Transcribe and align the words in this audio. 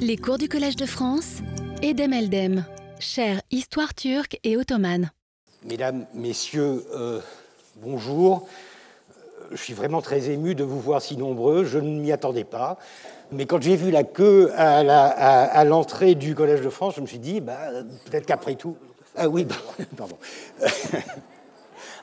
Les 0.00 0.16
cours 0.16 0.38
du 0.38 0.48
Collège 0.48 0.76
de 0.76 0.86
France, 0.86 1.38
Edem 1.82 2.12
Eldem, 2.12 2.64
chère 3.00 3.40
Histoire 3.50 3.94
turque 3.94 4.38
et 4.44 4.56
ottomane. 4.56 5.10
Mesdames, 5.64 6.06
Messieurs, 6.14 6.84
euh, 6.94 7.20
bonjour. 7.76 8.48
Je 9.50 9.56
suis 9.56 9.74
vraiment 9.74 10.00
très 10.00 10.30
ému 10.30 10.54
de 10.54 10.62
vous 10.62 10.80
voir 10.80 11.02
si 11.02 11.16
nombreux. 11.16 11.64
Je 11.64 11.78
ne 11.78 12.00
m'y 12.00 12.12
attendais 12.12 12.44
pas. 12.44 12.78
Mais 13.32 13.46
quand 13.46 13.60
j'ai 13.60 13.76
vu 13.76 13.90
la 13.90 14.04
queue 14.04 14.52
à 14.56 15.64
l'entrée 15.64 16.14
du 16.14 16.34
Collège 16.34 16.60
de 16.60 16.70
France, 16.70 16.94
je 16.96 17.00
me 17.00 17.06
suis 17.06 17.18
dit, 17.18 17.40
bah, 17.40 17.58
peut-être 18.04 18.26
qu'après 18.26 18.54
tout. 18.54 18.76
Ah 19.16 19.28
oui, 19.28 19.46
pardon. 19.96 20.18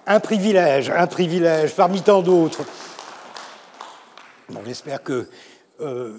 un 0.08 0.20
privilège, 0.20 0.90
un 0.90 1.08
privilège 1.08 1.74
parmi 1.76 2.02
tant 2.02 2.22
d'autres. 2.22 2.64
J'espère 4.66 5.02
que 5.02 5.28
euh, 5.82 6.18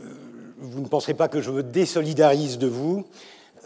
vous 0.59 0.81
ne 0.81 0.89
penserez 0.89 1.15
pas 1.15 1.29
que 1.29 1.41
je 1.41 1.51
me 1.51 1.63
désolidarise 1.63 2.59
de 2.59 2.67
vous, 2.67 3.05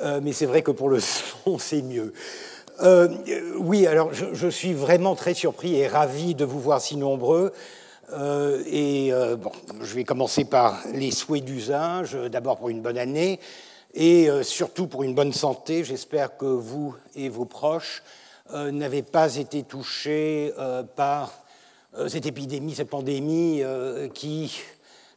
euh, 0.01 0.21
mais 0.23 0.33
c'est 0.33 0.47
vrai 0.47 0.63
que 0.63 0.71
pour 0.71 0.89
le 0.89 1.01
son, 1.45 1.59
c'est 1.59 1.83
mieux. 1.83 2.13
Euh, 2.83 3.09
oui, 3.59 3.87
alors 3.87 4.13
je, 4.13 4.49
suis 4.49 4.73
vraiment 4.73 5.15
très 5.15 5.35
surpris 5.35 5.77
et 5.77 5.87
ravi 5.87 6.35
de 6.35 6.45
vous 6.45 6.61
voir 6.61 6.81
si 6.81 6.97
nombreux. 6.97 7.53
et 8.67 9.13
bon, 9.39 9.53
je 9.83 9.95
vais 9.95 10.05
commencer 10.05 10.45
par 10.45 10.81
les 10.95 11.11
souhaits 11.11 11.45
d'usage, 11.45 12.15
d'abord 12.15 12.57
pour 12.57 12.71
une 12.71 12.81
bonne 12.81 12.97
année 12.97 13.39
et 13.93 14.29
surtout 14.43 14.87
pour 14.87 15.03
une 15.03 15.15
bonne 15.15 15.35
santé. 15.35 15.85
J'espère 15.85 16.39
que 16.39 16.47
vous 16.47 16.97
et 17.15 17.29
vos 17.29 17.45
proches 17.45 18.03
n'avez 18.55 19.03
pas 19.03 19.37
été 19.37 19.63
touchés 19.63 20.55
par 20.97 21.35
cette 22.09 22.25
épidémie, 22.25 22.75
cette 22.75 22.89
pandémie 22.89 23.63
qui 24.15 24.59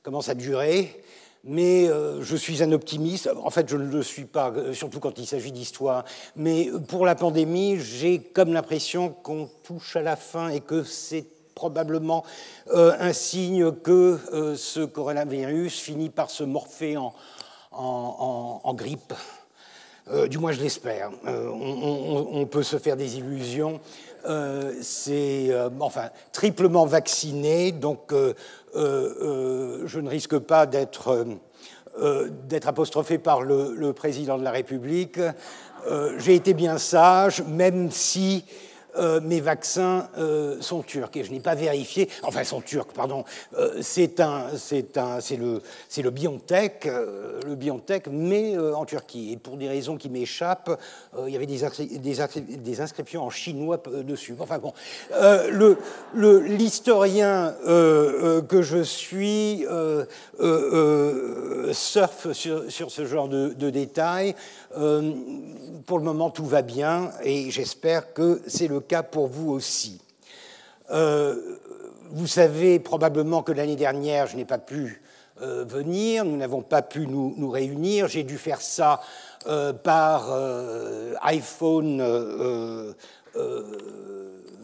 commence 0.03 0.27
à 0.27 0.35
durer. 0.35 1.01
Mais 1.45 1.89
euh, 1.89 2.21
je 2.21 2.37
suis 2.37 2.63
un 2.63 2.71
optimiste. 2.71 3.29
En 3.43 3.49
fait, 3.49 3.67
je 3.69 3.75
ne 3.75 3.91
le 3.91 4.01
suis 4.01 4.23
pas, 4.23 4.51
euh, 4.51 4.73
surtout 4.73 5.01
quand 5.01 5.17
il 5.17 5.27
s'agit 5.27 5.51
d'histoire. 5.51 6.05
Mais 6.37 6.69
pour 6.87 7.05
la 7.05 7.15
pandémie, 7.15 7.79
j'ai 7.79 8.19
comme 8.19 8.53
l'impression 8.53 9.09
qu'on 9.09 9.49
touche 9.63 9.97
à 9.97 10.01
la 10.01 10.15
fin 10.15 10.49
et 10.49 10.61
que 10.61 10.83
c'est 10.83 11.25
probablement 11.53 12.23
euh, 12.73 12.93
un 12.97 13.11
signe 13.11 13.71
que 13.71 14.17
ce 14.55 14.85
coronavirus 14.85 15.79
finit 15.79 16.09
par 16.09 16.29
se 16.29 16.43
morpher 16.43 16.97
en, 17.71 18.73
grippe. 18.73 19.13
du 20.29 20.37
moins, 20.37 20.51
je 20.51 20.61
l'espère. 20.61 21.11
On, 21.25 22.47
peut 22.49 22.63
se 22.63 22.77
faire 22.77 22.95
des 22.95 23.17
illusions. 23.17 23.81
C'est 24.81 25.51
enfin 25.79 26.09
triplement 26.31 26.85
vacciné, 26.85 27.71
donc 27.71 28.13
euh, 28.75 29.13
euh, 29.21 29.83
je 29.85 29.99
ne 29.99 30.09
risque 30.09 30.37
pas 30.39 30.65
d'être 30.65 31.25
euh, 32.01 32.29
apostrophé 32.65 33.19
par 33.19 33.41
le, 33.41 33.91
président 33.93 34.37
de 34.37 34.43
la 34.43 34.51
République. 34.51 35.19
J'ai 36.17 36.35
été 36.35 36.53
bien 36.53 36.77
sage, 36.77 37.43
même 37.43 37.91
si 37.91 38.45
euh, 38.97 39.19
mes 39.21 39.41
vaccins 39.41 40.07
euh, 40.17 40.57
sont 40.61 40.83
turcs 40.83 41.15
et 41.15 41.23
je 41.23 41.31
n'ai 41.31 41.39
pas 41.39 41.55
vérifié. 41.55 42.09
Enfin, 42.21 42.43
sont 42.43 42.61
turcs, 42.61 42.93
pardon. 42.93 43.23
Euh, 43.57 43.79
c'est 43.81 44.19
le, 44.19 45.61
c'est 45.89 46.01
le 46.01 46.09
BioNTech, 46.11 46.87
le 47.45 47.55
BioNTech, 47.55 48.07
mais 48.11 48.57
en 48.57 48.85
Turquie. 48.85 49.31
Et 49.33 49.37
pour 49.37 49.57
des 49.57 49.67
raisons 49.67 49.97
qui 49.97 50.09
m'échappent, 50.09 50.79
il 51.25 51.29
y 51.31 51.35
avait 51.35 51.45
des, 51.45 52.81
inscriptions 52.81 53.23
en 53.23 53.29
chinois 53.29 53.81
dessus. 54.03 54.35
Enfin 54.39 54.59
bon, 54.59 54.73
le, 55.11 55.77
l'historien 56.39 57.55
que 57.65 58.61
je 58.61 58.83
suis 58.83 59.65
surfe 61.71 62.31
sur, 62.33 62.71
sur, 62.71 62.91
ce 62.91 63.05
genre 63.05 63.27
de, 63.27 63.49
de 63.49 63.69
détails. 63.69 64.35
pour 65.85 65.97
le 65.97 66.03
moment, 66.03 66.29
tout 66.29 66.45
va 66.45 66.61
bien 66.61 67.11
et 67.23 67.49
j'espère 67.51 68.13
que 68.13 68.41
c'est 68.47 68.67
le 68.67 68.81
cas 68.83 69.03
pour 69.03 69.27
vous 69.27 69.51
aussi. 69.51 70.01
Euh, 70.91 71.35
vous 72.11 72.27
savez 72.27 72.79
probablement 72.79 73.41
que 73.41 73.51
l'année 73.51 73.75
dernière, 73.75 74.27
je 74.27 74.35
n'ai 74.35 74.45
pas 74.45 74.59
pu 74.59 75.01
euh, 75.41 75.65
venir, 75.67 76.25
nous 76.25 76.37
n'avons 76.37 76.61
pas 76.61 76.81
pu 76.81 77.07
nous, 77.07 77.49
réunir. 77.49 78.07
J'ai 78.07 78.23
dû 78.23 78.37
faire 78.37 78.61
ça 78.61 79.01
euh, 79.47 79.73
par 79.73 80.31
iPhone 81.23 82.01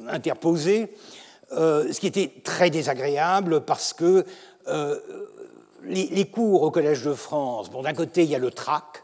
interposé, 0.08 0.94
ce 1.52 2.00
qui 2.00 2.08
était 2.08 2.32
très 2.44 2.70
désagréable 2.70 3.62
parce 3.62 3.94
que 3.94 4.26
les, 5.84 6.26
cours 6.26 6.62
au 6.62 6.72
Collège 6.72 7.04
de 7.04 7.14
France, 7.14 7.72
bon, 7.72 7.82
d'un 7.82 7.94
côté, 7.94 8.24
il 8.24 8.30
y 8.30 8.36
a 8.36 8.40
le 8.40 8.52
trac, 8.52 9.04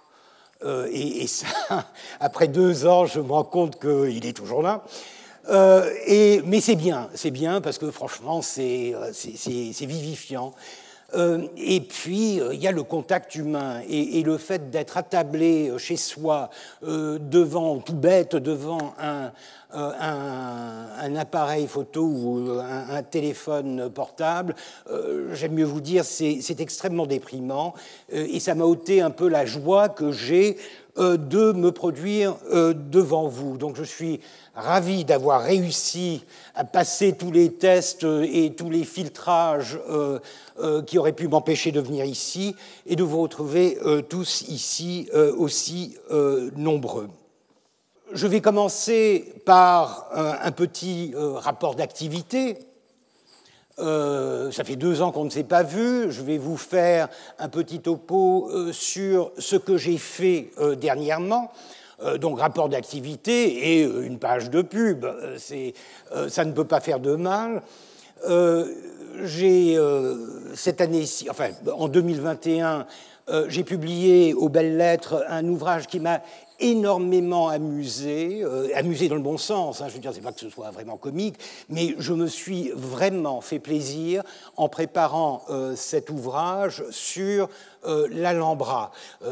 euh, 0.63 0.87
et, 0.91 1.27
ça, 1.27 1.47
après 2.19 2.47
deux 2.47 2.85
ans, 2.85 3.05
je 3.05 3.19
me 3.19 3.31
rends 3.31 3.43
compte 3.43 3.79
qu'il 3.79 4.25
est 4.25 4.33
toujours 4.33 4.61
là. 4.61 4.83
Euh, 5.49 5.89
et, 6.07 6.41
mais 6.45 6.61
c'est 6.61 6.75
bien, 6.75 7.09
c'est 7.13 7.31
bien 7.31 7.61
parce 7.61 7.77
que 7.77 7.91
franchement, 7.91 8.41
c'est 8.41 8.93
euh, 8.95 9.11
vivifiant. 9.81 10.53
Et 11.13 11.81
puis, 11.81 12.41
il 12.51 12.61
y 12.61 12.67
a 12.67 12.71
le 12.71 12.83
contact 12.83 13.35
humain 13.35 13.81
et, 13.87 14.21
le 14.23 14.37
fait 14.37 14.69
d'être 14.69 14.97
attablé 14.97 15.71
chez 15.77 15.97
soi, 15.97 16.49
devant, 16.81 17.77
tout 17.77 17.93
bête, 17.93 18.35
devant 18.35 18.93
un, 18.99 19.31
appareil 21.15 21.67
photo 21.67 22.01
ou 22.01 22.59
un, 22.59 23.03
téléphone 23.03 23.89
portable, 23.89 24.55
j'aime 25.31 25.53
mieux 25.53 25.63
vous 25.65 25.81
dire, 25.81 26.03
c'est 26.03 26.59
extrêmement 26.59 27.05
déprimant 27.05 27.75
et 28.11 28.39
ça 28.39 28.55
m'a 28.55 28.65
ôté 28.65 29.01
un 29.01 29.11
peu 29.11 29.29
la 29.29 29.45
joie 29.45 29.89
que 29.89 30.11
j'ai 30.11 30.57
de 30.97 31.51
me 31.51 31.71
produire 31.71 32.35
devant 32.51 33.27
vous. 33.27 33.57
Donc 33.57 33.75
je 33.75 33.83
suis 33.83 34.21
ravi 34.55 35.03
d'avoir 35.05 35.41
réussi 35.41 36.23
à 36.55 36.63
passer 36.63 37.13
tous 37.13 37.31
les 37.31 37.51
tests 37.51 38.05
et 38.23 38.53
tous 38.55 38.69
les 38.69 38.83
filtrages 38.83 39.79
qui 40.87 40.97
auraient 40.97 41.13
pu 41.13 41.27
m'empêcher 41.27 41.71
de 41.71 41.81
venir 41.81 42.05
ici 42.05 42.55
et 42.85 42.95
de 42.95 43.03
vous 43.03 43.21
retrouver 43.21 43.77
tous 44.09 44.43
ici 44.47 45.09
aussi 45.37 45.97
nombreux. 46.55 47.09
Je 48.11 48.27
vais 48.27 48.39
commencer 48.39 49.33
par 49.45 50.07
un, 50.13 50.51
petit 50.51 51.13
euh, 51.15 51.33
rapport 51.33 51.75
d'activité. 51.75 52.57
Euh, 53.79 54.51
ça 54.51 54.63
fait 54.63 54.75
deux 54.75 55.01
ans 55.01 55.11
qu'on 55.11 55.25
ne 55.25 55.29
s'est 55.29 55.43
pas 55.43 55.63
vu. 55.63 56.11
Je 56.11 56.21
vais 56.21 56.37
vous 56.37 56.57
faire 56.57 57.09
un 57.39 57.49
petit 57.49 57.79
topo 57.79 58.49
euh, 58.49 58.71
sur 58.71 59.31
ce 59.37 59.55
que 59.55 59.77
j'ai 59.77 59.97
fait 59.97 60.51
dernièrement. 60.79 61.51
donc 62.19 62.39
rapport 62.39 62.67
d'activité 62.67 63.79
et 63.79 63.83
une 63.83 64.19
page 64.19 64.49
de 64.49 64.61
pub. 64.61 65.05
ça 66.27 66.45
ne 66.45 66.51
peut 66.51 66.65
pas 66.65 66.81
faire 66.81 66.99
de 66.99 67.15
mal. 67.15 67.61
j'ai 69.23 69.79
cette 70.53 70.81
année-ci, 70.81 71.29
enfin 71.29 71.49
en 71.71 71.87
2021, 71.87 72.85
j'ai 73.47 73.63
publié 73.63 74.33
aux 74.33 74.49
belles 74.49 74.75
lettres 74.75 75.23
un 75.29 75.47
ouvrage 75.47 75.87
qui 75.87 76.01
m'a 76.01 76.21
énormément 76.59 77.49
amusé, 77.49 78.41
euh, 78.43 78.69
amusé 78.75 79.07
dans 79.07 79.15
le 79.15 79.21
bon 79.21 79.37
sens, 79.37 79.81
hein, 79.81 79.87
je 79.87 79.93
veux 79.93 79.99
dire, 79.99 80.11
c'est 80.13 80.21
pas 80.21 80.31
que 80.31 80.39
ce 80.39 80.49
soit 80.49 80.71
vraiment 80.71 80.97
comique, 80.97 81.35
mais 81.69 81.95
je 81.99 82.13
me 82.13 82.27
suis 82.27 82.71
vraiment 82.73 83.41
fait 83.41 83.59
plaisir 83.59 84.23
en 84.55 84.69
préparant 84.69 85.43
euh, 85.49 85.75
cet 85.75 86.09
ouvrage 86.09 86.83
sur 86.91 87.49
euh, 87.85 88.07
l'Alhambra, 88.11 88.91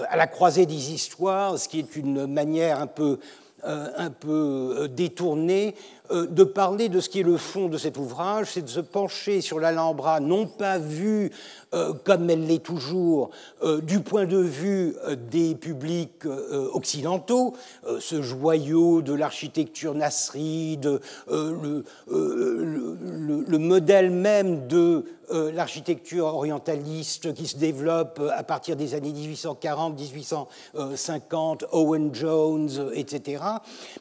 à 0.10 0.18
la 0.18 0.28
croisée 0.28 0.66
des 0.66 0.92
histoires, 0.92 1.58
ce 1.58 1.68
qui 1.68 1.80
est 1.80 1.96
une 1.96 2.28
manière 2.28 2.80
un 2.80 2.88
peu 2.88 3.20
un 3.66 4.10
peu 4.10 4.90
détournée 4.92 5.74
de 6.14 6.44
parler 6.44 6.90
de 6.90 7.00
ce 7.00 7.10
qui 7.10 7.20
est 7.20 7.24
le 7.24 7.38
fond 7.38 7.68
de 7.68 7.78
cet 7.78 7.98
ouvrage, 7.98 8.48
c'est 8.52 8.62
de 8.62 8.70
se 8.70 8.80
pencher 8.80 9.42
sur 9.42 9.60
l'Alhambra, 9.60 10.20
non 10.20 10.46
pas 10.46 10.78
vu 10.78 11.32
euh, 11.74 11.94
comme 12.04 12.30
elle 12.30 12.46
l'est 12.46 12.64
toujours, 12.64 13.32
euh, 13.64 13.82
du 13.82 14.02
point 14.02 14.26
de 14.26 14.38
vue 14.38 14.96
euh, 15.06 15.16
des 15.16 15.56
publics 15.56 16.26
occidentaux, 16.74 17.54
ce 18.00 18.22
joyau 18.22 19.02
de 19.02 19.14
l'architecture 19.14 19.96
nasride, 19.96 21.00
le, 21.30 21.84
le, 22.08 23.58
modèle 23.58 24.12
même 24.12 24.68
de 24.68 25.06
l'architecture 25.32 26.26
orientaliste 26.26 27.34
qui 27.34 27.48
se 27.48 27.58
développe 27.58 28.22
à 28.36 28.44
partir 28.44 28.76
des 28.76 28.94
années 28.94 29.12
1840, 29.12 29.98
1850, 29.98 31.66
Owen 31.72 32.14
Jones, 32.14 32.92
etc. 32.94 33.44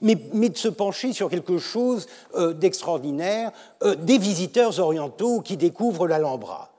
Mais 0.00 0.16
de 0.16 0.56
se 0.56 0.68
pencher 0.68 1.12
sur 1.12 1.30
quelque 1.30 1.58
chose 1.58 2.01
d'extraordinaire, 2.54 3.52
des 3.98 4.18
visiteurs 4.18 4.78
orientaux 4.78 5.40
qui 5.40 5.56
découvrent 5.56 6.06
l'Alhambra. 6.06 6.71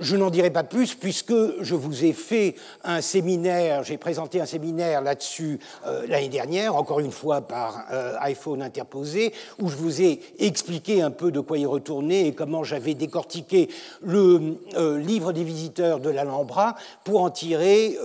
Je 0.00 0.14
n'en 0.14 0.30
dirai 0.30 0.50
pas 0.50 0.62
plus 0.62 0.94
puisque 0.94 1.34
je 1.60 1.74
vous 1.74 2.04
ai 2.04 2.12
fait 2.12 2.54
un 2.84 3.00
séminaire, 3.00 3.82
j'ai 3.82 3.98
présenté 3.98 4.40
un 4.40 4.46
séminaire 4.46 5.02
là-dessus 5.02 5.58
euh, 5.88 6.06
l'année 6.06 6.28
dernière, 6.28 6.76
encore 6.76 7.00
une 7.00 7.10
fois 7.10 7.40
par 7.40 7.84
euh, 7.90 8.14
iPhone 8.20 8.62
interposé, 8.62 9.32
où 9.58 9.68
je 9.68 9.74
vous 9.74 10.00
ai 10.00 10.20
expliqué 10.38 11.02
un 11.02 11.10
peu 11.10 11.32
de 11.32 11.40
quoi 11.40 11.58
y 11.58 11.66
retourner 11.66 12.28
et 12.28 12.32
comment 12.32 12.62
j'avais 12.62 12.94
décortiqué 12.94 13.70
le 14.00 14.58
euh, 14.76 15.00
livre 15.00 15.32
des 15.32 15.42
visiteurs 15.42 15.98
de 15.98 16.10
l'Alhambra 16.10 16.76
pour 17.02 17.22
en 17.22 17.30
tirer 17.30 17.98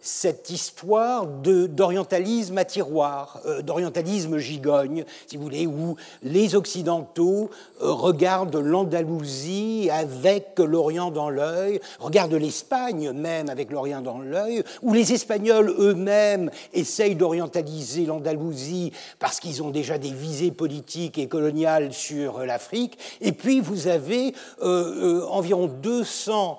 cette 0.00 0.50
histoire 0.50 1.26
d'orientalisme 1.26 2.58
à 2.58 2.64
tiroir, 2.64 3.40
d'orientalisme 3.62 4.38
gigogne, 4.38 5.04
si 5.26 5.36
vous 5.36 5.42
voulez, 5.42 5.66
où 5.66 5.96
les 6.22 6.54
Occidentaux 6.54 7.50
regardent 7.80 8.56
l'Andalousie 8.56 9.88
avec 9.90 10.58
l'Orient 10.58 11.10
dans 11.10 11.30
regarde 11.98 12.34
l'Espagne 12.34 13.12
même 13.12 13.48
avec 13.48 13.70
l'Orient 13.70 14.00
dans 14.00 14.20
l'œil, 14.20 14.62
où 14.82 14.94
les 14.94 15.12
Espagnols 15.12 15.74
eux-mêmes 15.78 16.50
essayent 16.72 17.14
d'orientaliser 17.14 18.06
l'Andalousie 18.06 18.92
parce 19.18 19.40
qu'ils 19.40 19.62
ont 19.62 19.70
déjà 19.70 19.98
des 19.98 20.12
visées 20.12 20.50
politiques 20.50 21.18
et 21.18 21.28
coloniales 21.28 21.92
sur 21.92 22.40
l'Afrique. 22.40 22.98
Et 23.20 23.32
puis 23.32 23.60
vous 23.60 23.88
avez 23.88 24.34
euh, 24.62 25.22
euh, 25.22 25.26
environ 25.28 25.66
200 25.66 26.58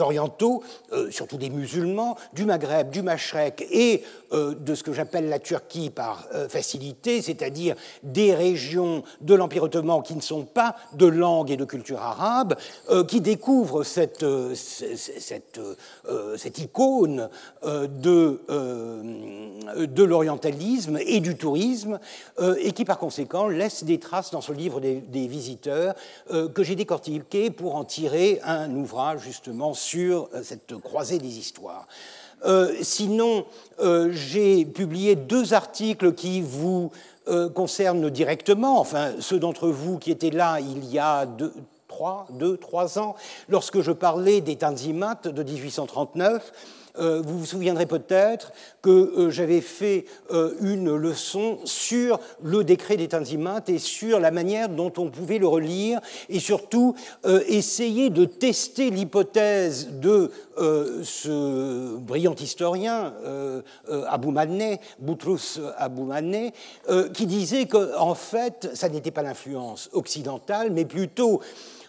orientaux, 0.00 0.62
euh, 0.92 1.10
surtout 1.10 1.36
des 1.36 1.50
musulmans, 1.50 2.16
du 2.32 2.44
Maghreb, 2.44 2.90
du 2.90 3.02
Machrek 3.02 3.66
et 3.70 4.02
euh, 4.32 4.54
de 4.54 4.74
ce 4.74 4.82
que 4.82 4.92
j'appelle 4.92 5.28
la 5.28 5.38
Turquie 5.38 5.90
par 5.90 6.26
euh, 6.34 6.48
facilité, 6.48 7.22
c'est-à-dire 7.22 7.76
des 8.02 8.34
régions 8.34 9.02
de 9.20 9.34
l'Empire 9.34 9.64
ottoman 9.64 10.02
qui 10.02 10.14
ne 10.14 10.20
sont 10.20 10.44
pas 10.44 10.76
de 10.94 11.06
langue 11.06 11.50
et 11.50 11.56
de 11.56 11.64
culture 11.64 12.00
arabe, 12.00 12.54
qui 13.08 13.20
découvrent 13.20 13.84
cette, 13.84 14.24
cette, 14.54 15.60
cette 16.36 16.58
icône 16.58 17.28
de, 17.64 18.40
de 19.86 20.04
l'orientalisme 20.04 20.98
et 21.04 21.20
du 21.20 21.36
tourisme, 21.36 21.98
et 22.58 22.72
qui 22.72 22.84
par 22.84 22.98
conséquent 22.98 23.48
laissent 23.48 23.84
des 23.84 23.98
traces 23.98 24.30
dans 24.30 24.40
ce 24.40 24.52
livre 24.52 24.80
des, 24.80 24.96
des 24.96 25.26
visiteurs 25.26 25.94
que 26.30 26.62
j'ai 26.62 26.74
décortiqué 26.74 27.50
pour 27.50 27.76
en 27.76 27.84
tirer 27.84 28.40
un 28.44 28.74
ouvrage 28.74 29.20
justement 29.20 29.74
sur 29.76 30.28
euh, 30.34 30.42
cette 30.42 30.76
croisée 30.78 31.18
des 31.18 31.38
histoires. 31.38 31.86
Euh, 32.44 32.74
sinon, 32.82 33.46
euh, 33.80 34.10
j'ai 34.12 34.64
publié 34.64 35.14
deux 35.14 35.54
articles 35.54 36.12
qui 36.14 36.40
vous 36.40 36.90
concernent 37.56 38.08
directement, 38.08 38.78
enfin 38.78 39.14
ceux 39.18 39.40
d'entre 39.40 39.66
vous 39.66 39.98
qui 39.98 40.12
étaient 40.12 40.30
là 40.30 40.60
il 40.60 40.84
y 40.84 41.00
a 41.00 41.26
deux, 41.26 41.52
trois, 41.88 42.28
deux, 42.30 42.56
trois 42.56 43.00
ans, 43.00 43.16
lorsque 43.48 43.80
je 43.80 43.90
parlais 43.90 44.40
des 44.40 44.54
Tanzimat 44.54 45.22
de 45.24 45.42
1839. 45.42 46.52
Euh, 46.98 47.22
vous 47.24 47.40
vous 47.40 47.46
souviendrez 47.46 47.86
peut-être 47.86 48.52
que 48.82 48.90
euh, 48.90 49.30
j'avais 49.30 49.60
fait 49.60 50.06
euh, 50.30 50.54
une 50.60 50.94
leçon 50.94 51.58
sur 51.64 52.20
le 52.42 52.64
décret 52.64 52.96
des 52.96 53.08
Tanzimat 53.08 53.62
et 53.68 53.78
sur 53.78 54.20
la 54.20 54.30
manière 54.30 54.68
dont 54.68 54.92
on 54.96 55.10
pouvait 55.10 55.38
le 55.38 55.46
relire 55.46 56.00
et 56.28 56.40
surtout 56.40 56.94
essayer 57.48 58.10
de 58.10 58.24
tester 58.24 58.90
l'hypothèse 58.90 59.88
de 60.00 60.30
ce 61.02 61.96
brillant 61.96 62.34
historien, 62.34 63.12
Abou 64.08 64.30
Mané, 64.30 64.80
Boutrous 64.98 65.60
Abou 65.76 66.04
Mané, 66.04 66.52
qui 67.12 67.26
disait 67.26 67.66
qu'en 67.66 68.14
fait, 68.14 68.70
ça 68.74 68.88
n'était 68.88 69.10
pas 69.10 69.22
l'influence 69.22 69.90
occidentale, 69.92 70.70
mais 70.70 70.84
plutôt 70.84 71.40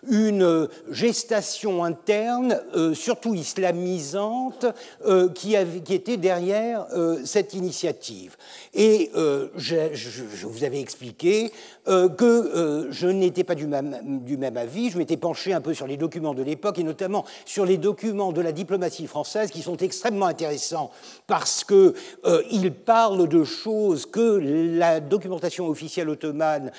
une 0.09 0.67
gestation 0.89 1.83
interne, 1.83 2.61
euh, 2.75 2.93
surtout 2.93 3.33
islamisante, 3.33 4.65
euh, 5.05 5.29
qui, 5.29 5.55
était 5.55 6.17
derrière 6.17 6.85
euh, 6.93 7.19
cette 7.25 7.53
initiative. 7.53 8.37
Et 8.73 9.11
je, 9.55 10.45
vous 10.45 10.63
avais 10.63 10.79
expliqué 10.79 11.51
que 11.85 12.87
je 12.91 13.07
n'étais 13.07 13.43
pas 13.43 13.55
du 13.55 13.65
même, 13.65 14.21
du 14.23 14.37
même, 14.37 14.57
avis, 14.57 14.89
je 14.91 14.97
m'étais 14.97 15.17
penché 15.17 15.53
un 15.53 15.61
peu 15.61 15.73
sur 15.73 15.87
les 15.87 15.97
documents 15.97 16.33
de 16.33 16.43
l'époque, 16.43 16.77
et 16.79 16.83
notamment 16.83 17.25
sur 17.45 17.65
les 17.65 17.77
documents 17.77 18.31
de 18.31 18.41
la 18.41 18.51
diplomatie 18.51 19.07
française, 19.07 19.49
qui 19.49 19.61
sont 19.61 19.77
extrêmement 19.77 20.27
intéressants, 20.27 20.91
parce 21.25 21.63
qu'ils 21.63 22.73
parlent 22.73 23.27
de 23.27 23.43
choses 23.43 24.05
que 24.05 24.39
la 24.77 24.99
documentation 24.99 25.67
officielle 25.67 26.09
ottomane 26.09 26.71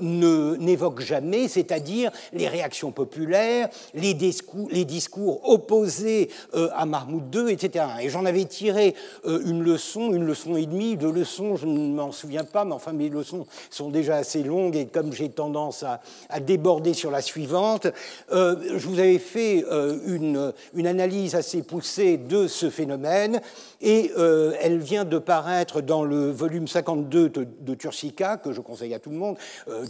n'évoque 0.00 1.00
jamais, 1.00 1.46
c'est-à-dire 1.48 2.10
les 2.32 2.48
réactions 2.58 2.90
populaires, 2.90 3.68
les 3.94 4.14
discours, 4.14 4.68
les 4.70 4.84
discours 4.84 5.48
opposés 5.48 6.28
euh, 6.54 6.68
à 6.74 6.86
Mahmoud 6.86 7.32
II, 7.34 7.52
etc. 7.52 7.84
Et 8.02 8.08
j'en 8.08 8.24
avais 8.24 8.44
tiré 8.46 8.94
euh, 9.26 9.40
une 9.44 9.62
leçon, 9.62 10.12
une 10.12 10.24
leçon 10.24 10.56
et 10.56 10.66
demie, 10.66 10.96
deux 10.96 11.12
leçons, 11.12 11.56
je 11.56 11.66
ne 11.66 11.94
m'en 11.94 12.10
souviens 12.10 12.44
pas, 12.44 12.64
mais 12.64 12.74
enfin 12.74 12.92
mes 12.92 13.08
leçons 13.08 13.46
sont 13.70 13.90
déjà 13.90 14.16
assez 14.16 14.42
longues 14.42 14.76
et 14.76 14.86
comme 14.86 15.12
j'ai 15.12 15.28
tendance 15.28 15.84
à, 15.84 16.00
déborder 16.40 16.94
sur 16.94 17.10
la 17.10 17.20
suivante, 17.20 17.86
euh, 18.32 18.56
je 18.76 18.86
vous 18.86 18.98
avais 18.98 19.18
fait 19.18 19.64
une, 20.06 20.52
une 20.74 20.86
analyse 20.86 21.34
assez 21.34 21.62
poussée 21.62 22.16
de 22.16 22.46
ce 22.46 22.70
phénomène 22.70 23.40
et 23.80 24.12
elle 24.60 24.78
vient 24.78 25.04
de 25.04 25.18
paraître 25.18 25.80
dans 25.80 26.04
le 26.04 26.30
volume 26.30 26.68
52 26.68 27.28
de, 27.28 27.46
de 27.60 27.74
Turcica, 27.74 28.36
que 28.36 28.52
je 28.52 28.60
conseille 28.60 28.94
à 28.94 28.98
tout 28.98 29.10
le 29.10 29.16
monde. 29.16 29.36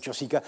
Turcica, 0.01 0.43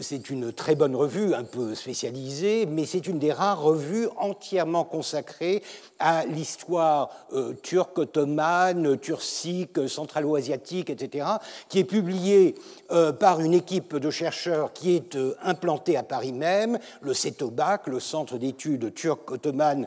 c'est 0.00 0.30
une 0.30 0.52
très 0.52 0.74
bonne 0.74 0.96
revue, 0.96 1.34
un 1.34 1.44
peu 1.50 1.74
spécialisée, 1.74 2.66
mais 2.66 2.86
c'est 2.86 3.06
une 3.06 3.18
des 3.18 3.32
rares 3.32 3.60
revues 3.60 4.08
entièrement 4.16 4.84
consacrées 4.84 5.62
à 5.98 6.24
l'histoire 6.24 7.10
euh, 7.32 7.52
turque, 7.62 7.98
ottomane, 7.98 8.98
turcique, 8.98 9.88
centralo-asiatique, 9.88 10.90
etc., 10.90 11.26
qui 11.68 11.78
est 11.78 11.84
publiée 11.84 12.54
euh, 12.90 13.12
par 13.12 13.40
une 13.40 13.54
équipe 13.54 13.96
de 13.96 14.10
chercheurs 14.10 14.72
qui 14.72 14.94
est 14.94 15.16
euh, 15.16 15.34
implantée 15.42 15.96
à 15.96 16.02
Paris 16.02 16.32
même, 16.32 16.78
le 17.02 17.14
CETOBAC, 17.14 17.88
le 17.88 18.00
Centre 18.00 18.38
d'études 18.38 18.94
turques, 18.94 19.30
ottomanes, 19.30 19.86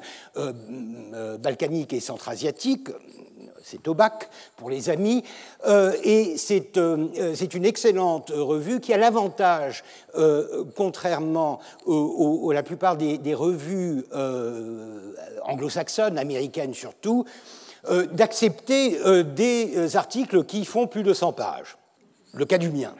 balkaniques 1.39 1.94
et 1.94 2.00
centra-asiatiques, 2.00 2.89
c'est 3.63 3.81
Tobac 3.81 4.30
pour 4.57 4.69
les 4.69 4.89
amis, 4.89 5.24
euh, 5.65 5.94
et 6.04 6.36
euh, 6.77 7.33
c'est 7.36 7.54
une 7.54 7.65
excellente 7.65 8.31
revue 8.36 8.80
qui 8.80 8.94
a 8.94 8.98
l'avantage, 8.98 9.83
euh, 10.15 10.65
contrairement 10.75 11.60
à 11.88 12.54
la 12.54 12.63
plupart 12.63 12.98
des, 12.98 13.18
des 13.18 13.33
revues 13.33 14.06
anglo-saxonnes, 15.44 16.18
américaines 16.18 16.74
surtout, 16.74 17.25
d'accepter 18.12 19.24
des 19.24 19.95
articles 19.95 20.44
qui 20.45 20.66
font 20.66 20.88
plus 20.88 21.04
de 21.04 21.13
100 21.13 21.33
pages. 21.33 21.77
Le 22.33 22.45
cas 22.45 22.57
du 22.57 22.69
mien. 22.69 22.94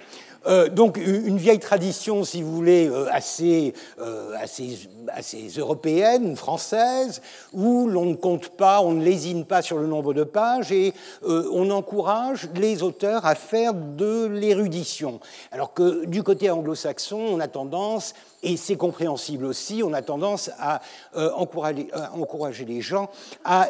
Euh, 0.46 0.70
donc 0.70 0.98
une 0.98 1.38
vieille 1.38 1.60
tradition, 1.60 2.24
si 2.24 2.42
vous 2.42 2.54
voulez, 2.54 2.90
euh, 2.90 3.08
assez, 3.12 3.74
euh, 4.00 4.34
assez, 4.38 4.90
assez, 5.08 5.48
européenne, 5.58 6.36
française, 6.36 7.22
où 7.54 7.88
l'on 7.88 8.06
ne 8.06 8.16
compte 8.16 8.50
pas, 8.50 8.82
on 8.82 8.94
ne 8.94 9.04
lésine 9.04 9.46
pas 9.46 9.62
sur 9.62 9.78
le 9.78 9.88
nombre 9.88 10.14
de 10.14 10.24
pages 10.24 10.72
et 10.72 10.94
on 11.26 11.70
encourage 11.70 12.50
les 12.56 12.84
auteurs 12.84 13.26
à 13.26 13.36
faire 13.36 13.74
de 13.74 14.26
l'érudition. 14.26 15.20
Alors 15.52 15.74
que 15.74 16.06
du 16.06 16.24
côté 16.24 16.50
anglo-saxon, 16.50 17.18
on 17.18 17.40
a 17.40 17.48
tendance 17.48 18.14
et 18.42 18.58
c'est 18.58 18.76
compréhensible 18.76 19.46
aussi, 19.46 19.82
on 19.84 19.94
a 19.94 20.02
tendance 20.02 20.50
à, 20.60 20.82
encourager, 21.16 22.66
les 22.66 22.82
gens 22.82 23.10
à, 23.46 23.70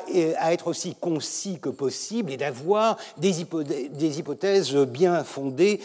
être 0.52 0.68
aussi 0.68 0.96
concis 0.96 1.60
que 1.60 1.70
possible 1.70 2.32
et 2.32 2.38
d'avoir 2.38 2.98
des, 3.18 3.42
hypothèses 3.42 4.76
bien 4.76 5.24
fondées, 5.24 5.80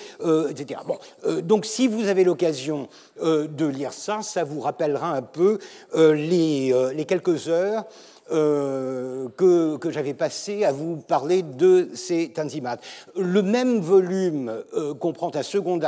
etc. 0.49 0.78
Bon, 0.87 0.99
donc 1.43 1.65
si 1.65 1.89
vous 1.89 2.09
avez 2.09 2.25
l'occasion 2.25 2.89
de 3.21 3.67
lire 3.67 3.93
ça, 3.93 4.23
ça 4.23 4.45
vous 4.45 4.61
rappellera 4.61 5.11
un 5.11 5.23
peu 5.23 5.59
les, 5.95 6.75
les 6.95 7.05
quelques 7.05 7.49
heures 7.49 7.85
euh, 8.31 9.29
que, 9.37 9.91
j'avais 9.91 10.13
passé 10.13 10.65
à 10.65 10.73
vous 10.73 10.97
parler 10.97 11.43
de 11.43 11.89
ces 11.95 12.29
tanzimats. 12.29 12.77
Le 13.17 13.43
même 13.43 13.81
volume 13.81 14.53
euh, 14.75 14.93
comprend 14.93 15.31
un 15.35 15.43
second, 15.43 15.81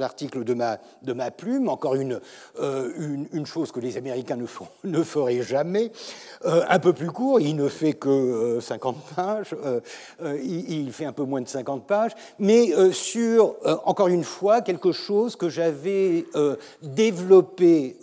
article 0.00 0.42
de 0.42 0.54
ma, 0.54 1.30
plume, 1.30 1.68
encore 1.68 1.94
une, 1.94 2.20
euh, 2.60 2.90
une, 3.32 3.46
chose 3.46 3.70
que 3.70 3.78
les 3.78 3.96
Américains 3.96 4.38
ne 4.84 5.02
feraient 5.04 5.42
jamais, 5.42 5.92
un 6.44 6.78
peu 6.80 6.92
plus 6.92 7.10
court, 7.10 7.40
il 7.40 7.54
ne 7.54 7.68
fait 7.68 7.92
que 7.92 8.58
50 8.60 8.96
pages, 9.14 9.54
il, 10.42 10.86
il, 10.86 10.92
fait 10.92 11.04
un 11.04 11.12
peu 11.12 11.24
moins 11.24 11.40
de 11.40 11.48
50 11.48 11.86
pages, 11.86 12.12
mais 12.38 12.72
sur, 12.92 13.54
encore 13.84 14.08
une 14.08 14.24
fois, 14.24 14.62
quelque 14.62 14.92
chose 14.92 15.36
que 15.36 15.48
j'avais 15.48 16.24
développé, 16.82 17.96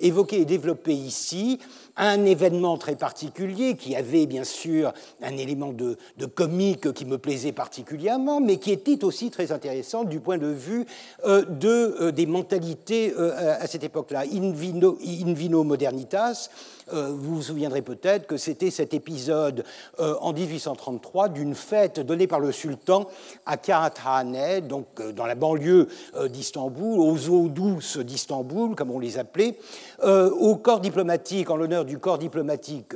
évoqué 0.00 0.42
et 0.42 0.44
développé 0.44 0.92
ici, 0.92 1.58
un 2.00 2.24
événement 2.24 2.78
très 2.78 2.96
particulier 2.96 3.76
qui 3.76 3.94
avait 3.94 4.24
bien 4.26 4.44
sûr 4.44 4.92
un 5.22 5.36
élément 5.36 5.72
de, 5.72 5.96
comique 6.34 6.92
qui 6.92 7.04
me 7.04 7.18
plaisait 7.18 7.52
particulièrement, 7.52 8.40
mais 8.40 8.56
qui 8.56 8.72
était 8.72 9.04
aussi 9.04 9.30
très 9.30 9.52
intéressant 9.52 10.04
du 10.04 10.18
point 10.18 10.38
de 10.38 10.46
vue 10.46 10.86
euh, 11.26 11.44
euh, 11.64 12.10
des 12.10 12.24
mentalités 12.24 13.12
euh, 13.16 13.56
à 13.60 13.66
cette 13.66 13.84
époque-là. 13.84 14.24
In 14.32 14.52
vino, 14.52 14.98
in 15.04 15.34
vino 15.34 15.62
modernitas, 15.62 16.48
vous 16.92 17.36
vous 17.36 17.42
souviendrez 17.42 17.82
peut-être 17.82 18.26
que 18.26 18.36
c'était 18.36 18.70
cet 18.70 18.94
épisode 18.94 19.64
euh, 19.98 20.14
en 20.20 20.32
1833 20.32 21.28
d'une 21.28 21.54
fête 21.54 22.00
donnée 22.00 22.26
par 22.26 22.40
le 22.40 22.52
sultan 22.52 23.06
à 23.46 23.56
Karathane, 23.56 24.60
donc 24.66 24.86
euh, 24.98 25.12
dans 25.12 25.26
la 25.26 25.34
banlieue 25.34 25.88
d'Istanbul, 26.28 26.98
aux 26.98 27.28
eaux 27.28 27.48
douces 27.48 27.98
d'Istanbul, 27.98 28.74
comme 28.74 28.90
on 28.90 28.98
les 28.98 29.18
appelait, 29.18 29.56
au 30.02 30.56
corps 30.56 30.80
diplomatique, 30.80 31.50
en 31.50 31.56
l'honneur 31.56 31.84
du 31.84 31.98
corps 31.98 32.18
diplomatique 32.18 32.94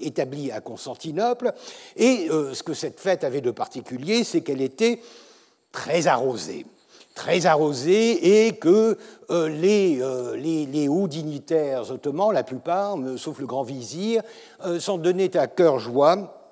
établi 0.00 0.50
à 0.50 0.60
Constantinople. 0.60 1.52
Et 1.96 2.28
ce 2.28 2.62
que 2.62 2.74
cette 2.74 3.00
fête 3.00 3.24
avait 3.24 3.40
de 3.40 3.50
particulier, 3.50 4.24
c'est 4.24 4.40
qu'elle 4.40 4.62
était 4.62 5.00
très 5.72 6.06
arrosée 6.06 6.66
très 7.20 7.44
arrosé 7.44 8.46
et 8.46 8.52
que 8.52 8.96
euh, 9.30 9.48
euh, 9.62 10.36
les, 10.36 10.64
les, 10.64 10.88
hauts 10.88 11.06
dignitaires 11.06 11.90
ottomans, 11.90 12.32
la 12.32 12.42
plupart, 12.42 12.96
sauf 13.18 13.40
le 13.40 13.46
grand 13.46 13.62
vizir, 13.62 14.22
euh, 14.64 14.80
s'en 14.80 14.96
donnaient 14.96 15.36
à 15.36 15.46
cœur 15.46 15.78
joie 15.78 16.48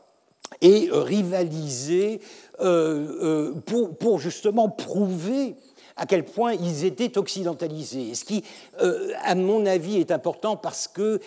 et 0.61 0.91
rivalisaient 0.93 2.21
pour, 3.99 4.19
justement 4.19 4.69
prouver 4.69 5.57
à 5.97 6.05
quel 6.05 6.25
point 6.25 6.53
ils 6.53 6.85
étaient 6.85 7.17
occidentalisés. 7.17 8.15
Ce 8.15 8.25
qui, 8.25 8.45
à 9.25 9.35
mon 9.35 9.67
avis, 9.67 9.99
est 9.99 10.11
important 10.11 10.57
parce 10.57 10.89
que, 10.89 11.21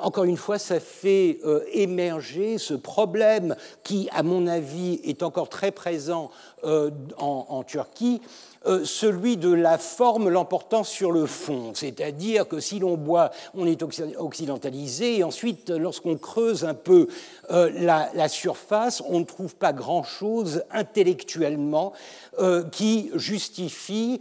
encore 0.00 0.24
une 0.24 0.36
fois, 0.36 0.58
ça 0.58 0.80
fait 0.80 1.40
émerger 1.72 2.58
ce 2.58 2.74
problème 2.74 3.54
qui, 3.82 4.08
à 4.12 4.22
mon 4.22 4.46
avis, 4.46 5.00
est 5.04 5.22
encore 5.22 5.48
très 5.48 5.72
présent 5.72 6.30
en, 6.64 7.46
en 7.48 7.62
Turquie, 7.64 8.20
euh, 8.66 8.84
celui 8.84 9.36
de 9.36 9.52
la 9.52 9.76
forme 9.76 10.30
l'emportant 10.30 10.84
sur 10.84 11.12
le 11.12 11.26
fond. 11.26 11.72
C'est-à-dire 11.74 12.48
que 12.48 12.60
si 12.60 12.78
l'on 12.78 12.96
boit, 12.96 13.30
on 13.54 13.66
est 13.66 13.82
occidentalisé, 14.18 15.18
et 15.18 15.24
ensuite, 15.24 15.70
lorsqu'on 15.70 16.16
creuse 16.16 16.64
un 16.64 16.74
peu 16.74 17.08
euh, 17.50 17.70
la, 17.74 18.28
surface, 18.28 19.02
on 19.08 19.20
ne 19.20 19.24
trouve 19.24 19.54
pas 19.54 19.72
grand-chose 19.72 20.64
intellectuellement 20.70 21.92
euh, 22.38 22.64
qui 22.64 23.10
justifie 23.14 24.20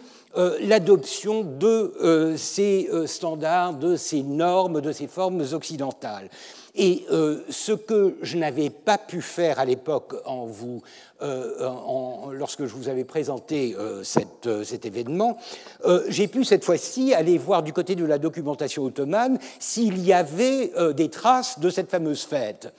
l'adoption 0.62 1.44
de 1.44 2.34
ces 2.38 2.90
standards, 3.06 3.76
de 3.76 3.96
ces 3.96 4.24
normes, 4.24 4.82
de 4.82 4.92
ces 4.92 5.06
formes 5.06 5.46
occidentales. 5.54 6.28
Et 6.76 7.06
ce 7.50 7.72
que 7.72 8.16
je 8.24 8.38
n'avais 8.38 8.72
pas 8.72 8.98
pu 8.98 9.22
faire 9.22 9.60
à 9.60 9.66
l'époque 9.66 10.16
euh, 11.24 12.34
lorsque 12.34 12.66
je 12.66 12.74
vous 12.76 12.90
avais 12.90 13.06
présenté 13.06 13.76
euh, 13.80 14.04
euh, 14.46 14.64
cet 14.64 14.86
événement, 14.86 15.38
j'ai 16.10 16.28
pu 16.28 16.44
cette 16.44 16.66
fois-ci 16.66 17.14
aller 17.14 17.38
voir 17.38 17.64
du 17.64 17.72
côté 17.72 17.96
de 17.96 18.04
la 18.04 18.18
documentation 18.18 18.84
ottomane 18.84 19.38
s'il 19.60 20.04
y 20.04 20.12
avait 20.12 20.72
des 20.94 21.10
traces 21.10 21.60
de 21.60 21.70
cette 21.70 21.90
fameuse 21.90 22.24
fête. 22.24 22.74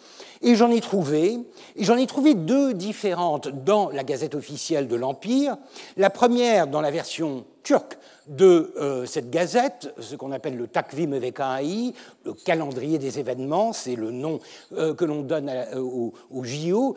Et 0.47 0.57
j'en 0.57 0.71
ai 0.71 0.83
trouvé, 0.83 1.39
et 1.75 1.85
j'en 1.85 1.97
ai 1.97 2.07
trouvé 2.07 2.35
deux 2.35 2.75
différentes 2.75 3.49
dans 3.49 3.89
la 3.89 4.05
Gazette 4.05 4.35
officielle 4.35 4.89
de 4.89 4.95
l'Empire. 4.95 5.57
La 5.97 6.11
première 6.11 6.67
dans 6.67 6.83
la 6.83 6.91
version 6.91 7.47
turque 7.63 7.97
de 8.29 8.75
euh, 8.77 9.07
cette 9.07 9.31
gazette, 9.31 9.95
ce 9.99 10.17
qu'on 10.17 10.33
appelle 10.33 10.59
le 10.59 10.67
Takvim 10.67 11.19
Vekai, 11.19 11.95
le 12.27 12.35
calendrier 12.35 12.99
des 12.99 13.19
événements, 13.19 13.73
c'est 13.73 13.97
le 13.97 14.11
nom 14.11 14.39
euh, 14.77 14.93
que 14.93 15.07
l'on 15.07 15.23
donne 15.23 15.51
au, 15.77 16.13
JO, 16.45 16.95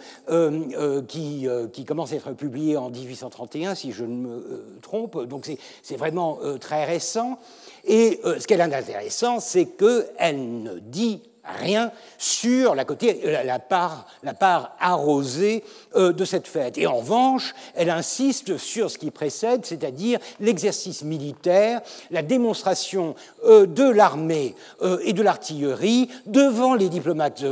qui, 1.07 1.47
qui, 1.71 1.85
commence 1.85 2.11
à 2.11 2.15
être 2.17 2.33
publié 2.33 2.75
en 2.75 2.89
1831, 2.89 3.75
si 3.75 3.93
je 3.93 4.03
ne 4.03 4.15
me 4.15 4.77
trompe, 4.81 5.23
donc 5.23 5.49
c'est 5.81 5.95
vraiment 5.95 6.39
très 6.59 6.83
récent. 6.83 7.39
Et 7.85 8.19
ce 8.23 8.45
qu'elle 8.45 8.59
a 8.59 8.67
d'intéressant, 8.67 9.39
c'est 9.39 9.67
qu'elle 9.67 10.63
ne 10.63 10.79
dit 10.79 11.21
rien 11.59 11.91
sur 12.17 12.75
la, 12.75 12.85
côté, 12.85 13.21
part, 13.69 14.07
la 14.23 14.33
part, 14.33 14.75
arrosée 14.79 15.63
euh, 15.95 16.13
de 16.13 16.25
cette 16.25 16.47
fête. 16.47 16.77
Et 16.77 16.87
en 16.87 16.97
revanche, 16.97 17.53
elle 17.75 17.89
insiste 17.89 18.57
sur 18.57 18.89
ce 18.89 18.97
qui 18.97 19.11
précède, 19.11 19.65
c'est-à-dire 19.65 20.19
l'exercice 20.39 21.03
militaire, 21.03 21.81
la 22.11 22.21
démonstration 22.21 23.15
euh, 23.45 23.65
de 23.65 23.89
l'armée 23.89 24.55
euh, 24.81 24.99
et 25.03 25.13
de 25.13 25.21
l'artillerie 25.21 26.09
devant 26.25 26.73
les 26.73 26.89
diplomates, 26.89 27.43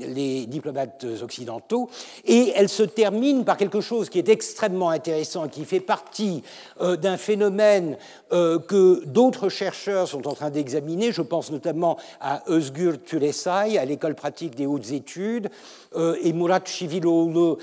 les 0.00 0.46
diplomates 0.46 1.06
occidentaux. 1.22 1.88
Et 2.24 2.52
elle 2.54 2.68
se 2.68 2.82
termine 2.82 3.44
par 3.44 3.56
quelque 3.56 3.80
chose 3.80 4.10
qui 4.10 4.18
est 4.18 4.28
extrêmement 4.28 4.90
intéressant, 4.90 5.48
qui 5.48 5.64
fait 5.64 5.80
partie 5.80 6.42
d'un 6.80 7.16
phénomène 7.16 7.96
que 8.30 9.04
d'autres 9.06 9.48
chercheurs 9.48 10.08
sont 10.08 10.26
en 10.26 10.34
train 10.34 10.50
d'examiner. 10.50 11.12
Je 11.12 11.22
pense 11.22 11.50
notamment 11.50 11.96
à 12.20 12.42
Eusgur 12.76 13.02
Tulesai 13.02 13.78
à 13.78 13.84
l'école 13.84 14.14
pratique 14.14 14.54
des 14.54 14.66
hautes 14.66 14.90
études 14.90 15.48
euh, 15.96 16.16
et 16.22 16.32
Murat 16.32 16.60
Chiviloğlu 16.64 17.56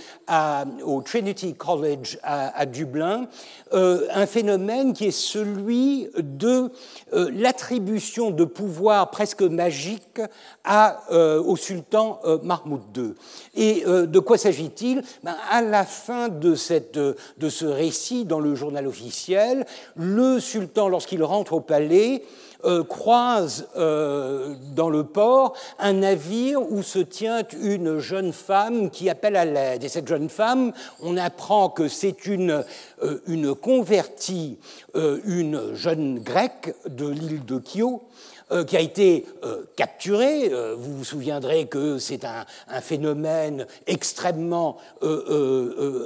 au 0.83 1.01
Trinity 1.01 1.53
College 1.53 2.17
à, 2.23 2.65
Dublin, 2.65 3.27
euh, 3.73 4.07
un 4.13 4.25
phénomène 4.25 4.93
qui 4.93 5.05
est 5.05 5.11
celui 5.11 6.09
de 6.17 6.71
euh, 7.13 7.29
l'attribution 7.33 8.31
de 8.31 8.45
pouvoir 8.45 9.11
presque 9.11 9.41
magique 9.43 10.21
au 11.09 11.55
sultan 11.55 12.19
Mahmoud 12.43 12.81
II. 12.95 13.13
Et 13.55 13.83
de 13.85 14.19
quoi 14.19 14.37
s'agit-il? 14.37 15.03
Ben, 15.23 15.35
À 15.49 15.61
la 15.61 15.85
fin 15.85 16.29
de 16.29 16.55
ce 16.55 17.65
récit 17.65 18.25
dans 18.25 18.39
le 18.39 18.55
journal 18.55 18.87
officiel, 18.87 19.65
le 19.95 20.39
sultan, 20.39 20.87
lorsqu'il 20.87 21.23
rentre 21.23 21.53
au 21.53 21.61
palais, 21.61 22.23
euh, 22.65 22.83
croise 22.83 23.67
euh, 23.75 24.55
dans 24.73 24.89
le 24.89 25.03
port 25.03 25.53
un 25.79 25.93
navire 25.93 26.61
où 26.61 26.81
se 26.81 26.99
tient 26.99 27.43
une 27.61 27.99
jeune 27.99 28.31
femme 28.31 28.89
qui 28.89 29.09
appelle 29.09 29.35
à 29.35 29.43
l'aide. 29.43 29.83
Et 29.83 29.89
cette 29.89 30.07
jeune 30.07 30.29
femme, 30.29 30.71
on 31.01 31.17
apprend 31.17 31.69
que 31.69 31.89
c'est 31.89 32.25
une, 32.25 32.63
euh, 33.03 33.19
une 33.27 33.53
convertie, 33.53 34.59
une 34.95 35.73
jeune 35.73 36.19
grecque 36.19 36.75
de 36.87 37.07
l'île 37.07 37.43
de 37.45 37.57
Kyo, 37.57 38.03
euh, 38.53 38.63
qui 38.65 38.77
a 38.77 38.81
été 38.81 39.25
euh, 39.43 39.63
capturé. 39.75 40.51
Euh, 40.51 40.75
vous 40.77 40.97
vous 40.97 41.03
souviendrez 41.03 41.65
que 41.65 41.97
c'est 41.97 42.23
un, 42.23 42.45
phénomène 42.81 43.65
extrêmement 43.87 44.77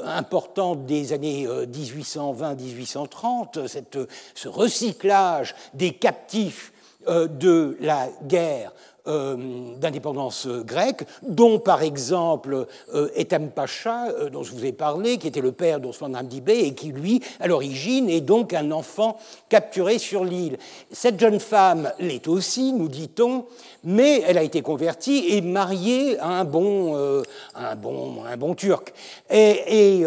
important 0.05 0.75
des 0.75 1.11
années 1.13 1.47
1820-1830, 1.47 4.07
ce 4.35 4.47
recyclage 4.47 5.55
des 5.73 5.93
captifs 5.93 6.71
de 7.07 7.75
la 7.79 8.09
guerre 8.23 8.71
euh, 9.07 9.35
d'indépendance 9.77 10.47
grecque, 10.47 11.05
dont 11.21 11.59
par 11.59 11.81
exemple 11.81 12.67
euh, 12.93 13.09
Pacha, 13.55 14.07
euh, 14.07 14.29
dont 14.29 14.43
je 14.43 14.51
vous 14.51 14.65
ai 14.65 14.71
parlé, 14.71 15.17
qui 15.17 15.27
était 15.27 15.41
le 15.41 15.51
père 15.51 15.79
d'Osman 15.79 16.15
Hamdi 16.15 16.41
et 16.47 16.73
qui, 16.73 16.91
lui, 16.91 17.21
à 17.39 17.47
l'origine, 17.47 18.09
est 18.09 18.21
donc 18.21 18.53
un 18.53 18.71
enfant 18.71 19.17
capturé 19.49 19.97
sur 19.97 20.23
l'île. 20.23 20.57
Cette 20.91 21.19
jeune 21.19 21.39
femme 21.39 21.91
l'est 21.99 22.27
aussi, 22.27 22.73
nous 22.73 22.87
dit-on, 22.87 23.45
mais 23.83 24.23
elle 24.27 24.37
a 24.37 24.43
été 24.43 24.61
convertie 24.61 25.25
et 25.29 25.41
mariée 25.41 26.17
à 26.19 26.27
un 26.27 26.43
bon, 26.43 27.23
un 27.55 27.75
bon, 27.75 28.23
un 28.25 28.37
bon 28.37 28.55
turc. 28.55 28.93
Et, 29.29 30.03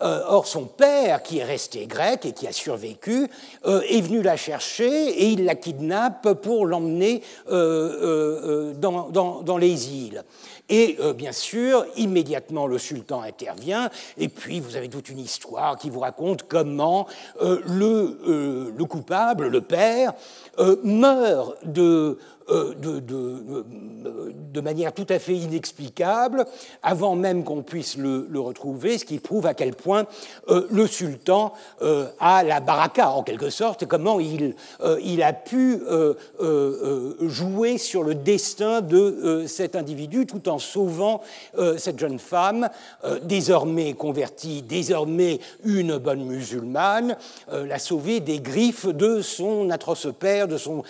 or, 0.00 0.46
son 0.46 0.64
père, 0.64 1.22
qui 1.22 1.38
est 1.38 1.44
resté 1.44 1.86
grec 1.86 2.24
et 2.24 2.32
qui 2.32 2.46
a 2.46 2.52
survécu, 2.52 3.28
est 3.64 4.00
venu 4.00 4.22
la 4.22 4.36
chercher 4.36 5.08
et 5.08 5.28
il 5.28 5.44
la 5.44 5.54
kidnappe 5.54 6.34
pour 6.34 6.66
l'emmener 6.66 7.22
euh, 7.50 8.72
dans, 8.74 9.58
les 9.58 9.94
îles. 9.94 10.22
Et 10.68 10.96
euh, 11.00 11.12
bien 11.14 11.32
sûr, 11.32 11.86
immédiatement, 11.96 12.66
le 12.66 12.78
sultan 12.78 13.22
intervient, 13.22 13.90
et 14.18 14.28
puis 14.28 14.60
vous 14.60 14.76
avez 14.76 14.88
toute 14.88 15.08
une 15.08 15.18
histoire 15.18 15.78
qui 15.78 15.88
vous 15.88 16.00
raconte 16.00 16.42
comment 16.42 17.06
euh, 17.40 17.60
le, 17.66 18.84
coupable, 18.84 19.48
le 19.48 19.60
père, 19.60 20.12
meurt 20.84 21.56
de 21.64 22.18
euh, 22.50 22.74
de, 22.74 23.00
de, 23.00 24.60
manière 24.62 24.92
tout 24.92 25.06
à 25.10 25.18
fait 25.18 25.34
inexplicable, 25.34 26.46
avant 26.82 27.14
même 27.14 27.44
qu'on 27.44 27.62
puisse 27.62 27.96
le, 27.96 28.26
retrouver, 28.40 28.98
ce 28.98 29.04
qui 29.04 29.18
prouve 29.18 29.46
à 29.46 29.54
quel 29.54 29.74
point 29.74 30.06
euh, 30.48 30.66
le 30.70 30.86
sultan 30.86 31.52
euh, 31.82 32.06
a 32.18 32.42
la 32.42 32.60
baraka, 32.60 33.10
en 33.10 33.22
quelque 33.22 33.50
sorte, 33.50 33.86
comment 33.86 34.18
il, 34.18 34.54
a 35.22 35.32
pu 35.32 35.80
jouer 37.20 37.78
sur 37.78 38.02
le 38.02 38.14
destin 38.14 38.80
de 38.80 39.44
cet 39.46 39.76
individu 39.76 40.26
tout 40.26 40.48
en 40.48 40.58
sauvant 40.58 41.20
cette 41.76 41.98
jeune 41.98 42.18
femme, 42.18 42.68
désormais 43.22 43.92
convertie, 43.92 44.62
désormais 44.62 45.40
une 45.64 45.98
bonne 45.98 46.24
musulmane, 46.24 47.16
la 47.50 47.78
sauver 47.78 48.20
des 48.20 48.40
griffes 48.40 48.86
de 48.86 49.20
son 49.22 49.70
atroce 49.70 50.08
père, 50.18 50.48
de 50.48 50.56
son 50.56 50.82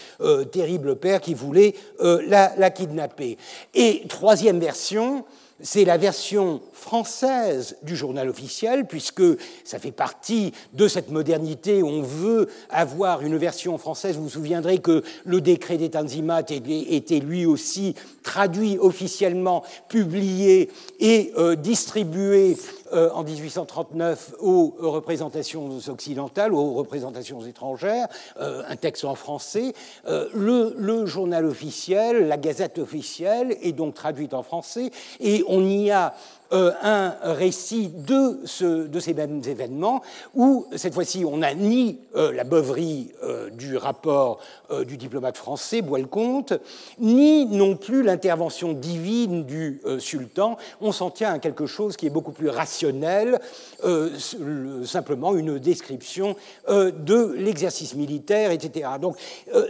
terrible 0.52 0.96
père 0.96 1.20
qui 1.20 1.34
voulait 1.34 1.47
voulez 1.48 1.74
la, 2.00 2.70
kidnapper. 2.70 3.38
Et 3.74 4.02
troisième 4.08 4.60
version, 4.60 5.24
c'est 5.60 5.84
la 5.84 5.96
version 5.96 6.60
française 6.72 7.76
du 7.82 7.96
journal 7.96 8.28
officiel, 8.28 8.86
puisque 8.86 9.22
ça 9.64 9.78
fait 9.78 9.90
partie 9.90 10.52
de 10.72 10.86
cette 10.86 11.10
modernité 11.10 11.82
on 11.82 12.02
veut 12.02 12.48
avoir 12.70 13.22
une 13.22 13.36
version 13.36 13.76
française. 13.78 14.16
Vous 14.16 14.24
vous 14.24 14.28
souviendrez 14.28 14.78
que 14.78 15.02
le 15.24 15.40
décret 15.40 15.76
des 15.76 15.90
Tanzimat 15.90 16.42
était 16.50 17.18
lui 17.18 17.46
aussi 17.46 17.94
traduit 18.22 18.78
officiellement, 18.78 19.64
publié 19.88 20.70
et 21.00 21.32
euh, 21.38 21.56
distribué 21.56 22.56
euh, 22.92 23.10
en 23.12 23.24
1839 23.24 24.34
aux 24.40 24.74
représentations 24.78 25.68
occidentales, 25.88 26.54
aux 26.54 26.74
représentations 26.74 27.44
étrangères, 27.44 28.08
euh, 28.40 28.62
un 28.68 28.76
texte 28.76 29.04
en 29.04 29.14
français. 29.14 29.72
Euh, 30.06 30.28
le, 30.34 31.06
journal 31.06 31.44
officiel, 31.44 32.28
la 32.28 32.36
gazette 32.36 32.78
officielle 32.78 33.56
est 33.62 33.72
donc 33.72 33.94
traduite 33.94 34.34
en 34.34 34.42
français 34.42 34.90
et 35.20 35.44
on 35.48 35.60
y 35.66 35.90
a 35.90 36.14
euh, 36.50 36.72
un 36.82 37.14
récit 37.34 37.88
de, 37.88 38.86
de, 38.86 39.00
ces 39.00 39.12
mêmes 39.12 39.42
événements 39.46 40.00
où, 40.34 40.66
cette 40.76 40.94
fois-ci, 40.94 41.26
on 41.26 41.36
n'a 41.36 41.52
ni 41.52 41.98
euh, 42.16 42.32
la 42.32 42.44
beuverie 42.44 43.12
euh, 43.22 43.50
du 43.50 43.76
rapport 43.76 44.40
du 44.86 44.98
diplomate 44.98 45.38
français, 45.38 45.80
Bois-le-Comte, 45.80 46.52
ni 46.98 47.46
non 47.46 47.74
plus 47.76 48.02
l'intervention 48.02 48.74
divine 48.74 49.44
du 49.44 49.80
sultan. 49.98 50.58
On 50.82 50.92
s'en 50.92 51.10
tient 51.10 51.32
à 51.32 51.38
quelque 51.38 51.64
chose 51.64 51.96
qui 51.96 52.06
est 52.06 52.10
beaucoup 52.10 52.32
plus 52.32 52.50
rationnel, 52.50 53.40
simplement 54.84 55.34
une 55.34 55.58
description 55.58 56.36
de 56.68 57.34
l'exercice 57.38 57.94
militaire, 57.94 58.50
etc. 58.50 58.90
Donc, 59.00 59.16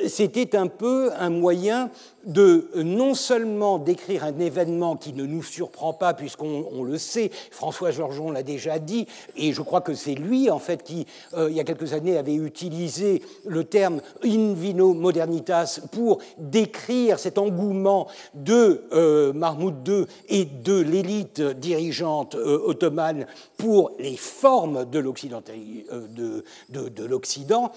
c'était 0.08 0.56
un 0.56 0.66
peu 0.66 1.12
un 1.16 1.30
moyen 1.30 1.90
de 2.28 2.68
non 2.76 3.14
seulement 3.14 3.78
décrire 3.78 4.22
un 4.22 4.38
événement 4.38 4.96
qui 4.96 5.14
ne 5.14 5.24
nous 5.24 5.42
surprend 5.42 5.94
pas, 5.94 6.12
puisqu'on 6.12 6.84
le 6.84 6.98
sait, 6.98 7.30
François 7.50 7.90
Georgeon 7.90 8.30
l'a 8.30 8.42
déjà 8.42 8.78
dit, 8.78 9.06
et 9.36 9.52
je 9.52 9.62
crois 9.62 9.80
que 9.80 9.94
c'est 9.94 10.14
lui, 10.14 10.50
en 10.50 10.58
fait, 10.58 10.82
qui, 10.82 11.06
euh, 11.34 11.48
il 11.50 11.56
y 11.56 11.60
a 11.60 11.64
quelques 11.64 11.94
années, 11.94 12.18
avait 12.18 12.34
utilisé 12.34 13.22
le 13.46 13.64
terme 13.64 14.00
in 14.22 14.52
vino 14.52 14.92
modernitas 14.92 15.80
pour 15.90 16.18
décrire 16.36 17.18
cet 17.18 17.38
engouement 17.38 18.08
de 18.34 18.82
euh, 18.92 19.32
Mahmoud 19.32 19.88
II 19.88 20.06
et 20.28 20.44
de 20.44 20.78
l'élite 20.78 21.40
dirigeante 21.40 22.34
euh, 22.34 22.60
ottomane 22.66 23.26
pour 23.56 23.92
les 23.98 24.16
formes 24.16 24.84
de 24.84 24.98
l'Occident. 24.98 25.42
De, 25.48 26.44
de, 26.68 27.04
l'Occident 27.04 27.72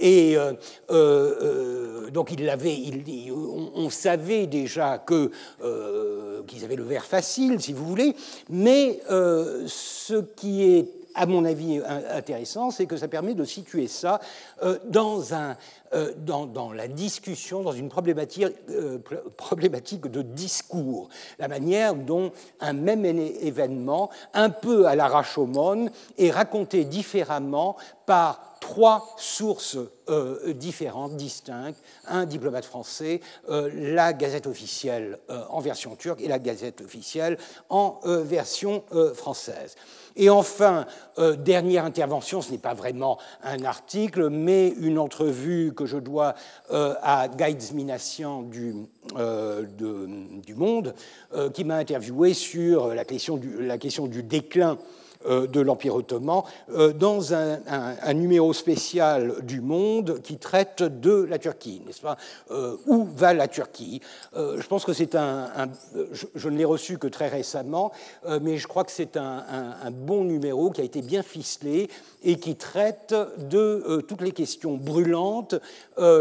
et 0.00 0.36
donc 2.12 2.30
il 2.32 2.44
l'avait, 2.44 2.76
on, 3.74 3.90
savait 3.90 4.46
déjà 4.46 5.04
euh, 5.62 6.42
qu'ils 6.46 6.64
avaient 6.64 6.76
le 6.76 6.84
verre 6.84 7.04
facile, 7.04 7.60
si 7.60 7.72
vous 7.72 7.84
voulez, 7.84 8.14
mais 8.48 9.00
euh, 9.10 9.64
ce 9.66 10.22
qui 10.36 10.62
est 10.64 11.01
à 11.14 11.26
mon 11.26 11.44
avis 11.44 11.80
intéressant, 12.10 12.70
c'est 12.70 12.86
que 12.86 12.96
ça 12.96 13.08
permet 13.08 13.34
de 13.34 13.44
situer 13.44 13.88
ça 13.88 14.20
euh, 14.62 14.78
dans, 14.86 15.34
un, 15.34 15.56
dans, 16.18 16.72
la 16.72 16.88
discussion, 16.88 17.62
dans 17.62 17.72
une 17.72 17.88
problématique, 17.88 18.46
de 18.68 20.22
discours, 20.22 21.08
la 21.38 21.48
manière 21.48 21.94
dont 21.94 22.32
un 22.60 22.72
même 22.72 23.04
événement, 23.04 24.10
un 24.34 24.50
peu 24.50 24.86
à 24.86 24.94
l'arrache 24.94 25.38
au 25.38 25.46
monde, 25.46 25.90
est 26.18 26.30
raconté 26.30 26.84
différemment 26.84 27.76
par 28.06 28.52
trois 28.62 29.14
sources 29.18 29.76
euh, 30.08 30.52
différentes, 30.54 31.16
distinctes, 31.16 31.82
un 32.06 32.24
diplomate 32.24 32.64
français, 32.64 33.20
euh, 33.50 33.68
la 33.74 34.12
Gazette 34.12 34.46
officielle 34.46 35.18
euh, 35.30 35.44
en 35.50 35.60
version 35.60 35.96
turque 35.96 36.20
et 36.22 36.28
la 36.28 36.38
Gazette 36.38 36.80
officielle 36.80 37.38
en 37.68 38.00
version 38.04 38.84
française. 39.14 39.74
Et 40.16 40.30
enfin, 40.30 40.86
dernière 41.38 41.84
intervention, 41.84 42.42
ce 42.42 42.50
n'est 42.50 42.58
pas 42.58 42.74
vraiment 42.74 43.18
un 43.42 43.64
article, 43.64 44.28
mais 44.28 44.68
une 44.68 44.98
entrevue 44.98 45.72
que 45.74 45.86
je 45.86 45.98
dois 45.98 46.34
à 46.70 47.28
Guides 47.28 47.74
Minassian 47.74 48.42
du, 48.42 48.74
du 49.14 50.54
Monde, 50.54 50.94
qui 51.54 51.64
m'a 51.64 51.76
interviewé 51.76 52.34
sur 52.34 52.88
la 52.94 53.04
question 53.04 53.36
du, 53.36 54.22
déclin 54.22 54.72
euh, 54.72 55.01
de 55.28 55.60
l'Empire 55.60 55.94
ottoman 55.94 56.42
euh, 56.70 56.92
dans 56.92 57.34
un, 57.34 58.12
numéro 58.14 58.52
spécial 58.52 59.36
du 59.42 59.60
Monde 59.60 60.20
qui 60.22 60.36
traite 60.36 60.82
de 60.82 61.26
la 61.28 61.38
Turquie, 61.38 61.82
n'est-ce 61.86 62.00
pas? 62.00 62.16
Euh, 62.50 62.76
Où 62.86 63.04
va 63.04 63.32
la 63.32 63.48
Turquie? 63.48 64.00
Je 64.34 64.66
pense 64.66 64.84
que 64.84 64.92
c'est 64.92 65.14
un, 65.14 65.50
je, 66.34 66.48
ne 66.48 66.56
l'ai 66.56 66.64
reçu 66.64 66.98
que 66.98 67.06
très 67.06 67.28
récemment, 67.28 67.92
mais 68.40 68.58
je 68.58 68.66
crois 68.66 68.84
que 68.84 68.92
c'est 68.92 69.16
un, 69.16 69.90
bon 69.90 70.24
numéro 70.24 70.70
qui 70.70 70.80
a 70.80 70.84
été 70.84 71.02
bien 71.02 71.22
ficelé 71.22 71.88
et 72.22 72.36
qui 72.36 72.56
traite 72.56 73.14
de 73.38 74.04
toutes 74.08 74.22
les 74.22 74.32
questions 74.32 74.76
brûlantes 74.76 75.54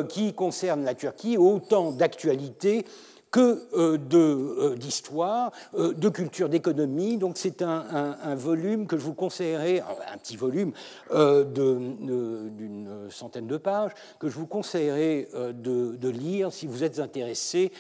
qui 0.09 0.33
concernent 0.33 0.85
la 0.85 0.95
Turquie, 0.95 1.37
autant 1.37 1.91
d'actualité 1.91 2.85
que 3.31 3.63
euh, 3.73 3.97
euh, 4.13 4.75
d'histoire, 4.75 5.51
euh, 5.75 5.93
de 5.93 6.09
culture, 6.09 6.49
d'économie. 6.49 7.17
Donc 7.17 7.37
c'est 7.37 7.61
un, 7.61 8.35
volume 8.35 8.87
que 8.87 8.97
je 8.97 9.03
vous 9.03 9.13
conseillerais, 9.13 9.81
un 10.11 10.17
petit 10.17 10.35
volume 10.35 10.73
d'une 11.11 13.07
centaine 13.09 13.47
de 13.47 13.57
pages, 13.57 13.91
que 14.19 14.27
je 14.29 14.35
vous 14.35 14.47
conseillerais 14.47 15.29
de, 15.53 16.09
lire 16.09 16.51
si 16.51 16.67
vous 16.67 16.83
êtes 16.83 16.99
intéressé 16.99 17.71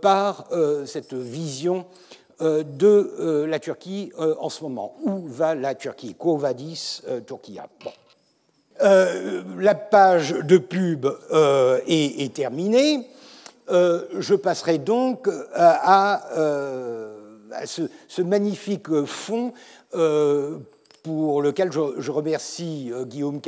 par 0.00 0.48
cette 0.84 1.14
vision 1.14 1.86
de 2.40 3.46
la 3.46 3.58
Turquie 3.58 4.12
en 4.18 4.48
ce 4.48 4.62
moment. 4.62 4.96
Où 5.04 5.26
va 5.26 5.54
la 5.54 5.74
Turquie? 5.74 6.14
Kovadis, 6.14 7.02
Turquia? 7.26 7.66
la 8.80 9.74
page 9.74 10.32
de 10.32 10.58
pub 10.58 11.06
est, 11.86 12.34
terminée. 12.34 13.06
Euh, 13.72 14.04
je 14.18 14.34
passerai 14.34 14.76
donc 14.76 15.28
euh, 15.28 15.42
à, 15.56 16.30
euh, 16.36 17.16
ce, 17.64 18.22
magnifique 18.22 19.04
fond 19.04 19.52
pour 21.02 21.42
lequel 21.42 21.72
je, 21.72 22.10
remercie 22.10 22.92
Guillaume 23.06 23.40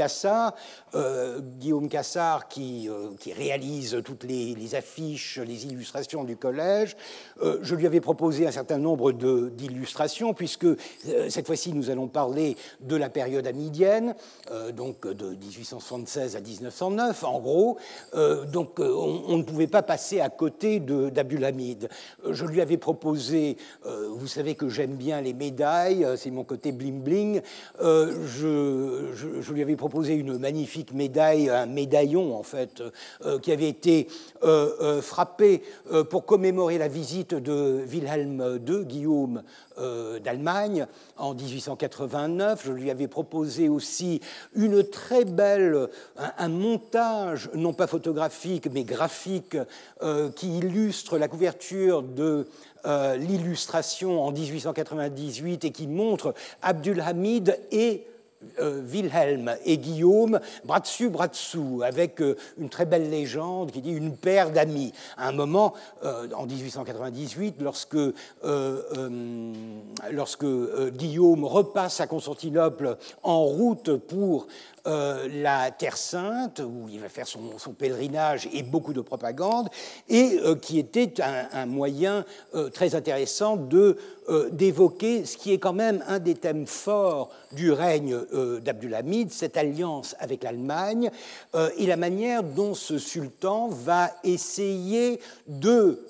Cassard, 0.94 1.40
Guillaume 1.58 1.88
Cassard 1.88 2.48
qui, 2.48 2.88
qui 3.18 3.32
réalise 3.32 4.00
toutes 4.04 4.24
les, 4.24 4.74
affiches, 4.74 5.38
les 5.38 5.66
illustrations 5.66 6.24
du 6.24 6.36
collège. 6.36 6.96
je 7.42 7.74
lui 7.74 7.86
avais 7.86 8.00
proposé 8.00 8.46
un 8.46 8.52
certain 8.52 8.78
nombre 8.78 9.12
d'illustrations, 9.12 10.34
puisque 10.34 10.66
cette 11.28 11.46
fois-ci 11.46 11.72
nous 11.72 11.90
allons 11.90 12.08
parler 12.08 12.56
de 12.80 12.96
la 12.96 13.08
période 13.08 13.46
amidienne, 13.46 14.14
donc 14.74 15.06
de 15.06 15.34
1876 15.34 16.36
à 16.36 16.40
1909 16.40 17.24
en 17.24 17.40
gros. 17.40 17.78
donc 18.52 18.78
on, 18.78 19.36
ne 19.36 19.42
pouvait 19.42 19.66
pas 19.66 19.82
passer 19.82 20.20
à 20.20 20.28
côté 20.28 20.80
d'Abdulhamid. 20.80 21.88
Je 22.28 22.44
lui 22.46 22.60
avais 22.60 22.78
proposé, 22.78 23.56
vous 23.84 24.26
savez 24.26 24.54
que 24.54 24.68
j'aime 24.68 24.96
bien 24.96 25.20
les 25.20 25.34
médailles, 25.34 26.06
c'est 26.16 26.30
mon 26.30 26.44
côté 26.44 26.72
bling-bling, 26.72 27.42
je, 27.80 29.52
lui 29.52 29.62
avais 29.62 29.76
proposé 29.76 30.14
une 30.14 30.38
magnifique 30.38 30.83
médaille, 30.92 31.48
un 31.48 31.66
médaillon 31.66 32.36
en 32.36 32.42
fait, 32.42 32.82
qui 33.42 33.52
avait 33.52 33.68
été 33.68 34.08
frappé 35.02 35.62
pour 36.10 36.26
commémorer 36.26 36.78
la 36.78 36.88
visite 36.88 37.34
de 37.34 37.84
Wilhelm 37.86 38.60
II, 38.66 38.84
Guillaume 38.84 39.42
d'Allemagne, 39.76 40.86
en 41.16 41.34
1889. 41.34 42.62
Je 42.64 42.72
lui 42.72 42.90
avais 42.90 43.08
proposé 43.08 43.68
aussi 43.68 44.20
une 44.54 44.84
très 44.84 45.24
belle, 45.24 45.88
un, 46.38 46.48
montage, 46.48 47.50
non 47.54 47.72
pas 47.72 47.86
photographique, 47.86 48.68
mais 48.72 48.84
graphique, 48.84 49.56
qui 50.36 50.58
illustre 50.58 51.18
la 51.18 51.28
couverture 51.28 52.02
de 52.02 52.46
euh, 52.86 53.16
l'illustration 53.16 54.22
en 54.22 54.30
1898 54.30 55.64
et 55.64 55.70
qui 55.70 55.86
montre 55.86 56.34
Abdulhamid 56.60 57.58
et 57.72 58.06
euh, 58.60 58.82
Wilhelm 58.82 59.54
et 59.64 59.78
Guillaume, 59.78 60.40
bras 60.64 60.80
dessus, 60.80 61.08
bras 61.08 61.28
dessous, 61.28 61.82
avec 61.84 62.20
euh, 62.20 62.36
une 62.58 62.68
très 62.68 62.86
belle 62.86 63.10
légende 63.10 63.70
qui 63.70 63.80
dit 63.80 63.92
une 63.92 64.16
paire 64.16 64.50
d'amis. 64.50 64.92
À 65.16 65.28
un 65.28 65.32
moment, 65.32 65.74
en 66.02 66.46
1898, 66.46 67.56
lorsque, 67.60 67.96
lorsque 70.10 70.46
Guillaume 70.92 71.44
repasse 71.44 72.00
à 72.00 72.06
Constantinople 72.06 72.96
en 73.22 73.44
route 73.44 73.96
pour 73.96 74.46
euh, 74.86 75.28
la 75.42 75.70
Terre 75.70 75.96
Sainte, 75.96 76.60
où 76.60 76.90
il 76.90 77.00
va 77.00 77.08
faire 77.08 77.26
son, 77.26 77.72
pèlerinage 77.72 78.50
et 78.52 78.62
beaucoup 78.62 78.92
de 78.92 79.00
propagande, 79.00 79.68
et 80.10 80.38
euh, 80.44 80.56
qui 80.56 80.78
était 80.78 81.14
un, 81.22 81.64
moyen 81.64 82.26
euh, 82.54 82.68
très 82.68 82.94
intéressant 82.94 83.56
de 83.56 83.96
d'évoquer 84.52 85.26
ce 85.26 85.36
qui 85.36 85.52
est 85.52 85.58
quand 85.58 85.74
même 85.74 86.02
un 86.08 86.18
des 86.18 86.34
thèmes 86.34 86.66
forts 86.66 87.28
du 87.52 87.72
règne 87.72 88.16
d'Abdulhamid, 88.62 89.30
cette 89.30 89.58
alliance 89.58 90.16
avec 90.18 90.42
l'Allemagne, 90.44 91.10
et 91.76 91.84
la 91.84 91.98
manière 91.98 92.42
dont 92.42 92.72
ce 92.72 92.96
sultan 92.96 93.68
va 93.68 94.10
essayer 94.24 95.20
de 95.46 96.02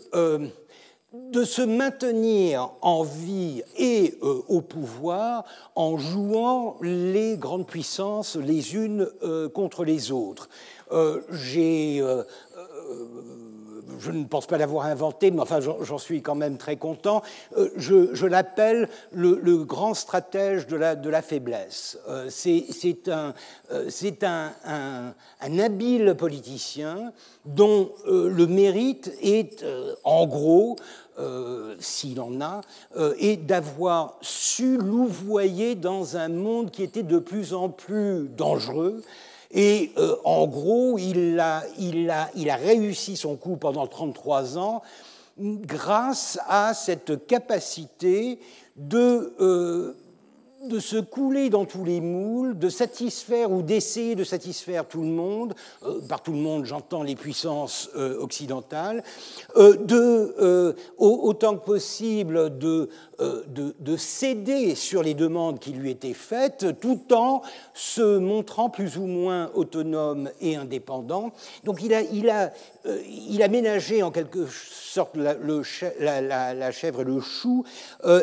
de 1.15 1.45
se 1.45 1.63
maintenir 1.63 2.71
en 2.81 3.03
vie 3.05 3.63
et 3.77 4.19
euh, 4.23 4.43
au 4.49 4.61
pouvoir 4.61 5.45
en 5.75 5.97
jouant 5.97 6.77
les 6.83 7.37
grandes 7.37 7.67
puissances 7.67 8.37
les 8.37 8.75
unes 8.75 9.09
euh, 9.23 9.49
contre 9.49 9.85
les 9.85 10.11
autres. 10.11 10.49
Euh, 10.93 11.21
j'ai 11.31 12.03
je 13.99 14.11
ne 14.11 14.25
pense 14.25 14.47
pas 14.47 14.59
l'avoir 14.59 14.87
inventé, 14.87 15.31
mais 15.31 15.41
enfin 15.41 15.61
j'en 15.61 15.99
suis 15.99 16.23
quand 16.23 16.35
même 16.35 16.57
très 16.57 16.77
content. 16.77 17.23
je, 17.77 18.27
l'appelle 18.27 18.89
le, 19.13 19.65
grand 19.65 19.95
stratège 19.95 20.67
de 20.67 20.77
la, 20.77 21.23
faiblesse. 21.23 21.99
c'est 22.29 23.09
un, 23.09 23.35
un, 24.65 25.59
habile 25.59 26.15
politicien 26.17 27.13
dont 27.45 27.91
le 28.07 28.47
mérite 28.47 29.13
est 29.23 29.65
en 30.05 30.27
gros 30.27 30.77
euh, 31.17 31.77
s'il 31.79 32.21
en 32.21 32.41
a, 32.41 32.61
euh, 32.97 33.15
d'avoir 33.37 34.19
su 34.21 34.77
louvoyer 34.77 35.77
dans 35.77 36.17
un 36.17 36.29
monde 36.29 36.73
qui 36.73 36.83
était 36.83 37.05
de 37.05 37.21
plus 37.21 37.55
en 37.55 37.69
plus 37.69 38.27
dangereux. 38.37 39.01
Et 39.55 39.93
euh, 39.97 40.17
en 40.25 40.47
gros, 40.47 40.99
il 40.99 41.41
a, 41.41 41.65
réussi 42.57 43.17
son 43.17 43.37
coup 43.37 43.57
pendant 43.57 43.87
33 43.87 44.59
ans 44.59 44.83
grâce 45.39 46.39
à 46.49 46.75
cette 46.75 47.27
capacité 47.27 48.39
de 48.77 49.95
de 50.69 50.79
se 50.79 50.97
couler 50.97 51.51
dans 51.51 51.65
tous 51.65 51.85
les 51.85 52.01
moules, 52.01 52.59
de 52.59 52.69
satisfaire 52.69 53.51
ou 53.51 53.63
d'essayer 53.63 54.15
de 54.15 54.25
satisfaire 54.25 54.87
tout 54.87 55.03
le 55.03 55.09
monde, 55.09 55.55
euh, 55.85 56.01
par 56.09 56.23
tout 56.23 56.33
le 56.33 56.39
monde 56.39 56.65
j'entends 56.65 57.03
les 57.03 57.17
puissances 57.17 57.91
euh, 57.97 58.19
occidentales, 58.19 59.03
euh, 59.57 59.77
de, 59.77 60.75
autant 60.99 61.57
que 61.57 61.65
possible 61.65 62.59
de, 62.59 62.89
de, 63.19 63.75
de, 63.79 63.97
céder 63.97 64.75
sur 64.75 65.03
les 65.03 65.15
demandes 65.15 65.59
qui 65.59 65.71
lui 65.71 65.91
étaient 65.91 66.15
faites, 66.15 66.81
tout 66.81 67.13
en 67.13 67.43
se 67.73 68.19
montrant 68.19 68.71
plus 68.71 68.97
ou 68.97 69.07
moins 69.07 69.51
autonome 69.55 70.31
et 70.41 70.57
indépendant. 70.57 71.33
Donc 71.65 71.83
il 71.83 71.95
a, 71.95 72.03
il 72.03 72.29
a, 72.31 72.53
il 73.29 73.43
a 73.43 73.49
ménagé 73.49 74.03
en 74.03 74.11
quelque 74.11 74.47
sorte 74.47 75.17
la, 75.17 76.71
chèvre 76.73 77.03
et 77.03 77.05
le 77.05 77.21
chou, 77.21 77.65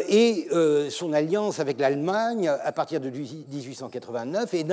et 0.09 0.47
son 0.89 1.13
alliance 1.13 1.59
avec 1.59 1.79
l'Allemagne 1.79 2.51
à 2.63 2.71
partir 2.71 2.99
de 2.99 3.09
1889 3.09 4.53
est 4.53 4.65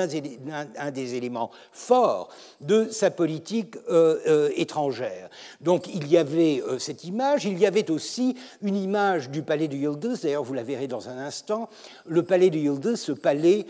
un, 0.79 0.91
des 0.91 1.15
éléments 1.15 1.51
forts 1.73 2.29
de 2.61 2.89
sa 2.91 3.11
politique 3.11 3.77
euh, 3.89 4.19
euh, 4.27 4.51
étrangère. 4.57 5.31
Donc 5.61 5.93
il 5.95 6.09
y 6.09 6.17
avait 6.17 6.63
euh, 6.67 6.79
cette 6.79 7.05
image, 7.05 7.45
il 7.45 7.59
y 7.59 7.67
avait 7.67 7.91
aussi 7.91 8.37
une 8.63 8.77
image 8.77 9.31
du 9.31 9.43
palais 9.43 9.69
de 9.69 9.77
D'ailleurs 10.23 10.45
vous 10.45 10.55
la 10.55 10.63
verrez 10.63 10.87
dans 10.87 11.09
un 11.09 11.19
instant, 11.19 11.69
le 12.07 12.23
palais 12.23 12.51
de 12.51 12.59
Yıldız, 12.59 12.97
ce 12.97 13.13
palais 13.13 13.67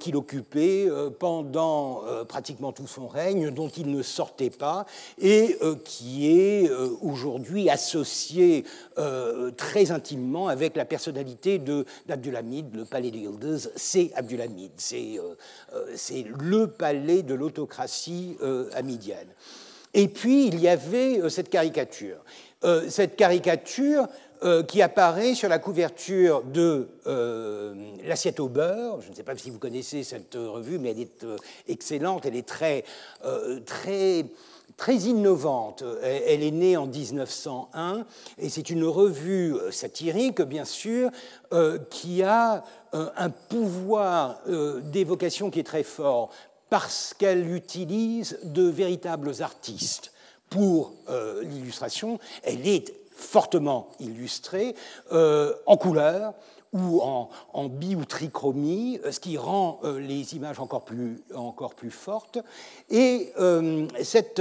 qu'il 0.00 0.16
occupait 0.16 0.88
pendant 1.18 2.02
pratiquement 2.28 2.72
tout 2.72 2.86
son 2.86 3.06
règne, 3.06 3.50
dont 3.50 3.68
il 3.68 3.90
ne 3.90 4.02
sortait 4.02 4.50
pas, 4.50 4.86
et 5.20 5.58
qui 5.84 6.28
est 6.30 6.70
aujourd'hui 7.00 7.68
associé 7.70 8.64
très 9.56 9.90
intimement 9.90 10.48
avec 10.48 10.76
la 10.76 10.84
personnalité 10.84 11.60
d'Abdulhamid, 12.06 12.74
le 12.74 12.84
palais 12.84 13.10
de 13.10 13.18
Yıldız 13.18 13.72
c'est 13.76 14.10
Abdulhamid, 14.14 14.72
euh, 14.92 15.34
euh, 15.74 15.86
c'est 15.94 16.24
le 16.40 16.66
palais 16.66 17.22
de 17.22 17.34
l'autocratie 17.34 18.36
euh, 18.42 18.70
hamidienne. 18.74 19.28
Et 19.94 20.08
puis, 20.08 20.46
il 20.46 20.58
y 20.60 20.68
avait 20.68 21.28
cette 21.28 21.50
caricature. 21.50 22.16
cette 22.88 23.16
caricature 23.16 24.06
qui 24.66 24.82
apparaît 24.82 25.34
sur 25.34 25.48
la 25.48 25.58
couverture 25.58 26.42
de 26.42 26.88
L'assiette 28.04 28.40
au 28.40 28.48
beurre. 28.48 29.00
Je 29.00 29.10
ne 29.10 29.14
sais 29.14 29.22
pas 29.22 29.36
si 29.36 29.50
vous 29.50 29.58
connaissez 29.58 30.02
cette 30.02 30.34
revue, 30.34 30.78
mais 30.78 30.90
elle 30.90 31.00
est 31.00 31.24
excellente, 31.68 32.26
elle 32.26 32.36
est 32.36 32.46
très, 32.46 32.84
très 33.66 34.26
très 34.76 34.96
innovante. 34.96 35.84
Elle 36.02 36.42
est 36.42 36.50
née 36.50 36.76
en 36.76 36.86
1901 36.86 38.04
et 38.38 38.48
c'est 38.48 38.70
une 38.70 38.84
revue 38.84 39.54
satirique, 39.70 40.42
bien 40.42 40.64
sûr, 40.64 41.10
qui 41.90 42.22
a 42.22 42.64
euh, 42.94 43.08
un 43.16 43.30
pouvoir 43.30 44.40
euh, 44.48 44.80
d'évocation 44.80 45.50
qui 45.50 45.60
est 45.60 45.64
très 45.66 45.82
fort 45.82 46.28
parce 46.68 47.14
qu'elle 47.16 47.54
utilise 47.54 48.38
de 48.42 48.64
véritables 48.64 49.32
artistes 49.40 50.12
pour 50.50 50.92
euh, 51.08 51.42
l'illustration. 51.42 52.18
Elle 52.42 52.68
est 52.68 52.92
fortement 53.14 53.88
illustrée 54.00 54.74
en 55.10 55.76
couleur, 55.76 56.34
ou 56.72 57.02
en, 57.02 57.68
bi 57.68 57.94
ou 57.94 58.06
trichromie, 58.06 58.98
ce 59.10 59.20
qui 59.20 59.36
rend 59.36 59.80
les 59.84 60.34
images 60.34 60.58
encore 60.58 60.86
plus, 60.86 61.22
encore 61.34 61.74
plus 61.74 61.90
fortes. 61.90 62.38
Et 62.88 63.30
cette, 64.02 64.40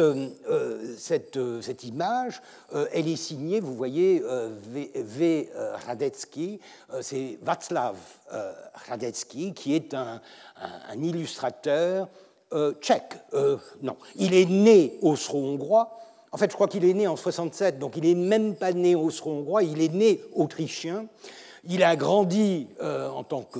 cette, 0.97 1.39
cette, 1.61 1.83
image, 1.83 2.41
elle 2.93 3.09
est 3.09 3.17
signée, 3.17 3.59
vous 3.59 3.75
voyez, 3.75 4.23
V. 4.71 4.91
v 4.95 5.49
Radetzky, 5.85 6.61
c'est 7.01 7.37
Václav 7.41 7.97
euh, 8.33 8.53
Radetzky, 8.87 9.53
qui 9.53 9.75
est 9.75 9.93
un, 9.93 10.21
illustrateur 10.95 12.07
euh, 12.53 12.73
tchèque. 12.79 13.15
Euh, 13.33 13.57
non, 13.81 13.97
il 14.15 14.33
est 14.33 14.45
né 14.45 14.97
austro-hongrois. 15.01 15.97
En 16.31 16.37
fait, 16.37 16.49
je 16.49 16.55
crois 16.55 16.67
qu'il 16.67 16.85
est 16.85 16.93
né 16.93 17.07
en 17.07 17.15
67, 17.15 17.77
donc 17.79 17.97
il 17.97 18.03
n'est 18.03 18.15
même 18.15 18.55
pas 18.55 18.71
né 18.71 18.95
austro-hongrois, 18.95 19.63
il 19.63 19.81
est 19.81 19.93
né 19.93 20.21
autrichien. 20.33 21.05
Il 21.67 21.83
a 21.83 21.95
grandi 21.95 22.67
en 22.81 23.23
tant 23.23 23.43
que 23.43 23.59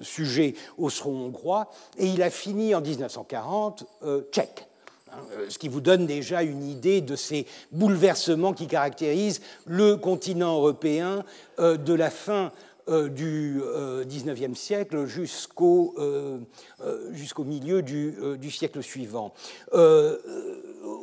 sujet 0.00 0.54
austro-hongrois 0.78 1.70
et 1.98 2.06
il 2.06 2.22
a 2.22 2.30
fini 2.30 2.74
en 2.74 2.80
1940 2.80 3.84
tchèque. 4.32 4.66
Hein, 5.10 5.18
ce 5.48 5.58
qui 5.58 5.68
vous 5.68 5.80
donne 5.80 6.06
déjà 6.06 6.42
une 6.42 6.64
idée 6.64 7.00
de 7.00 7.16
ces 7.16 7.46
bouleversements 7.72 8.52
qui 8.54 8.66
caractérisent 8.66 9.40
le 9.66 9.96
continent 9.96 10.54
européen 10.54 11.24
de 11.58 11.94
la 11.94 12.10
fin 12.10 12.52
euh, 12.88 13.08
du 13.10 13.60
XIXe 14.06 14.40
euh, 14.40 14.54
siècle 14.54 15.04
jusqu'au 15.04 15.94
euh, 15.98 16.38
milieu 17.44 17.82
du, 17.82 18.50
siècle 18.50 18.82
suivant. 18.82 19.34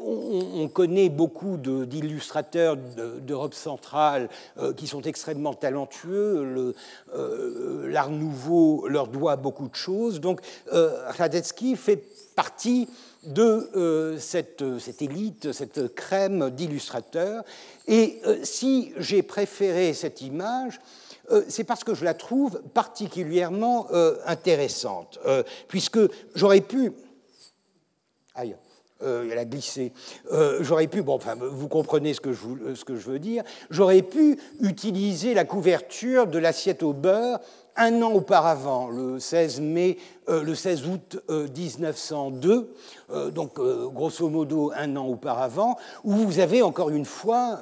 On, 0.08 0.68
connaît 0.68 1.10
beaucoup 1.10 1.58
d'illustrateurs 1.58 2.76
d'Europe 2.76 3.54
centrale 3.54 4.30
qui 4.76 4.88
sont 4.88 5.02
extrêmement 5.02 5.54
talentueux. 5.54 6.74
L'art 7.88 8.10
nouveau 8.10 8.88
leur 8.88 9.08
doit 9.08 9.36
beaucoup 9.36 9.68
de 9.68 9.76
choses. 9.76 10.20
Donc 10.20 10.42
Radetzky 10.72 11.76
fait 11.76 12.04
partie 12.36 12.90
de 13.24 14.16
cette, 14.20 14.64
élite, 15.02 15.52
cette 15.52 15.94
crème 15.96 16.50
d'illustrateurs. 16.50 17.44
Et 17.88 18.22
si 18.44 18.92
j'ai 18.98 19.24
préféré 19.24 19.94
cette 19.94 20.22
image, 20.22 20.80
euh, 21.32 21.44
c'est 21.48 21.64
parce 21.64 21.84
que 21.84 21.94
je 21.94 22.06
la 22.06 22.14
trouve 22.14 22.62
particulièrement 22.74 23.88
euh, 23.92 24.18
intéressante, 24.26 25.20
euh, 25.26 25.44
puisque 25.68 26.00
j'aurais 26.36 26.62
pu... 26.62 26.92
Aïe. 28.36 28.56
Elle 29.02 29.38
a 29.38 29.46
glissé. 29.46 29.92
j'aurais 30.62 30.88
pu, 30.88 31.02
bon, 31.02 31.16
enfin, 31.16 31.36
vous 31.36 31.68
comprenez 31.68 32.14
ce 32.14 32.22
que 32.22 32.32
je, 32.34 33.10
veux 33.10 33.20
dire, 33.20 33.44
j'aurais 33.70 34.02
pu 34.02 34.38
utiliser 34.62 35.34
la 35.34 35.46
couverture 35.46 36.28
de 36.28 36.40
l'assiette 36.40 36.84
au 36.84 36.94
beurre 36.94 37.40
un 37.78 38.02
an 38.02 38.14
auparavant, 38.14 38.90
le 38.90 39.20
16, 39.20 39.60
mai, 39.60 39.98
le 40.30 40.56
16 40.56 40.88
août 40.88 41.22
1902, 41.30 42.74
donc 43.32 43.60
grosso 43.60 44.30
modo 44.30 44.72
un 44.76 44.96
an 44.96 45.08
auparavant, 45.08 45.76
où 46.06 46.14
vous 46.14 46.40
avez 46.40 46.62
encore 46.62 46.90
une 46.90 47.04
fois 47.04 47.60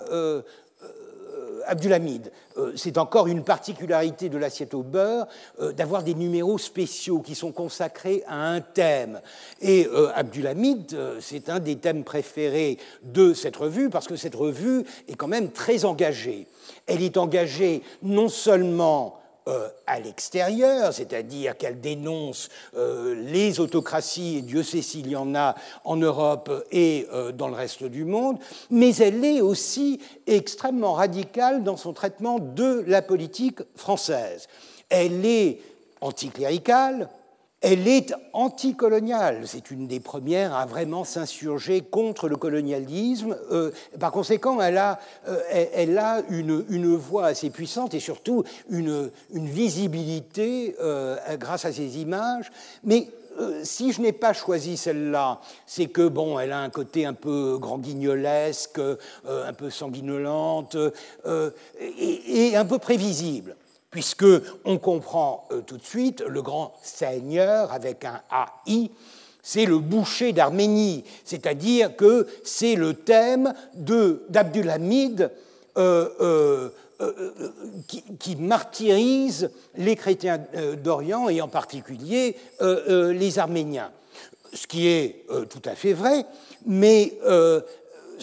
Abdulhamid. 1.67 2.32
Euh, 2.58 2.73
c'est 2.76 2.97
encore 2.97 3.28
une 3.28 3.43
particularité 3.43 4.30
de 4.30 4.38
l'assiette 4.38 4.73
au 4.73 4.84
beurre 4.84 5.28
euh, 5.60 5.71
d'avoir 5.71 6.04
des 6.04 6.13
numéros 6.13 6.58
spéciaux 6.58 7.19
qui 7.19 7.36
sont 7.36 7.52
consacrés 7.52 8.23
à 8.28 8.49
un 8.52 8.62
thème. 8.62 9.21
Et 9.62 9.88
euh, 9.88 10.12
Abdulhamid, 10.15 10.95
c'est 11.19 11.49
un 11.49 11.60
des 11.60 11.78
thèmes 11.78 12.04
préférés 12.04 12.78
de 13.04 13.34
cette 13.34 13.56
revue 13.56 13.89
parce 13.89 14.08
que 14.08 14.15
cette 14.15 14.36
revue 14.36 14.84
est 15.08 15.15
quand 15.15 15.28
même 15.28 15.52
très 15.52 15.86
engagée. 15.86 16.47
Elle 16.86 17.02
est 17.02 17.17
engagée 17.17 17.82
non 18.02 18.30
seulement 18.30 19.23
euh, 19.47 19.67
à 19.88 19.99
l'extérieur, 19.99 20.93
c'est-à-dire 20.93 21.58
qu'elle 21.58 21.82
dénonce 21.82 22.49
euh, 22.77 23.13
les 23.13 23.60
autocraties, 23.60 24.38
et 24.38 24.41
Dieu 24.41 24.63
sait 24.63 24.82
s'il 24.82 25.10
y 25.10 25.17
en 25.17 25.36
a 25.36 25.56
en 25.84 25.97
Europe 25.97 26.65
et 26.71 27.08
euh, 27.12 27.34
dans 27.34 27.49
le 27.49 27.56
reste 27.56 27.84
du 27.84 28.06
monde, 28.06 28.38
mais 28.69 28.95
elle 28.95 29.25
est 29.25 29.41
aussi 29.41 29.99
extrêmement 30.27 30.93
radicale 30.93 31.63
dans 31.63 31.75
son 31.75 31.91
traitement 31.91 32.39
de 32.39 32.86
la 32.88 33.01
politique 33.01 33.60
française. 33.75 34.47
Elle 34.88 35.25
est 35.25 35.60
anticléricale, 35.99 37.10
elle 37.63 37.88
est 37.88 38.13
anticoloniale. 38.34 39.43
C'est 39.45 39.71
une 39.71 39.88
des 39.88 40.02
premières 40.02 40.54
à 40.54 40.65
vraiment 40.65 41.06
s'insurger 41.06 41.82
contre 41.82 42.28
le 42.28 42.36
colonialisme. 42.36 43.38
Euh, 43.52 43.71
par 43.99 44.12
conséquent, 44.12 44.62
elle 44.62 44.78
a, 44.78 44.99
euh, 45.30 45.39
elle 45.73 45.97
a 45.97 46.21
une, 46.30 46.65
une, 46.69 46.93
voix 46.95 47.28
assez 47.28 47.49
puissante 47.49 47.93
et 47.93 48.02
surtout 48.02 48.43
une, 48.69 49.10
une 49.34 49.47
visibilité 49.47 50.76
euh, 50.82 51.17
grâce 51.38 51.63
à 51.63 51.71
ses 51.71 51.99
images. 51.99 52.52
Mais 52.84 53.08
si 53.63 53.91
je 53.91 53.99
n'ai 53.99 54.12
pas 54.12 54.32
choisi 54.32 54.78
celle-là, 54.78 55.41
c'est 55.65 55.88
que 55.88 56.08
bon, 56.08 56.38
elle 56.38 56.52
a 56.52 56.60
un 56.60 56.69
côté 56.69 57.08
un 57.08 57.13
peu 57.13 57.58
grand 57.60 57.80
guignolesque, 57.80 58.80
un 59.28 59.54
peu 59.54 59.71
sanguinolente 59.71 60.78
et, 61.80 62.49
et, 62.49 62.56
un 62.56 62.65
peu 62.65 62.78
prévisible 62.78 63.56
puisque 63.93 64.25
on 64.65 64.79
comprend 64.79 65.47
euh, 65.51 65.62
tout 65.62 65.77
de 65.77 65.84
suite 65.84 66.23
le 66.27 66.41
grand 66.41 66.73
seigneur 66.82 67.71
avec 67.71 68.03
un 68.06 68.21
AI, 68.67 68.89
c'est 69.43 69.65
le 69.65 69.77
boucher 69.77 70.34
d'Arménie, 70.34 71.03
c'est-à-dire 71.23 71.95
que 71.95 72.25
c'est 72.43 72.73
le 72.73 72.95
thème 72.95 73.53
d'Abdulhamid 73.75 75.29
euh, 75.77 76.10
euh, 76.21 76.69
qui, 78.17 78.36
martyrise 78.36 79.51
les 79.77 79.95
chrétiens 79.95 80.39
d'Orient 80.84 81.29
et 81.29 81.41
en 81.41 81.47
particulier 81.49 82.38
les 82.62 83.39
Arméniens. 83.39 83.91
Ce 84.53 84.65
qui 84.67 84.88
est 84.88 85.25
tout 85.49 85.62
à 85.65 85.75
fait 85.75 85.91
vrai, 85.91 86.25
mais 86.65 87.17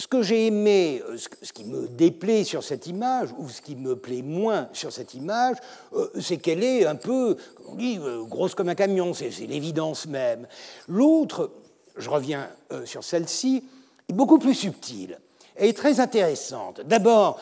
ce 0.01 0.07
que 0.07 0.23
j'ai 0.23 0.47
aimé, 0.47 1.03
euh, 1.07 1.15
ce 1.15 1.53
qui 1.53 1.63
me 1.63 1.87
déplaît 1.87 2.43
sur 2.43 2.63
cette 2.63 2.87
image, 2.87 3.29
ou 3.37 3.47
ce 3.47 3.61
qui 3.61 3.75
me 3.75 3.95
plaît 3.95 4.23
moins 4.23 4.67
sur 4.73 4.91
cette 4.91 5.13
image, 5.13 5.57
euh, 5.93 6.09
c'est 6.19 6.37
qu'elle 6.37 6.63
est 6.63 6.87
un 6.87 6.95
peu, 6.95 7.37
on 7.69 7.75
dit, 7.75 7.99
euh, 8.01 8.23
grosse 8.23 8.55
comme 8.55 8.69
un 8.69 8.75
camion, 8.75 9.13
c'est 9.13 9.29
l'évidence 9.45 10.07
même. 10.07 10.47
L'autre, 10.87 11.51
je 11.97 12.09
reviens 12.09 12.49
sur 12.85 13.03
celle-ci, 13.03 13.63
est 14.09 14.13
beaucoup 14.13 14.39
plus 14.39 14.55
subtile. 14.55 15.19
Elle 15.55 15.69
est 15.69 15.77
très 15.77 15.99
intéressante. 15.99 16.81
D'abord, 16.81 17.39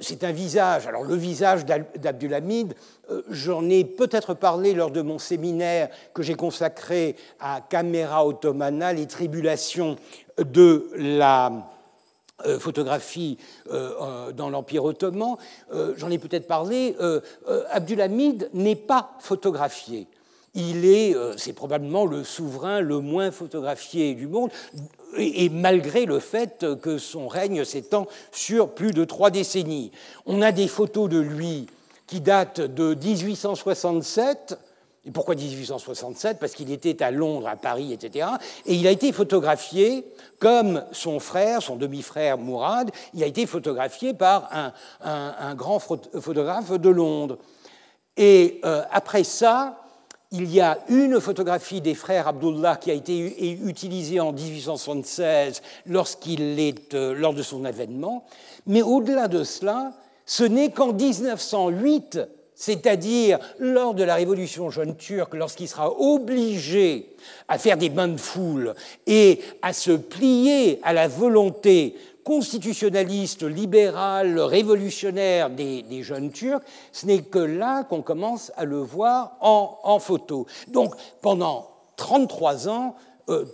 c'est 0.00 0.24
un 0.24 0.32
visage, 0.32 0.86
alors 0.88 1.04
le 1.04 1.14
visage 1.14 1.64
d'Abdulhamid, 1.64 2.74
j'en 3.30 3.68
ai 3.70 3.84
peut-être 3.84 4.34
parlé 4.34 4.74
lors 4.74 4.90
de 4.90 5.02
mon 5.02 5.18
séminaire 5.18 5.88
que 6.12 6.22
j'ai 6.22 6.34
consacré 6.34 7.16
à 7.38 7.60
Camera 7.60 8.26
Ottomana, 8.26 8.92
les 8.92 9.06
tribulations 9.06 9.96
de 10.38 10.90
la 10.96 11.52
euh, 12.46 12.58
photographie 12.58 13.38
euh, 13.70 13.90
euh, 14.00 14.32
dans 14.32 14.50
l'Empire 14.50 14.84
ottoman, 14.84 15.36
j'en 15.96 16.10
ai 16.10 16.18
peut-être 16.18 16.46
parlé, 16.46 16.96
Abdulhamid 17.70 18.50
n'est 18.52 18.76
pas 18.76 19.16
photographié. 19.20 20.06
Il 20.54 20.84
est, 20.84 21.14
c'est 21.38 21.54
probablement 21.54 22.04
le 22.04 22.24
souverain 22.24 22.80
le 22.80 23.00
moins 23.00 23.30
photographié 23.30 24.14
du 24.14 24.26
monde, 24.26 24.50
et, 25.16 25.48
malgré 25.48 26.04
le 26.04 26.18
fait 26.18 26.66
que 26.82 26.98
son 26.98 27.26
règne 27.26 27.64
s'étend 27.64 28.06
sur 28.32 28.70
plus 28.70 28.92
de 28.92 29.04
trois 29.04 29.30
décennies. 29.30 29.92
On 30.26 30.42
a 30.42 30.52
des 30.52 30.68
photos 30.68 31.08
de 31.08 31.18
lui 31.18 31.66
qui 32.06 32.20
datent 32.20 32.60
de 32.60 32.94
1867 32.94 34.58
et 35.04 35.10
pourquoi 35.10 35.34
1867 35.34 36.38
Parce 36.38 36.52
qu'il 36.52 36.70
était 36.70 37.02
à 37.02 37.10
Londres, 37.10 37.48
à 37.48 37.56
Paris, 37.56 37.92
etc. 37.92 38.28
Et 38.66 38.74
il 38.74 38.86
a 38.86 38.92
été 38.92 39.12
photographié 39.12 40.06
comme 40.38 40.84
son 40.92 41.18
frère, 41.18 41.60
son 41.60 41.76
demi-frère 41.76 42.38
Mourad, 42.38 42.90
il 43.12 43.22
a 43.24 43.26
été 43.26 43.46
photographié 43.46 44.14
par 44.14 44.48
un, 45.00 45.54
grand 45.56 45.80
photographe 45.80 46.72
de 46.72 46.88
Londres. 46.88 47.38
Et 48.16 48.60
euh, 48.64 48.82
après 48.92 49.24
ça, 49.24 49.78
il 50.30 50.52
y 50.52 50.60
a 50.60 50.78
une 50.88 51.20
photographie 51.20 51.80
des 51.80 51.94
frères 51.94 52.28
Abdullah 52.28 52.76
qui 52.76 52.90
a 52.90 52.94
été 52.94 53.52
utilisée 53.64 54.20
en 54.20 54.32
1876 54.32 55.62
lorsqu'il 55.86 56.60
est, 56.60 56.94
euh, 56.94 57.14
lors 57.14 57.34
de 57.34 57.42
son 57.42 57.64
événement. 57.64 58.24
Mais 58.66 58.82
au-delà 58.82 59.26
de 59.28 59.42
cela, 59.42 59.92
ce 60.26 60.44
n'est 60.44 60.70
qu'en 60.70 60.92
1908 60.92 62.20
c'est-à-dire 62.54 63.38
lors 63.58 63.94
de 63.94 64.04
la 64.04 64.14
révolution 64.14 64.70
jeune 64.70 64.96
turque, 64.96 65.34
lorsqu'il 65.34 65.68
sera 65.68 65.90
obligé 65.98 67.14
à 67.48 67.58
faire 67.58 67.76
des 67.76 67.88
bains 67.88 68.08
de 68.08 68.18
foule 68.18 68.74
et 69.06 69.40
à 69.62 69.72
se 69.72 69.92
plier 69.92 70.78
à 70.82 70.92
la 70.92 71.08
volonté 71.08 71.96
constitutionnaliste, 72.24 73.42
libérale, 73.42 74.38
révolutionnaire 74.38 75.50
des, 75.50 76.02
jeunes 76.02 76.30
Turcs, 76.30 76.62
ce 76.92 77.06
n'est 77.06 77.22
que 77.22 77.38
là 77.38 77.84
qu'on 77.84 78.02
commence 78.02 78.52
à 78.56 78.64
le 78.64 78.78
voir 78.78 79.36
en, 79.40 79.98
photo. 79.98 80.46
Donc 80.68 80.94
pendant 81.20 81.68
33 81.96 82.68
ans, 82.68 82.94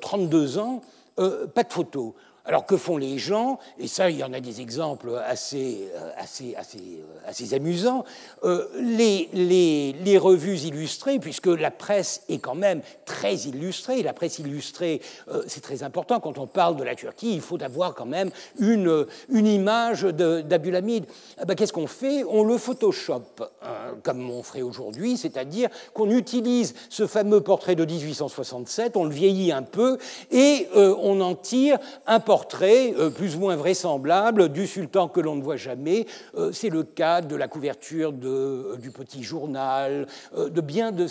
32 0.01 0.59
euh, 0.59 0.61
ans, 0.61 0.81
euh, 1.19 1.47
pas 1.47 1.65
de 1.65 1.73
photo. 1.73 2.15
Alors 2.49 2.65
que 2.65 2.79
font 2.79 2.97
les 2.97 3.19
gens? 3.19 3.59
Et 3.79 3.89
ça, 3.89 4.09
il 4.09 4.17
y 4.17 4.25
en 4.25 4.33
a 4.33 4.41
des 4.41 4.63
exemples 4.63 5.21
assez, 5.27 5.87
euh, 5.95 6.11
assez, 6.17 6.55
assez, 6.57 6.79
euh, 6.79 7.29
assez 7.29 7.53
amusants. 7.53 8.07
Euh, 8.43 8.67
les, 8.81 9.29
les, 9.35 9.93
les, 10.03 10.17
revues 10.17 10.61
illustrées, 10.61 11.19
puisque 11.19 11.49
la 11.49 11.71
presse 11.71 12.23
est 12.31 12.39
quand 12.39 12.55
même 12.55 12.81
très 13.05 13.35
illustrée, 13.35 14.03
la 14.03 14.15
presse 14.15 14.39
illustrée, 14.39 15.03
c'est 15.47 15.61
très 15.61 15.83
important. 15.83 16.21
Quand 16.21 16.39
on 16.39 16.47
parle 16.47 16.77
de 16.77 16.85
la 16.85 16.95
Turquie, 16.95 17.35
il 17.35 17.43
faut 17.43 17.63
avoir 17.63 17.95
quand 17.95 18.07
même 18.07 18.31
une, 18.59 19.07
une 19.29 19.47
image 19.47 20.05
d'Abulamide. 20.05 21.05
Ah 21.37 21.45
ben, 21.45 21.55
Qu'est-ce 21.55 21.73
qu'on 21.73 21.87
fait? 21.87 22.25
On 22.25 22.45
le 22.45 22.57
Photoshop, 22.57 23.25
hein, 23.63 23.95
comme 24.03 24.31
on 24.31 24.43
ferait 24.43 24.63
aujourd'hui, 24.63 25.19
c'est-à-dire 25.19 25.69
qu'on 25.93 26.11
utilise 26.11 26.75
ce 26.89 27.07
fameux 27.07 27.43
portrait 27.43 27.75
de 27.75 27.85
1867, 27.85 28.97
on 28.97 29.05
le 29.05 29.11
vieillit 29.11 29.53
un 29.53 29.63
peu 29.63 29.99
et 30.31 30.67
on 30.75 31.21
en 31.21 31.35
tire 31.35 31.79
un 32.07 32.21
portrait 32.21 32.38
portrait 32.39 32.95
euh, 32.97 33.11
plus 33.11 33.35
ou 33.35 33.41
moins 33.41 33.57
vraisemblable 33.57 34.49
du 34.49 34.69
sultan 34.69 35.09
que 35.09 35.19
l'on 35.19 35.35
ne 35.35 35.43
voit 35.43 35.57
jamais. 35.57 36.07
Euh, 36.37 36.53
c'est 36.53 36.69
le 36.69 36.85
cas 36.85 37.21
de 37.21 37.35
la 37.35 37.49
couverture 37.49 38.13
de, 38.13 38.29
euh, 38.29 38.77
du 38.77 38.93
petit 38.93 39.25
journal, 39.25 40.07
de 40.37 40.61
bien 40.61 40.93
de. 40.93 41.07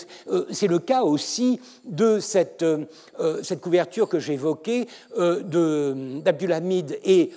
C'est 0.52 0.68
le 0.68 0.80
cas 0.80 1.02
aussi 1.02 1.60
de 1.84 2.20
cette, 2.20 2.66
cette 3.44 3.62
couverture 3.62 4.08
que 4.08 4.20
j'évoquais 4.20 4.88
d'Abdulhamid 5.18 7.00
et 7.04 7.32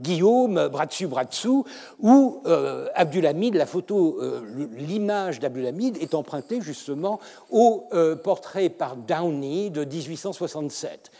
Guillaume, 0.00 0.68
bras 0.68 0.86
dessus, 0.86 1.06
bras 1.06 1.24
dessous, 1.24 1.64
où 2.00 2.42
euh, 2.46 2.88
Abdulhamid, 2.94 3.54
la 3.54 3.66
photo, 3.66 4.18
euh, 4.20 4.40
l'image 4.76 5.40
d'Abdulhamid 5.40 5.96
est 6.02 6.14
empruntée 6.14 6.60
justement 6.60 7.20
au 7.50 7.84
euh, 7.92 8.16
portrait 8.16 8.68
par 8.68 8.96
Downey 8.96 9.70
de 9.70 9.84
1867. 9.84 11.10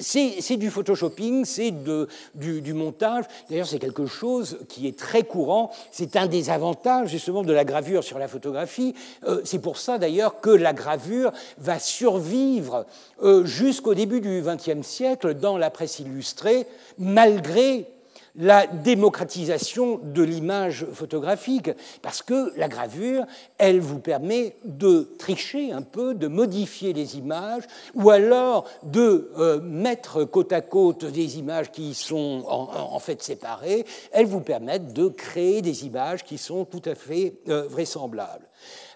C'est 0.00 0.56
du 0.56 0.70
photoshopping, 0.70 1.44
c'est 1.44 1.72
du, 2.34 2.60
du, 2.60 2.74
montage. 2.74 3.24
D'ailleurs, 3.48 3.66
c'est 3.66 3.78
quelque 3.78 4.06
chose 4.06 4.58
qui 4.68 4.88
est 4.88 4.98
très 4.98 5.22
courant. 5.22 5.70
C'est 5.90 6.16
un 6.16 6.26
des 6.26 6.50
avantages 6.50 7.10
justement 7.10 7.42
de 7.42 7.52
la 7.52 7.64
gravure 7.64 8.02
sur 8.02 8.18
la 8.18 8.28
photographie. 8.28 8.94
c'est 9.44 9.60
pour 9.60 9.78
ça 9.78 9.98
d'ailleurs 9.98 10.40
que 10.40 10.50
la 10.50 10.72
gravure 10.72 11.32
va 11.58 11.78
survivre 11.78 12.86
jusqu'au 13.44 13.94
début 13.94 14.20
du 14.20 14.42
XXe 14.42 14.86
siècle 14.86 15.34
dans 15.34 15.56
la 15.56 15.70
presse 15.70 16.00
illustrée, 16.00 16.66
malgré 16.98 17.86
la 18.36 18.66
démocratisation 18.66 20.00
de 20.02 20.22
l'image 20.22 20.86
photographique, 20.92 21.70
parce 22.02 22.22
que 22.22 22.52
la 22.56 22.68
gravure, 22.68 23.24
elle 23.58 23.80
vous 23.80 23.98
permet 23.98 24.56
de 24.64 25.08
tricher 25.18 25.72
un 25.72 25.82
peu, 25.82 26.14
de 26.14 26.28
modifier 26.28 26.92
les 26.92 27.16
images, 27.16 27.64
ou 27.94 28.10
alors 28.10 28.66
de 28.82 29.30
euh, 29.38 29.60
mettre 29.60 30.24
côte 30.24 30.52
à 30.52 30.60
côte 30.60 31.04
des 31.04 31.38
images 31.38 31.72
qui 31.72 31.94
sont 31.94 32.44
en, 32.46 32.98
fait 32.98 33.22
séparées, 33.22 33.84
elles 34.12 34.26
vous 34.26 34.40
permettent 34.40 34.92
de 34.92 35.08
créer 35.08 35.62
des 35.62 35.86
images 35.86 36.24
qui 36.24 36.38
sont 36.38 36.64
tout 36.64 36.82
à 36.84 36.94
fait 36.94 37.34
euh, 37.48 37.66
vraisemblables. 37.68 38.46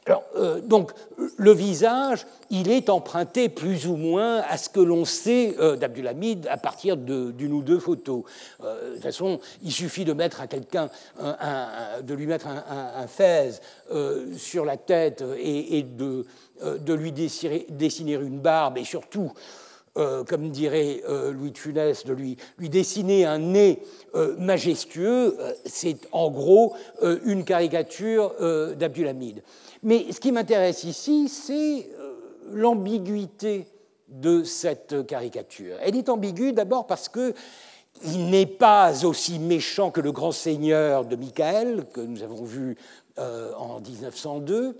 Alors, 0.07 0.25
euh, 0.37 0.61
donc, 0.61 0.93
le 1.37 1.53
visage, 1.53 2.27
il 2.49 2.71
est 2.71 2.89
emprunté 2.89 3.49
plus 3.49 3.87
ou 3.87 3.97
moins 3.97 4.39
à 4.49 4.57
ce 4.57 4.71
que 4.71 4.81
l'on 4.81 5.05
sait 5.05 5.55
euh, 5.59 5.77
d'Abdulhamid 5.77 6.47
à 6.49 6.57
partir 6.57 6.97
d'une 6.97 7.53
ou 7.53 7.63
deux 7.63 7.79
photos. 7.79 8.25
Euh, 8.65 8.91
de 8.91 8.95
toute 8.95 9.03
façon, 9.03 9.41
il 9.63 9.73
suffit 9.73 10.07
de 10.07 10.15
mettre 10.15 10.41
à 10.41 10.47
quelqu'un, 10.47 10.89
de 12.03 12.15
lui 12.15 12.27
mettre 12.27 12.47
un, 12.49 13.07
fez 13.07 13.51
sur 14.37 14.65
la 14.65 14.77
tête 14.77 15.23
et, 15.39 15.83
de, 15.83 16.25
de, 16.63 16.95
lui 16.95 17.13
dessiner, 17.13 17.67
dessiner, 17.69 18.15
une 18.15 18.41
barbe 18.41 18.79
et 18.79 18.85
surtout. 18.85 19.33
Comme 19.95 20.51
dirait 20.51 21.03
Louis 21.33 21.51
de 21.51 21.59
Funès, 21.59 22.05
de 22.05 22.13
lui, 22.13 22.37
dessiner 22.59 23.27
un 23.27 23.39
nez 23.39 23.83
majestueux, 24.39 25.37
c'est 25.67 26.09
en 26.13 26.31
gros 26.31 26.75
une 27.25 27.45
caricature 27.45 28.33
d'Abdulhamid. 28.77 29.43
Mais 29.83 30.13
ce 30.13 30.21
qui 30.21 30.33
m'intéresse 30.33 30.85
ici, 30.85 31.29
c'est 31.29 31.89
euh, 31.99 32.15
l'ambiguïté 32.53 33.67
de 34.09 34.43
cette 34.45 35.07
caricature. 35.07 35.77
Elle 35.83 35.97
est 35.97 36.09
ambiguë 36.09 36.53
d'abord 36.53 36.87
parce 36.87 37.09
que 37.09 37.33
il 38.05 38.31
n'est 38.31 38.47
pas 38.47 39.05
aussi 39.05 39.39
méchant 39.39 39.91
que 39.91 40.01
le 40.01 40.13
grand 40.13 40.33
seigneur 40.33 41.05
de 41.05 41.17
Michael, 41.17 41.87
que 41.93 42.01
nous 42.01 42.23
avons 42.23 42.45
vu 42.45 42.77
euh, 43.19 43.53
en 43.55 43.81
1902. 43.81 44.77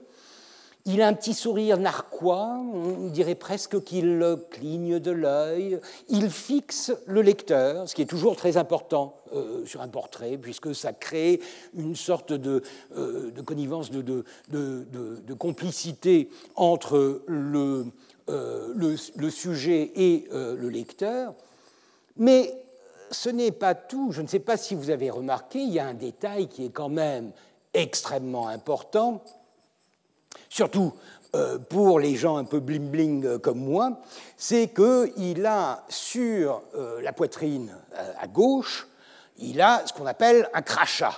Il 0.87 1.03
a 1.03 1.07
un 1.07 1.13
petit 1.13 1.35
sourire 1.35 1.77
narquois, 1.77 2.59
on 2.59 3.09
dirait 3.09 3.35
presque 3.35 3.83
qu'il 3.85 4.39
cligne 4.51 4.99
de 4.99 5.11
l'œil. 5.11 5.79
Il 6.09 6.31
fixe 6.31 6.93
le 7.07 7.21
lecteur, 7.21 7.89
ce 7.89 7.95
qui 7.95 8.03
est 8.03 8.07
toujours 8.07 8.35
très 8.35 8.57
important 8.57 9.17
euh, 9.35 9.65
sur 9.67 9.83
un 9.83 9.89
portrait, 9.89 10.39
puisque 10.39 10.75
ça 10.75 10.93
crée 10.93 11.41
une 11.77 11.97
sorte 11.97 12.33
de, 12.33 12.63
euh, 12.97 13.31
connivence, 13.45 13.91
de, 13.91 14.25
complicité 15.39 16.31
entre 16.57 17.23
le, 17.27 17.87
le 18.27 19.31
sujet 19.31 19.93
et 19.95 20.29
le 20.33 20.69
lecteur. 20.69 21.35
Mais 22.17 22.55
ce 23.11 23.29
n'est 23.29 23.53
pas 23.53 23.75
tout. 23.75 24.13
Je 24.13 24.23
ne 24.23 24.27
sais 24.27 24.39
pas 24.39 24.57
si 24.57 24.75
vous 24.75 24.91
avez 24.91 25.11
remarqué, 25.11 25.61
il 25.61 25.73
y 25.73 25.79
a 25.79 25.87
un 25.87 25.95
détail 25.95 26.49
qui 26.49 26.65
est 26.65 26.71
quand 26.71 26.89
même 26.89 27.33
extrêmement 27.75 28.49
important, 28.49 29.23
surtout 30.51 30.93
euh, 31.37 31.59
pour 31.59 32.01
les 32.01 32.17
gens 32.17 32.37
un 32.37 32.45
peu 32.45 32.59
bling-bling 32.59 33.25
euh, 33.25 33.39
comme 33.39 33.61
moi, 33.61 34.01
c'est 34.37 34.75
qu'il 34.75 35.47
a 35.47 35.85
sur 35.89 36.63
euh, 36.75 37.01
la 37.03 37.13
poitrine 37.13 37.73
à 38.19 38.27
gauche, 38.27 38.89
il 39.39 39.61
a 39.61 39.87
ce 39.87 39.93
qu'on 39.93 40.07
appelle 40.07 40.51
un 40.53 40.63
crachat. 40.63 41.15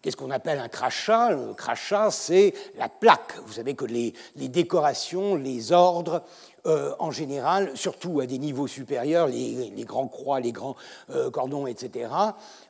Qu'est-ce 0.00 0.16
qu'on 0.16 0.30
appelle 0.30 0.58
un 0.58 0.68
crachat? 0.68 1.30
Le 1.32 1.52
crachat, 1.52 2.10
c'est 2.10 2.54
la 2.76 2.88
plaque. 2.88 3.36
Vous 3.44 3.52
savez 3.52 3.74
que 3.74 3.84
les, 3.84 4.14
décorations, 4.34 5.36
les 5.36 5.70
ordres, 5.70 6.24
en 6.64 7.12
général, 7.12 7.70
surtout 7.76 8.18
à 8.18 8.26
des 8.26 8.38
niveaux 8.38 8.66
supérieurs, 8.66 9.28
les, 9.28 9.84
grands 9.84 10.08
croix, 10.08 10.40
les 10.40 10.50
grands 10.50 10.74
cordons, 11.32 11.68
etc., 11.68 12.10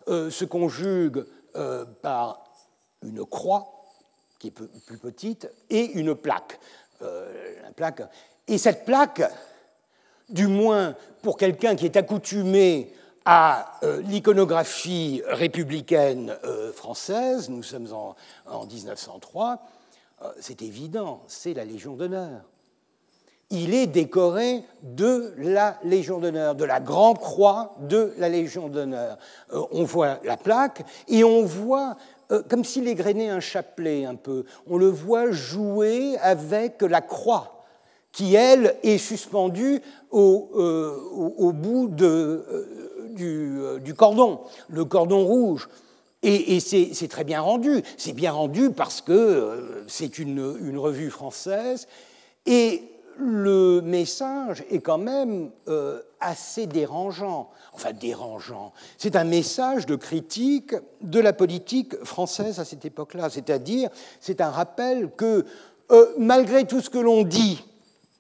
se 0.07 0.45
conjuguent 0.45 1.25
par 2.03 2.45
une 3.03 3.25
croix 3.25 3.82
qui 4.43 4.49
est 4.49 4.51
plus 4.51 4.99
petite 4.99 5.49
et 5.71 5.93
une 5.93 6.17
plaque. 6.17 6.59
Euh, 7.01 7.33
plaque. 7.77 8.03
Et 8.49 8.59
cette 8.59 8.85
plaque, 8.85 9.23
du 10.29 10.49
moins 10.49 10.97
pour 11.23 11.37
quelqu'un 11.37 11.77
qui 11.77 11.85
est 11.85 11.97
accoutumé 11.97 12.93
à 13.25 13.79
euh, 13.85 14.03
l'iconographie 14.03 15.23
républicaine 15.29 16.37
euh, 16.43 16.73
française, 16.73 17.51
nous 17.51 17.63
sommes 17.63 17.93
en, 17.93 18.17
en 18.47 18.67
1903, 18.67 19.63
c'est 20.39 20.63
évident, 20.63 21.23
c'est 21.27 21.53
la 21.53 21.65
Légion 21.65 21.95
d'honneur. 21.95 22.43
Il 23.51 23.75
est 23.75 23.89
décoré 23.89 24.65
de 24.83 25.35
la 25.37 25.79
Légion 25.83 26.19
d'honneur, 26.19 26.55
de 26.55 26.65
la 26.65 26.79
Grande 26.79 27.19
Croix 27.19 27.75
de 27.81 28.13
la 28.19 28.29
Légion 28.29 28.69
d'honneur. 28.69 29.19
on 29.53 29.83
voit 29.83 30.21
la 30.23 30.37
plaque 30.37 30.85
et 31.09 31.25
on 31.25 31.45
voit 31.45 31.97
euh, 32.33 32.43
comme 32.49 32.65
s'il 32.65 32.89
égrenait 32.89 33.29
un 33.29 33.41
chapelet 33.41 34.05
un 34.05 34.15
peu. 34.15 34.45
On 34.67 34.79
le 34.79 34.89
voit 34.89 35.31
jouer 35.31 36.17
avec 36.19 36.81
la 36.83 37.01
croix 37.01 37.65
qui, 38.11 38.35
elle, 38.35 38.77
est 38.83 38.99
suspendue 38.99 39.81
au, 40.11 40.51
euh, 40.55 41.53
bout 41.53 41.91
euh, 42.01 43.79
du, 43.81 43.95
cordon, 43.95 44.41
le 44.69 44.85
cordon 44.85 45.25
rouge. 45.25 45.69
Et, 46.23 46.61
c'est 46.61 47.09
très 47.09 47.25
bien 47.25 47.41
rendu. 47.41 47.83
C'est 47.97 48.13
bien 48.13 48.33
rendu 48.33 48.71
parce 48.71 49.01
que 49.01 49.85
c'est 49.89 50.19
une, 50.19 50.57
une, 50.63 50.79
revue 50.79 51.11
française. 51.11 51.89
Et 52.47 52.83
le 53.23 53.81
message 53.81 54.65
est 54.71 54.81
quand 54.81 54.99
même 54.99 55.51
assez 56.21 56.67
dérangeant 56.67 57.51
enfin 57.73 57.93
dérangeant. 57.93 58.73
C'est 58.99 59.17
un 59.17 59.25
message 59.25 59.87
de 59.87 59.97
critique 59.97 60.75
de 61.01 61.21
la 61.21 61.33
politique 61.33 61.97
française 62.05 62.61
à 62.61 62.65
cette 62.65 62.85
époque-là. 62.85 63.31
C'est-à-dire, 63.31 63.91
c'est 64.21 64.41
un 64.41 64.51
rappel 64.51 65.11
que 65.17 65.45
euh, 65.91 66.07
malgré 66.19 66.67
tout 66.67 66.81
ce 66.81 66.91
que 66.91 66.99
l'on 66.99 67.23
dit, 67.23 67.65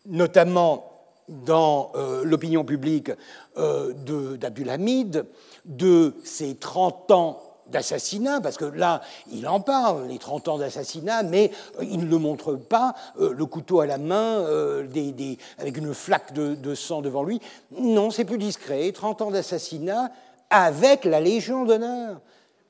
notamment 0.06 0.88
dans 1.28 1.92
euh, 1.94 2.24
l'opinion 2.24 2.64
publique 2.64 3.10
euh, 3.56 3.92
d'Abdulhamid, 4.36 5.26
de 5.64 6.14
ses 6.24 6.56
30 6.56 7.10
ans 7.12 7.42
d'assassinat, 7.68 8.40
parce 8.40 8.56
que 8.56 8.64
là, 8.64 9.00
il 9.32 9.46
en 9.48 9.60
parle, 9.60 10.08
les 10.08 10.18
30 10.18 10.48
ans 10.48 10.58
d'assassinat, 10.58 11.22
mais 11.22 11.50
euh, 11.78 11.84
il 11.84 12.00
ne 12.00 12.10
le 12.10 12.18
montre 12.18 12.54
pas, 12.54 12.94
euh, 13.20 13.32
le 13.32 13.46
couteau 13.46 13.80
à 13.80 13.86
la 13.86 13.98
main, 13.98 14.40
euh, 14.40 14.86
avec 15.58 15.76
une 15.76 15.94
flaque 15.94 16.32
de, 16.32 16.74
sang 16.74 17.02
devant 17.02 17.22
lui. 17.22 17.40
Non, 17.78 18.10
c'est 18.10 18.24
plus 18.24 18.38
discret, 18.38 18.92
30 18.92 19.22
ans 19.22 19.30
d'assassinat 19.30 20.10
avec 20.50 21.04
la 21.04 21.20
Légion 21.20 21.64
d'honneur. 21.64 22.20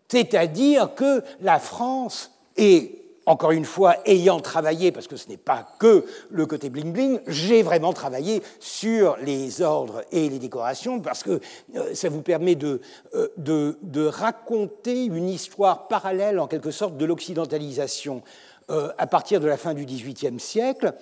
C'est-à-dire 0.09 0.95
que 0.95 1.23
la 1.41 1.59
France 1.59 2.33
est 2.57 3.02
encore 3.27 3.53
une 3.53 3.65
fois, 3.65 3.97
ayant 4.05 4.41
travaillé, 4.41 4.91
parce 4.91 5.07
que 5.07 5.17
ce 5.17 5.29
n'est 5.29 5.37
pas 5.37 5.67
que 5.79 6.05
le 6.31 6.47
côté 6.47 6.71
bling-bling, 6.71 7.21
j'ai 7.27 7.63
vraiment 7.63 7.93
travaillé 7.93 8.43
sur 8.59 9.17
les 9.19 9.63
ordres 9.63 10.03
et 10.11 10.29
les 10.29 10.39
décorations, 10.39 11.01
parce 11.01 11.23
que 11.23 11.41
euh, 11.77 11.95
ça 11.95 12.09
vous 12.09 12.23
permet 12.23 12.59
euh, 12.65 13.29
de, 13.37 14.07
raconter 14.07 15.05
une 15.05 15.29
histoire 15.29 15.87
parallèle, 15.89 16.41
en 16.41 16.49
quelque 16.49 16.71
sorte, 16.71 16.97
de 16.97 17.05
l'occidentalisation 17.05 18.23
euh, 18.71 18.91
à 18.99 19.07
partir 19.07 19.41
de 19.41 19.47
la 19.47 19.57
fin 19.57 19.75
du 19.75 19.85
XVIIIe 19.85 20.41
siècle. 20.41 20.95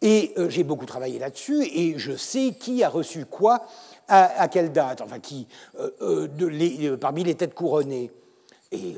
Et 0.00 0.32
j'ai 0.48 0.62
beaucoup 0.62 0.86
travaillé 0.86 1.18
là-dessus, 1.18 1.64
et 1.64 1.98
je 1.98 2.16
sais 2.16 2.54
qui 2.58 2.84
a 2.84 2.88
reçu 2.88 3.24
quoi, 3.24 3.66
à, 4.06 4.46
quelle 4.46 4.70
date, 4.70 5.00
enfin, 5.00 5.18
qui, 5.18 5.48
parmi 7.00 7.24
les 7.24 7.34
têtes 7.34 7.52
couronnées. 7.52 8.12
Et 8.70 8.94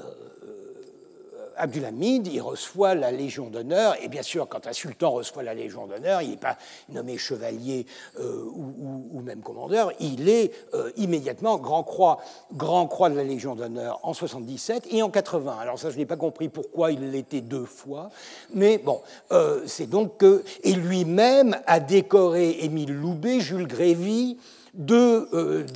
Abdulhamid, 1.61 2.27
il 2.27 2.41
reçoit 2.41 2.95
la 2.95 3.13
Légion 3.13 3.51
d'honneur, 3.51 3.95
et 4.03 4.09
bien 4.09 4.23
sûr, 4.23 4.49
quand 4.49 4.67
un 4.67 4.73
sultan 4.73 5.11
reçoit 5.11 5.43
la 5.43 5.53
Légion 5.53 5.87
d'honneur, 5.87 6.23
il 6.23 6.31
n'est 6.31 6.37
pas 6.37 6.57
nommé 6.89 7.19
chevalier 7.19 7.87
euh, 8.19 8.45
ou, 8.55 9.21
même 9.21 9.43
commandeur, 9.43 9.93
il 10.01 10.29
est 10.31 10.53
euh, 10.75 10.91
immédiatement 10.97 11.59
Grand 11.59 11.83
Croix, 11.83 12.19
Grand 12.55 12.87
Croix 12.87 13.11
de 13.11 13.17
la 13.17 13.25
Légion 13.25 13.55
d'honneur 13.55 14.01
en 14.03 14.15
77 14.15 14.89
et 14.91 15.03
en 15.03 15.11
80. 15.11 15.57
Alors 15.61 15.79
ça, 15.79 15.91
je 15.91 15.99
n'ai 15.99 16.07
pas 16.07 16.17
compris 16.17 16.49
pourquoi 16.49 16.93
il 16.93 17.11
l'était 17.11 17.43
deux 17.43 17.67
fois, 17.67 18.09
mais 18.55 18.79
bon, 18.79 19.03
euh, 19.33 19.63
c'est 19.67 19.89
donc 19.89 20.17
que... 20.17 20.43
Et 20.63 20.73
lui-même 20.73 21.57
a 21.67 21.79
décoré 21.79 22.59
Émile 22.61 22.95
Loubet, 22.95 23.41
Jules 23.41 23.67
Grévy, 23.67 24.39
de, 24.73 25.67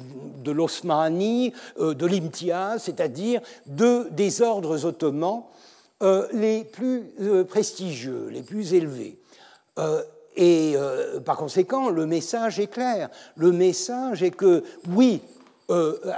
de 0.44 0.52
l'Osmanie, 0.52 1.52
de 1.80 2.06
l'Imtia, 2.06 2.76
c'est-à-dire 2.78 3.40
de, 3.66 4.06
des 4.12 4.40
ordres 4.40 4.84
ottomans 4.84 5.46
euh, 6.04 6.28
les 6.32 6.64
plus 6.64 7.14
euh, 7.22 7.44
prestigieux, 7.44 8.28
les 8.30 8.42
plus 8.42 8.74
élevés. 8.74 9.18
Euh, 9.78 10.02
et 10.36 10.74
par 11.24 11.36
conséquent, 11.36 11.90
le 11.90 12.06
message 12.06 12.58
est 12.58 12.66
clair. 12.66 13.08
Le 13.36 13.52
message 13.52 14.24
est 14.24 14.32
que, 14.32 14.64
oui, 14.88 15.22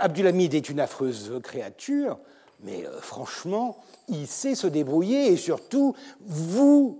Abdulhamid 0.01 0.55
est 0.55 0.71
une 0.71 0.81
affreuse 0.81 1.39
créature, 1.43 2.19
mais 2.63 2.87
franchement, 3.03 3.77
il 4.09 4.27
sait 4.27 4.55
se 4.55 4.67
débrouiller 4.69 5.31
et 5.31 5.37
surtout, 5.37 5.95
vous, 6.25 6.99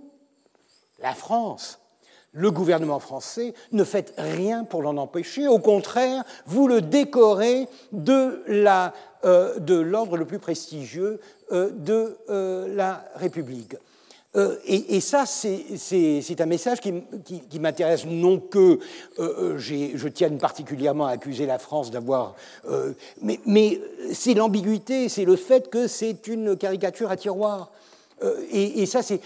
la 0.99 1.15
France, 1.15 1.79
le 2.33 2.51
gouvernement 2.51 2.99
français, 2.99 3.53
ne 3.71 3.83
faites 3.83 4.13
rien 4.17 4.63
pour 4.63 4.81
l'en 4.83 4.97
empêcher. 4.97 5.47
Au 5.47 5.59
contraire, 5.59 6.23
vous 6.45 6.67
le 6.67 6.81
décorez 6.81 7.67
de 7.91 8.43
l'ordre 9.81 10.17
le 10.17 10.25
plus 10.25 10.39
prestigieux 10.39 11.19
euh, 11.51 11.69
de 11.71 12.17
euh, 12.29 12.75
la 12.75 13.05
République. 13.15 13.75
Euh, 14.35 14.57
et, 14.65 14.99
ça, 14.99 15.25
c'est 15.25 16.41
un 16.41 16.45
message 16.45 16.79
qui, 16.81 17.59
m'intéresse, 17.59 18.05
non 18.05 18.39
que 18.39 18.79
je 19.17 20.07
tienne 20.09 20.37
particulièrement 20.37 21.07
à 21.07 21.11
accuser 21.11 21.45
la 21.45 21.57
France 21.57 21.89
d'avoir... 21.89 22.35
mais 23.21 23.81
c'est 24.13 24.35
l'ambiguïté, 24.35 25.09
c'est 25.09 25.25
le 25.25 25.37
fait 25.37 25.69
que 25.69 25.87
c'est 25.87 26.27
une 26.27 26.55
caricature 26.55 27.09
à 27.09 27.15
tiroir. 27.15 27.71
Et, 28.51 28.81
et, 28.81 28.85
ça, 28.87 29.03
c'est 29.03 29.21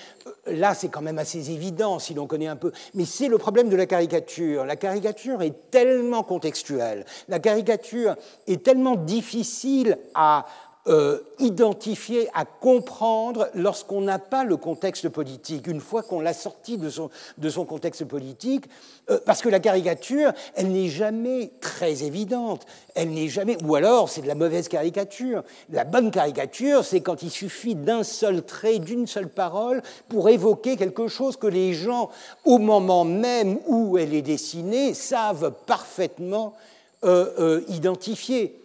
là, 0.48 0.74
c'est 0.74 0.90
quand 0.90 1.02
même 1.02 1.20
assez 1.20 1.52
évident 1.52 2.00
si 2.00 2.14
l'on 2.14 2.28
connaît 2.28 2.48
un 2.48 2.56
peu. 2.56 2.72
Mais 2.94 3.06
c'est 3.06 3.28
le 3.28 3.38
problème 3.38 3.70
de 3.70 3.76
la 3.76 3.86
caricature. 3.86 4.66
La 4.66 4.76
caricature 4.76 5.42
est 5.42 5.72
tellement 5.72 6.24
contextuelle. 6.24 7.06
La 7.30 7.40
caricature 7.40 8.16
est 8.48 8.64
tellement 8.64 8.96
difficile 8.96 9.98
à, 10.14 10.46
euh, 10.88 11.20
identifier, 11.38 12.28
à 12.34 12.44
comprendre 12.44 13.50
lorsqu'on 13.54 14.02
n'a 14.02 14.18
pas 14.18 14.44
le 14.44 14.58
contexte 14.58 15.10
politique, 15.10 15.68
une 15.68 15.80
fois 15.80 16.02
qu'on 16.02 16.20
l'a 16.20 16.34
sorti 16.34 16.80
de 16.80 16.90
son, 16.90 17.12
de 17.38 17.50
son 17.52 17.66
contexte 17.66 18.04
politique, 18.06 18.66
euh, 19.12 19.20
parce 19.24 19.44
que 19.44 19.50
la 19.50 19.60
caricature, 19.60 20.32
elle 20.56 20.72
n'est 20.72 20.90
jamais 20.90 21.52
très 21.62 22.02
évidente, 22.02 22.66
elle 22.96 23.12
n'est 23.12 23.28
jamais, 23.28 23.58
ou 23.64 23.76
alors 23.76 24.10
c'est 24.10 24.24
de 24.24 24.28
la 24.28 24.34
mauvaise 24.34 24.70
caricature. 24.70 25.44
La 25.72 25.84
bonne 25.84 26.10
caricature, 26.10 26.84
c'est 26.84 27.02
quand 27.02 27.22
il 27.22 27.30
suffit 27.30 27.76
d'un 27.76 28.02
seul 28.02 28.42
trait, 28.42 28.80
d'une 28.80 29.06
seule 29.06 29.30
parole, 29.30 29.84
pour 30.10 30.30
évoquer 30.30 30.78
quelque 30.78 31.08
chose 31.08 31.38
que 31.38 31.46
les 31.46 31.74
gens, 31.74 32.10
au 32.44 32.58
moment 32.58 33.06
même 33.06 33.60
où 33.68 34.00
elle 34.00 34.16
est 34.16 34.24
dessinée, 34.24 34.96
savent 34.96 35.54
parfaitement 35.68 36.56
euh, 37.04 37.62
identifier. 37.68 38.61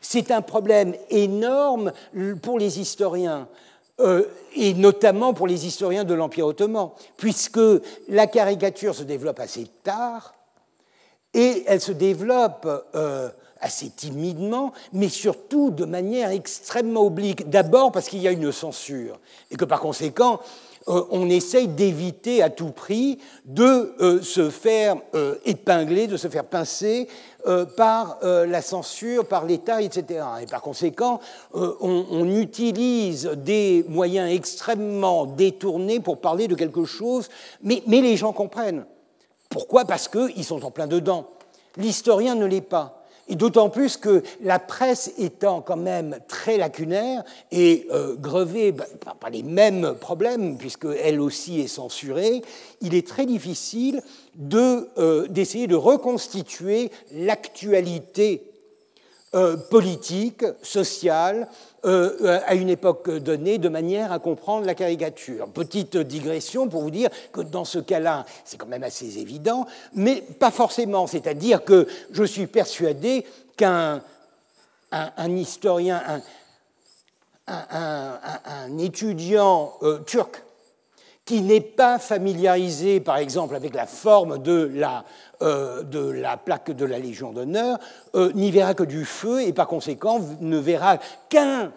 C'est 0.00 0.30
un 0.30 0.42
problème 0.42 0.94
énorme 1.10 1.92
pour 2.42 2.58
les 2.58 2.80
historiens. 2.80 3.48
Euh, 4.00 4.24
et 4.56 4.72
notamment 4.74 5.34
pour 5.34 5.46
les 5.46 5.66
historiens 5.66 6.04
de 6.04 6.14
l'Empire 6.14 6.46
ottoman, 6.46 6.90
puisque 7.18 7.60
la 8.08 8.26
caricature 8.26 8.94
se 8.94 9.02
développe 9.02 9.38
assez 9.40 9.66
tard, 9.84 10.34
et 11.34 11.64
elle 11.66 11.80
se 11.80 11.92
développe 11.92 12.66
euh, 12.94 13.28
assez 13.60 13.90
timidement, 13.90 14.72
mais 14.92 15.08
surtout 15.08 15.70
de 15.70 15.84
manière 15.84 16.30
extrêmement 16.30 17.02
oblique. 17.02 17.50
D'abord 17.50 17.92
parce 17.92 18.08
qu'il 18.08 18.20
y 18.20 18.28
a 18.28 18.32
une 18.32 18.50
censure, 18.52 19.20
et 19.50 19.56
que 19.56 19.66
par 19.66 19.80
conséquent, 19.80 20.40
euh, 20.90 21.04
on 21.10 21.30
essaye 21.30 21.68
d'éviter 21.68 22.42
à 22.42 22.50
tout 22.50 22.70
prix 22.70 23.18
de 23.44 23.94
euh, 24.00 24.20
se 24.22 24.50
faire 24.50 24.96
euh, 25.14 25.36
épingler, 25.44 26.08
de 26.08 26.16
se 26.16 26.28
faire 26.28 26.44
pincer 26.44 27.08
par 27.78 28.18
la 28.22 28.60
censure, 28.60 29.24
par 29.24 29.46
l'État, 29.46 29.80
etc. 29.80 30.26
Et 30.42 30.44
par 30.44 30.60
conséquent, 30.60 31.20
on, 31.54 32.28
utilise 32.28 33.30
des 33.34 33.82
moyens 33.88 34.30
extrêmement 34.30 35.24
détournés 35.24 36.00
pour 36.00 36.20
parler 36.20 36.48
de 36.48 36.54
quelque 36.54 36.84
chose, 36.84 37.30
mais, 37.62 37.82
mais 37.86 38.02
les 38.02 38.18
gens 38.18 38.34
comprennent. 38.34 38.84
Pourquoi? 39.48 39.86
Parce 39.86 40.06
qu'ils 40.06 40.44
sont 40.44 40.66
en 40.66 40.70
plein 40.70 40.86
dedans. 40.86 41.30
L'historien 41.78 42.34
ne 42.34 42.44
l'est 42.44 42.60
pas. 42.60 42.99
Et 43.30 43.36
d'autant 43.36 43.70
plus 43.70 43.96
que 43.96 44.24
la 44.42 44.58
presse 44.58 45.12
étant 45.16 45.60
quand 45.60 45.76
même 45.76 46.18
très 46.26 46.58
lacunaire 46.58 47.22
et 47.52 47.86
euh, 47.92 48.16
grevée 48.16 48.72
bah, 48.72 48.86
par, 49.20 49.30
les 49.30 49.44
mêmes 49.44 49.94
problèmes, 50.00 50.58
puisqu'elle 50.58 51.20
aussi 51.20 51.60
est 51.60 51.68
censurée, 51.68 52.42
il 52.80 52.92
est 52.94 53.06
très 53.06 53.26
difficile 53.26 54.02
euh, 54.52 55.28
d'essayer 55.28 55.68
de, 55.68 55.76
reconstituer 55.76 56.90
l'actualité 57.12 58.42
euh, 59.36 59.56
politique, 59.56 60.44
sociale, 60.60 61.46
euh, 61.84 62.40
à 62.46 62.54
une 62.54 62.68
époque 62.68 63.10
donnée 63.10 63.58
de 63.58 63.68
manière 63.68 64.12
à 64.12 64.18
comprendre 64.18 64.66
la 64.66 64.74
caricature. 64.74 65.48
Petite 65.48 65.96
digression 65.96 66.68
pour 66.68 66.82
vous 66.82 66.90
dire 66.90 67.08
que 67.32 67.40
dans 67.40 67.64
ce 67.64 67.78
cas-là, 67.78 68.26
c'est 68.44 68.58
quand 68.58 68.66
même 68.66 68.82
assez 68.82 69.18
évident, 69.18 69.66
mais 69.94 70.22
pas 70.38 70.50
forcément. 70.50 71.06
C'est-à-dire 71.06 71.64
que 71.64 71.86
je 72.12 72.24
suis 72.24 72.46
persuadé 72.46 73.24
qu'un 73.56 74.02
un, 74.92 75.36
historien, 75.36 76.02
un, 77.46 78.78
étudiant 78.78 79.72
euh, 79.82 80.00
turc 80.00 80.42
qui 81.30 81.42
n'est 81.42 81.60
pas 81.60 82.00
familiarisé, 82.00 82.98
par 82.98 83.18
exemple, 83.18 83.54
avec 83.54 83.72
la 83.72 83.86
forme 83.86 84.42
de 84.42 84.68
la, 84.74 85.04
euh, 85.42 85.84
de 85.84 86.00
la 86.00 86.36
plaque 86.36 86.72
de 86.72 86.84
la 86.84 86.98
Légion 86.98 87.30
d'honneur, 87.30 87.78
euh, 88.16 88.32
n'y 88.34 88.50
verra 88.50 88.74
que 88.74 88.82
du 88.82 89.04
feu 89.04 89.40
et 89.40 89.52
par 89.52 89.68
conséquent 89.68 90.18
ne 90.40 90.58
verra 90.58 90.98
qu'une 91.28 91.70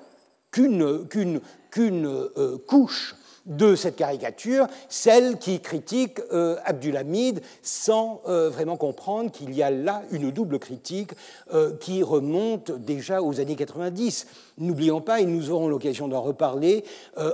euh, 0.58 2.58
couche 2.66 3.16
de 3.46 3.76
cette 3.76 3.98
caricature, 3.98 4.68
celle 4.88 5.38
qui 5.38 5.60
critique 5.60 6.22
euh, 6.32 6.56
Abdulhamid 6.64 7.42
sans 7.62 8.22
euh, 8.28 8.50
vraiment 8.50 8.78
comprendre 8.78 9.32
qu'il 9.32 9.54
y 9.54 9.62
a 9.62 9.70
là 9.70 10.04
une 10.12 10.32
double 10.32 10.60
critique 10.60 11.12
euh, 11.54 11.76
qui 11.78 12.04
remonte 12.04 12.72
déjà 12.72 13.22
aux 13.22 13.42
années 13.42 13.58
90. 13.58 14.28
N'oublions 14.60 15.02
pas, 15.02 15.20
et 15.20 15.26
nous 15.26 15.52
aurons 15.52 15.68
l'occasion 15.68 16.08
d'en 16.08 16.22
reparler, 16.22 16.86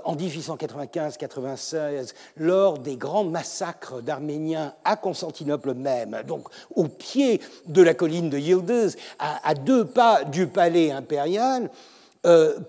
en 0.06 0.16
1895-96, 0.16 2.14
lors 2.38 2.80
des 2.80 2.96
grands 2.96 3.26
massacres 3.26 4.02
d'Arméniens 4.02 4.74
à 4.86 4.96
Constantinople 4.96 5.74
même, 5.74 6.22
donc 6.26 6.48
au 6.76 6.86
pied 6.86 7.42
de 7.68 7.82
la 7.82 7.94
colline 7.94 8.30
de 8.30 8.38
Yıldız, 8.38 8.96
à, 9.20 9.54
deux 9.54 9.84
pas 9.84 10.24
du 10.24 10.48
palais 10.48 10.92
impérial, 10.92 11.70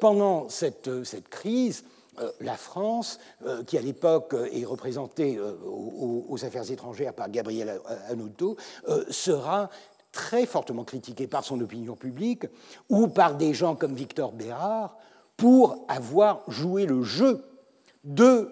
pendant 0.01 0.49
cette 0.49 0.91
crise, 1.30 1.84
euh, 1.84 1.99
la 2.40 2.56
France, 2.56 3.18
euh, 3.46 3.62
qui 3.64 3.78
à 3.78 3.80
l'époque 3.80 4.34
euh, 4.34 4.48
est 4.52 4.64
représentée 4.64 5.38
aux, 5.40 6.44
affaires 6.44 6.70
étrangères 6.70 7.12
par 7.12 7.28
Gabriel 7.30 7.80
Anoto, 8.08 8.56
sera 9.10 9.68
très 10.12 10.46
fortement 10.46 10.84
critiquée 10.84 11.26
par 11.26 11.44
son 11.44 11.60
opinion 11.60 11.96
publique 11.96 12.46
ou 12.88 13.08
par 13.08 13.36
des 13.36 13.52
gens 13.52 13.74
comme 13.74 13.94
Victor 13.94 14.32
Bérard 14.32 14.96
pour 15.36 15.84
avoir 15.88 16.42
joué 16.48 16.86
le 16.86 17.02
jeu 17.02 17.44
de 18.04 18.48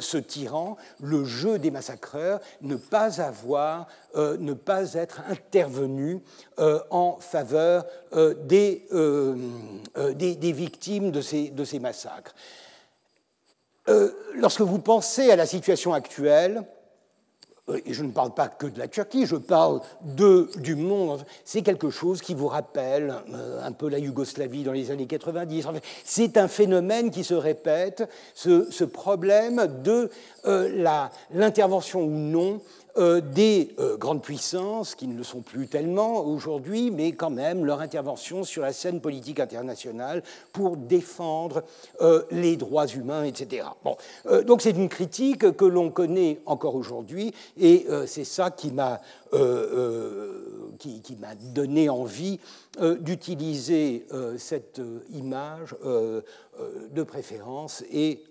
ce 0.00 0.18
tyran, 0.18 0.76
le 1.00 1.24
jeu 1.24 1.58
des 1.58 1.70
massacreurs, 1.70 2.40
ne 2.60 2.76
pas 2.76 3.22
avoir, 3.22 3.86
ne 4.14 4.52
pas 4.52 4.92
être 4.92 5.22
intervenu 5.30 6.20
en 6.58 7.16
faveur 7.18 7.86
des, 8.44 8.86
victimes 10.52 11.10
de 11.10 11.22
ces 11.22 11.78
massacres. 11.80 12.34
Euh, 13.88 14.10
lorsque 14.34 14.60
vous 14.60 14.78
pensez 14.78 15.30
à 15.30 15.36
la 15.36 15.46
situation 15.46 15.94
actuelle, 15.94 16.64
euh, 17.68 17.80
et 17.86 17.94
je 17.94 18.02
ne 18.02 18.10
parle 18.10 18.34
pas 18.34 18.48
que 18.48 18.66
de 18.66 18.78
la 18.78 18.88
Turquie, 18.88 19.26
je 19.26 19.36
parle 19.36 19.80
du 20.02 20.74
monde, 20.74 21.24
c'est 21.44 21.62
quelque 21.62 21.90
chose 21.90 22.20
qui 22.20 22.34
vous 22.34 22.48
rappelle 22.48 23.14
euh, 23.32 23.64
un 23.64 23.72
peu 23.72 23.88
la 23.88 23.98
Yougoslavie 23.98 24.64
dans 24.64 24.72
les 24.72 24.90
années 24.90 25.06
90. 25.06 25.66
c'est 26.04 26.36
un 26.36 26.48
phénomène 26.48 27.10
qui 27.10 27.24
se 27.24 27.34
répète, 27.34 28.08
ce 28.34 28.84
problème 28.84 29.66
de 29.82 30.10
l'intervention 31.32 32.02
ou 32.02 32.10
non 32.10 32.60
euh, 32.96 33.20
des 33.20 33.74
euh, 33.78 33.96
grandes 33.96 34.22
puissances, 34.22 34.94
qui 34.94 35.06
ne 35.06 35.16
le 35.16 35.22
sont 35.22 35.42
plus 35.42 35.68
tellement 35.68 36.24
aujourd'hui, 36.24 36.90
mais 36.90 37.12
quand 37.12 37.30
même 37.30 37.64
leur 37.64 37.80
intervention 37.80 38.42
sur 38.42 38.62
la 38.62 38.72
scène 38.72 39.00
politique 39.00 39.38
internationale 39.38 40.22
pour 40.52 40.76
défendre 40.76 41.62
euh, 42.00 42.22
les 42.30 42.56
droits 42.56 42.86
humains, 42.86 43.24
etc. 43.24 43.66
Bon, 43.84 43.96
donc 44.46 44.62
c'est 44.62 44.70
une 44.70 44.88
critique 44.88 45.52
que 45.52 45.64
l'on 45.64 45.90
connaît 45.90 46.40
encore 46.46 46.74
aujourd'hui, 46.74 47.32
et 47.58 47.86
c'est 48.06 48.24
ça 48.24 48.50
qui 48.50 48.72
m'a 48.72 49.00
qui, 50.78 51.02
qui 51.02 51.16
m'a 51.16 51.34
donné 51.34 51.88
envie 51.88 52.40
d'utiliser 53.00 54.06
cette 54.38 54.80
image 55.12 55.76
de 56.90 57.02
préférence 57.02 57.84
et 57.92 58.24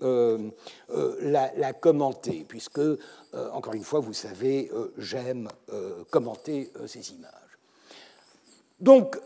la, 1.22 1.52
la, 1.56 1.74
commenter, 1.74 2.46
puisque 2.48 2.80
euh, 2.80 3.52
encore 3.52 3.74
une 3.74 3.84
fois, 3.84 4.00
vous 4.00 4.14
savez, 4.14 4.72
euh, 4.74 4.92
j'aime 4.98 5.50
euh, 5.72 6.04
commenter 6.10 6.72
ces 6.88 7.12
images. 7.12 7.32
Donc, 8.80 9.20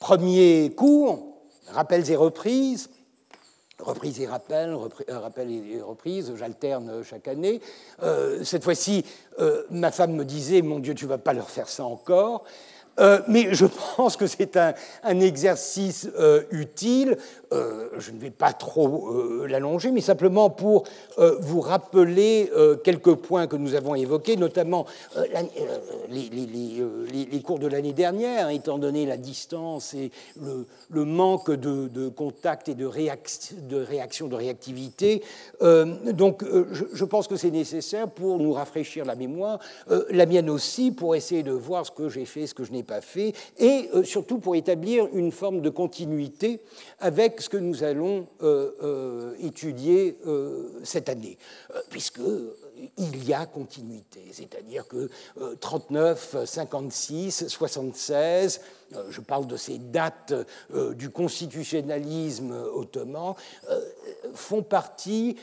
premier 0.00 0.72
cours, 0.74 1.42
rappels 1.68 2.10
et 2.10 2.16
reprises. 2.16 2.88
Reprises 3.80 4.20
et 4.20 4.26
rappels, 4.26 4.76
rappels 5.08 5.50
et 5.50 5.80
reprises, 5.80 6.32
j'alterne 6.36 7.02
chaque 7.04 7.28
année. 7.28 7.60
cette 8.42 8.64
fois-ci, 8.64 9.04
ma 9.70 9.92
femme 9.92 10.14
me 10.14 10.24
disait, 10.24 10.62
mon 10.62 10.80
Dieu, 10.80 10.94
tu 10.94 11.04
ne 11.04 11.10
vas 11.10 11.18
pas 11.18 11.32
leur 11.32 11.48
faire 11.48 11.68
ça 11.68 11.84
encore. 11.84 12.44
mais 13.28 13.54
je 13.54 13.66
pense 13.96 14.16
que 14.16 14.26
c'est 14.26 14.56
un, 14.56 14.74
exercice 15.20 16.08
utile 16.50 17.18
euh, 17.52 17.88
je 17.98 18.10
ne 18.10 18.18
vais 18.18 18.30
pas 18.30 18.52
trop 18.52 19.08
euh, 19.08 19.46
l'allonger, 19.48 19.90
mais 19.90 20.02
simplement 20.02 20.50
pour 20.50 20.84
euh, 21.18 21.36
vous 21.40 21.60
rappeler 21.60 22.50
quelques 22.84 23.14
points 23.14 23.46
que 23.46 23.56
nous 23.56 23.74
avons 23.74 23.94
évoqués, 23.94 24.36
notamment 24.36 24.86
les, 26.10 27.42
cours 27.42 27.58
de 27.58 27.66
l'année 27.66 27.92
dernière, 27.92 28.46
hein, 28.46 28.50
étant 28.50 28.78
donné 28.78 29.06
la 29.06 29.16
distance 29.16 29.94
et 29.94 30.10
le, 30.90 31.04
manque 31.04 31.50
de, 31.50 32.08
contact 32.08 32.68
et 32.68 32.74
de, 32.74 32.84
de 32.84 33.76
réaction, 33.76 34.28
de 34.28 34.36
réactivité. 34.36 35.22
donc, 35.60 36.44
je, 36.72 37.04
pense 37.04 37.28
que 37.28 37.36
c'est 37.36 37.50
nécessaire 37.50 38.08
pour 38.08 38.38
nous 38.38 38.52
rafraîchir 38.52 39.04
la 39.04 39.14
mémoire, 39.14 39.58
la 40.10 40.26
mienne 40.26 40.50
aussi, 40.50 40.90
pour 40.90 41.16
essayer 41.16 41.42
de 41.42 41.52
voir 41.52 41.86
ce 41.86 41.90
que 41.90 42.08
j'ai 42.08 42.26
fait, 42.26 42.46
ce 42.46 42.54
que 42.54 42.64
je 42.64 42.72
n'ai 42.72 42.82
pas 42.82 43.00
fait, 43.00 43.32
et 43.58 43.88
surtout 44.04 44.38
pour 44.38 44.56
établir 44.56 45.08
une 45.12 45.32
forme 45.32 45.60
de 45.60 45.70
continuité 45.70 46.60
avec 47.00 47.37
ce 47.42 47.48
que 47.48 47.56
nous 47.56 47.84
allons 47.84 48.26
euh, 48.42 48.72
euh, 48.82 49.34
étudier 49.40 50.18
euh, 50.26 50.70
cette 50.84 51.08
année, 51.08 51.38
puisque 51.90 52.20
il 52.96 53.24
y 53.28 53.34
a 53.34 53.46
continuité, 53.46 54.22
c'est-à-dire 54.32 54.86
que 54.86 55.10
39, 55.60 56.44
56, 56.44 57.48
76, 57.48 58.60
je 59.10 59.20
parle 59.20 59.46
de 59.46 59.56
ces 59.56 59.78
dates 59.78 60.32
du 60.96 61.10
constitutionnalisme 61.10 62.52
ottoman, 62.74 63.34
font 64.34 64.62
partie 64.62 65.36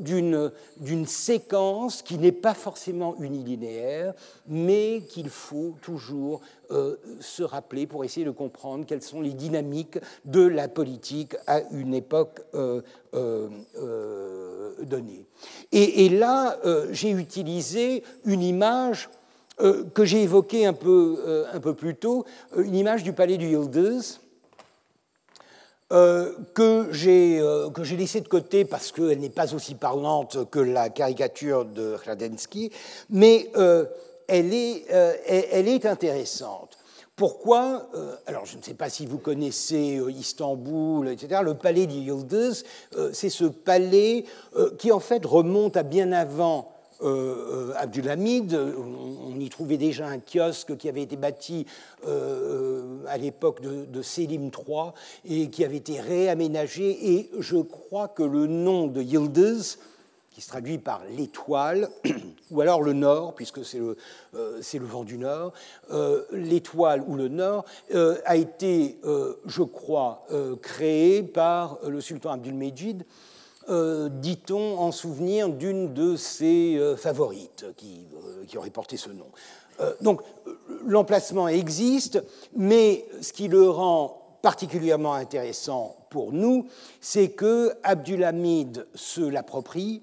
d'une 0.00 1.06
séquence 1.06 2.02
qui 2.02 2.18
n'est 2.18 2.32
pas 2.32 2.54
forcément 2.54 3.16
unilinéaire, 3.20 4.14
mais 4.46 5.02
qu'il 5.08 5.28
faut 5.28 5.76
toujours 5.82 6.40
euh, 6.70 6.96
se 7.20 7.42
rappeler 7.42 7.86
pour 7.86 8.04
essayer 8.04 8.26
de 8.26 8.30
comprendre 8.30 8.84
quelles 8.84 9.02
sont 9.02 9.22
les 9.22 9.32
dynamiques 9.32 9.98
de 10.26 10.46
la 10.46 10.68
politique 10.68 11.34
à 11.46 11.62
une 11.70 11.94
époque 11.94 12.42
euh, 12.54 12.82
euh, 13.14 14.74
donnée. 14.82 15.24
Et 15.72 16.10
là, 16.10 16.58
j'ai 16.90 17.10
utilisé 17.10 18.02
une 18.24 18.42
image 18.42 19.08
que 19.94 20.04
j'ai 20.04 20.22
évoqué 20.22 20.66
un 20.66 20.72
peu, 20.72 21.46
un 21.52 21.60
peu 21.60 21.74
plus 21.74 21.96
tôt, 21.96 22.24
une 22.56 22.74
image 22.74 23.02
du 23.02 23.12
palais 23.12 23.36
du 23.36 23.46
Yildiz, 23.46 24.20
que 25.90 26.88
j'ai 26.92 27.40
laissé 27.96 28.20
de 28.20 28.28
côté 28.28 28.64
parce 28.64 28.92
qu'elle 28.92 29.18
n'est 29.18 29.30
pas 29.30 29.54
aussi 29.54 29.74
parlante 29.74 30.50
que 30.50 30.60
la 30.60 30.90
caricature 30.90 31.64
de 31.64 31.96
Hladensky, 32.04 32.70
mais 33.10 33.50
elle 34.28 34.54
est, 34.54 34.86
elle 34.90 35.68
est 35.68 35.86
intéressante. 35.86 36.78
Pourquoi 37.18 37.88
euh, 37.96 38.14
Alors, 38.26 38.46
je 38.46 38.56
ne 38.56 38.62
sais 38.62 38.74
pas 38.74 38.88
si 38.88 39.04
vous 39.04 39.18
connaissez 39.18 39.98
euh, 39.98 40.08
Istanbul, 40.08 41.08
etc. 41.08 41.40
Le 41.44 41.54
palais 41.54 41.86
du 41.86 42.08
euh, 42.12 43.10
c'est 43.12 43.28
ce 43.28 43.44
palais 43.44 44.24
qui, 44.78 44.92
en 44.92 45.00
fait, 45.00 45.26
remonte 45.26 45.76
à 45.76 45.82
bien 45.82 46.12
avant 46.12 46.70
Abdulhamid. 47.00 48.54
On 48.54 49.38
y 49.38 49.48
trouvait 49.48 49.76
déjà 49.76 50.08
un 50.08 50.18
kiosque 50.18 50.76
qui 50.76 50.88
avait 50.88 51.02
été 51.02 51.16
bâti 51.16 51.66
à 52.04 53.18
l'époque 53.18 53.60
de, 53.60 54.02
Selim 54.02 54.50
III 54.50 54.92
et 55.24 55.50
qui 55.50 55.64
avait 55.64 55.76
été 55.76 56.00
réaménagé. 56.00 57.14
Et 57.14 57.30
je 57.38 57.56
crois 57.56 58.08
que 58.08 58.22
le 58.22 58.46
nom 58.46 58.86
de 58.86 59.02
Yıldız 59.02 59.78
qui 60.38 60.44
se 60.44 60.50
traduit 60.50 60.78
par 60.78 61.02
l'étoile, 61.16 61.90
ou 62.52 62.60
alors 62.60 62.80
le 62.80 62.92
nord, 62.92 63.34
puisque 63.34 63.64
c'est 63.64 63.80
le, 63.80 63.96
euh, 64.36 64.60
le, 64.72 64.86
vent 64.86 65.02
du 65.02 65.18
nord. 65.18 65.52
Euh, 65.90 66.22
l'étoile 66.30 67.02
ou 67.08 67.16
le 67.16 67.26
nord 67.26 67.64
euh, 67.92 68.20
a 68.24 68.36
été, 68.36 69.00
je 69.46 69.62
crois, 69.64 70.24
créé 70.62 71.24
par 71.24 71.80
le 71.84 72.00
sultan 72.00 72.30
Abdulmejid, 72.30 73.04
dit-on 73.68 74.78
en 74.78 74.92
souvenir 74.92 75.50
d'une 75.50 75.92
de 75.92 76.16
ses 76.16 76.80
favorites 76.96 77.66
qui, 77.76 78.06
qui, 78.46 78.56
aurait 78.56 78.70
porté 78.70 78.96
ce 78.96 79.10
nom. 79.10 79.26
donc 80.00 80.22
l'emplacement 80.86 81.48
existe, 81.48 82.22
mais 82.56 83.06
ce 83.20 83.32
qui 83.32 83.48
le 83.48 83.68
rend 83.68 84.38
particulièrement 84.42 85.14
intéressant 85.14 85.96
pour 86.10 86.32
nous, 86.32 86.66
c'est 87.00 87.30
que 87.30 87.72
Abdulhamid 87.82 88.86
se 88.94 89.20
l'approprie, 89.20 90.02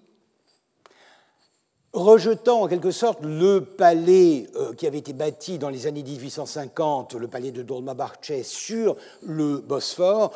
rejetant 1.94 2.64
en 2.64 2.68
quelque 2.68 2.92
sorte 2.92 3.24
le 3.24 3.62
palais 3.62 4.48
euh, 4.56 4.74
qui 4.74 4.86
avait 4.86 4.98
été 4.98 5.14
bâti 5.14 5.58
dans 5.58 5.70
les 5.70 5.88
années 5.88 6.04
1850, 6.04 7.16
le 7.16 7.28
palais 7.28 7.52
de 7.52 7.62
Dolmabahçe, 7.62 8.44
sur 8.44 8.98
le 9.24 9.60
Bosphore, 9.60 10.34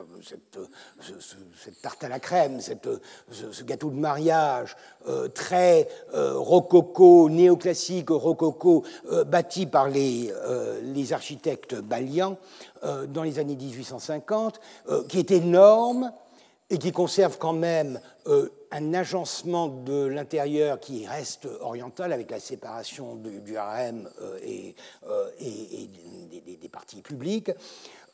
euh, 0.00 0.20
cette, 0.22 1.82
tarte 1.82 2.04
à 2.04 2.08
la 2.08 2.18
crème, 2.18 2.60
ce, 2.60 3.62
gâteau 3.64 3.90
de 3.90 3.96
mariage 3.96 4.76
euh, 5.08 5.28
très 5.28 5.88
rococo, 6.12 7.28
néoclassique 7.28 8.10
rococo, 8.10 8.84
bâti 9.26 9.66
par 9.66 9.88
les, 9.88 10.32
les 10.82 11.12
architectes 11.12 11.76
balians 11.76 12.36
dans 13.08 13.22
les 13.22 13.38
années 13.38 13.56
1850, 13.56 14.60
qui 15.08 15.18
est 15.18 15.30
énorme 15.30 16.12
et 16.70 16.78
qui 16.78 16.92
conserve 16.92 17.38
quand 17.38 17.52
même 17.52 18.00
un 18.72 18.94
agencement 18.94 19.68
de 19.68 20.06
l'intérieur 20.06 20.78
qui 20.78 21.06
reste 21.06 21.48
oriental 21.60 22.12
avec 22.12 22.30
la 22.30 22.38
séparation 22.38 23.16
du, 23.16 23.56
harem 23.56 24.08
euh, 24.22 24.38
et, 24.44 24.74
euh, 25.08 25.28
des, 26.60 26.68
parties 26.68 27.02
publiques. 27.02 27.50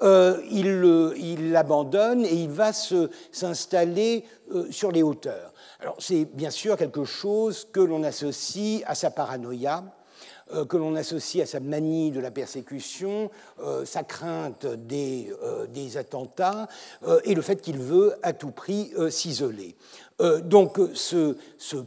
Euh, 0.02 0.40
il 0.50 1.52
l'abandonne 1.52 2.24
et 2.24 2.34
il 2.34 2.50
va 2.50 2.72
s'installer 2.72 4.24
sur 4.70 4.92
les 4.92 5.02
hauteurs. 5.02 5.52
Alors 5.80 5.96
c'est 5.98 6.24
bien 6.24 6.50
sûr 6.50 6.76
quelque 6.76 7.04
chose 7.04 7.68
que 7.70 7.80
l'on 7.80 8.02
associe 8.02 8.82
à 8.86 8.94
sa 8.94 9.10
paranoïa, 9.10 9.84
que 10.68 10.76
l'on 10.76 10.94
associe 10.94 11.42
à 11.42 11.46
sa 11.46 11.58
manie 11.58 12.12
de 12.12 12.20
la 12.20 12.30
persécution, 12.30 13.30
sa 13.84 14.04
crainte 14.04 14.64
des, 14.64 15.32
des 15.70 15.96
attentats 15.96 16.68
et 17.24 17.34
le 17.34 17.42
fait 17.42 17.60
qu'il 17.60 17.78
veut 17.78 18.14
à 18.22 18.32
tout 18.32 18.52
prix 18.52 18.92
s'isoler. 19.10 19.76
Euh, 20.20 20.40
donc 20.40 20.78
ce, 20.94 21.34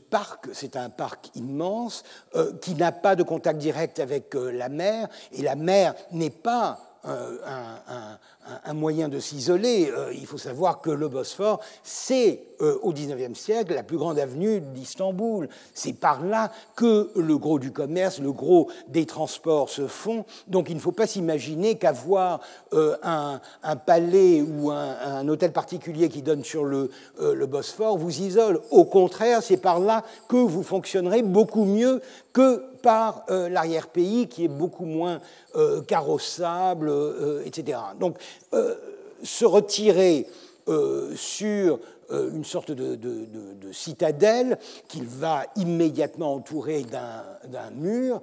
parc, 0.09 0.49
c'est 0.53 0.75
un 0.75 0.89
parc 0.89 1.35
immense 1.35 2.03
euh, 2.35 2.53
qui 2.61 2.75
n'a 2.75 2.91
pas 2.91 3.15
de 3.15 3.23
contact 3.23 3.57
direct 3.57 3.99
avec 3.99 4.35
euh, 4.35 4.51
la 4.51 4.69
mer, 4.69 5.07
et 5.31 5.41
la 5.41 5.55
mer 5.55 5.95
n'est 6.11 6.29
pas 6.29 6.88
un, 7.03 8.73
moyen 8.73 9.09
de 9.09 9.19
s'isoler. 9.19 9.91
il 10.13 10.25
faut 10.25 10.37
savoir 10.37 10.81
que 10.81 10.89
le 10.89 11.07
Bosphore, 11.07 11.59
c'est 11.83 12.43
au 12.59 12.91
XIXe 12.91 13.37
siècle 13.37 13.73
la 13.73 13.83
plus 13.83 13.97
grande 13.97 14.19
avenue 14.19 14.59
d'Istanbul. 14.59 15.49
C'est 15.73 15.93
par 15.93 16.23
là 16.23 16.51
que 16.75 17.09
le 17.15 17.37
gros 17.37 17.59
du 17.59 17.71
commerce, 17.71 18.19
le 18.19 18.31
gros 18.31 18.69
des 18.87 19.05
transports 19.05 19.69
se 19.69 19.87
font. 19.87 20.25
Donc 20.47 20.69
il 20.69 20.75
ne 20.75 20.81
faut 20.81 20.91
pas 20.91 21.07
s'imaginer 21.07 21.75
qu'avoir 21.75 22.41
un, 22.71 23.39
palais 23.85 24.41
ou 24.41 24.71
un, 24.71 25.27
hôtel 25.27 25.51
particulier 25.51 26.09
qui 26.09 26.21
donne 26.21 26.43
sur 26.43 26.65
le, 26.65 26.89
le 27.19 27.45
Bosphore 27.45 27.97
vous 27.97 28.21
isole. 28.21 28.59
Au 28.71 28.85
contraire, 28.85 29.41
c'est 29.43 29.57
par 29.57 29.79
là 29.79 30.03
que 30.27 30.37
vous 30.37 30.63
fonctionnerez 30.63 31.21
beaucoup 31.21 31.65
mieux 31.65 32.01
que 32.33 32.68
par 32.81 33.23
euh, 33.29 33.49
l'arrière-pays 33.49 34.27
qui 34.27 34.45
est 34.45 34.49
beaucoup 34.49 34.85
moins 34.85 35.19
euh, 35.55 35.81
carrossable, 35.81 36.89
euh, 36.89 37.43
etc. 37.45 37.79
Donc, 37.99 38.17
se 39.23 39.45
retirer 39.45 40.27
sur 41.15 41.79
une 42.11 42.45
sorte 42.45 42.71
de, 42.71 42.95
de 42.95 43.71
citadelle 43.71 44.57
qu'il 44.87 45.05
va 45.05 45.45
immédiatement 45.55 46.35
entourer 46.35 46.83
d'un 46.83 47.71
mur 47.71 48.21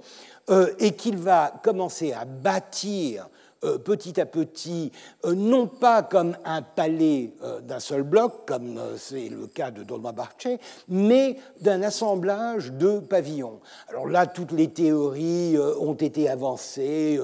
et 0.78 0.92
qu'il 0.92 1.18
va 1.18 1.52
commencer 1.62 2.12
à 2.12 2.24
bâtir 2.24 3.28
euh, 3.64 3.78
petit 3.78 4.20
à 4.20 4.26
petit, 4.26 4.92
euh, 5.24 5.34
non 5.34 5.66
pas 5.66 6.02
comme 6.02 6.36
un 6.44 6.60
palais 6.60 7.32
euh, 7.42 7.60
d'un 7.62 7.80
seul 7.80 8.02
bloc, 8.02 8.46
comme 8.46 8.78
c'est 8.98 9.30
le 9.30 9.46
cas 9.46 9.70
de 9.70 9.82
Dolmabahçe, 9.82 10.58
mais 10.88 11.38
d'un 11.62 11.80
assemblage 11.80 12.72
de 12.72 12.98
pavillons. 12.98 13.60
Alors 13.88 14.08
là, 14.08 14.26
toutes 14.26 14.52
les 14.52 14.68
théories 14.68 15.56
ont 15.80 15.94
été 15.94 16.28
avancées. 16.28 17.18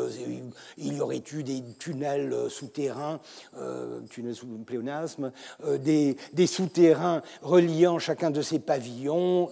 Il 0.79 0.97
y 0.97 1.01
aurait 1.01 1.23
eu 1.33 1.43
des 1.43 1.63
tunnels 1.79 2.35
souterrains, 2.49 3.21
tunnels 4.11 4.35
sous 4.35 4.47
pléonasme, 4.65 5.33
des, 5.81 6.17
des 6.33 6.47
souterrains 6.47 7.23
reliant 7.43 7.99
chacun 7.99 8.31
de 8.31 8.43
ces 8.43 8.59
pavillons. 8.59 9.51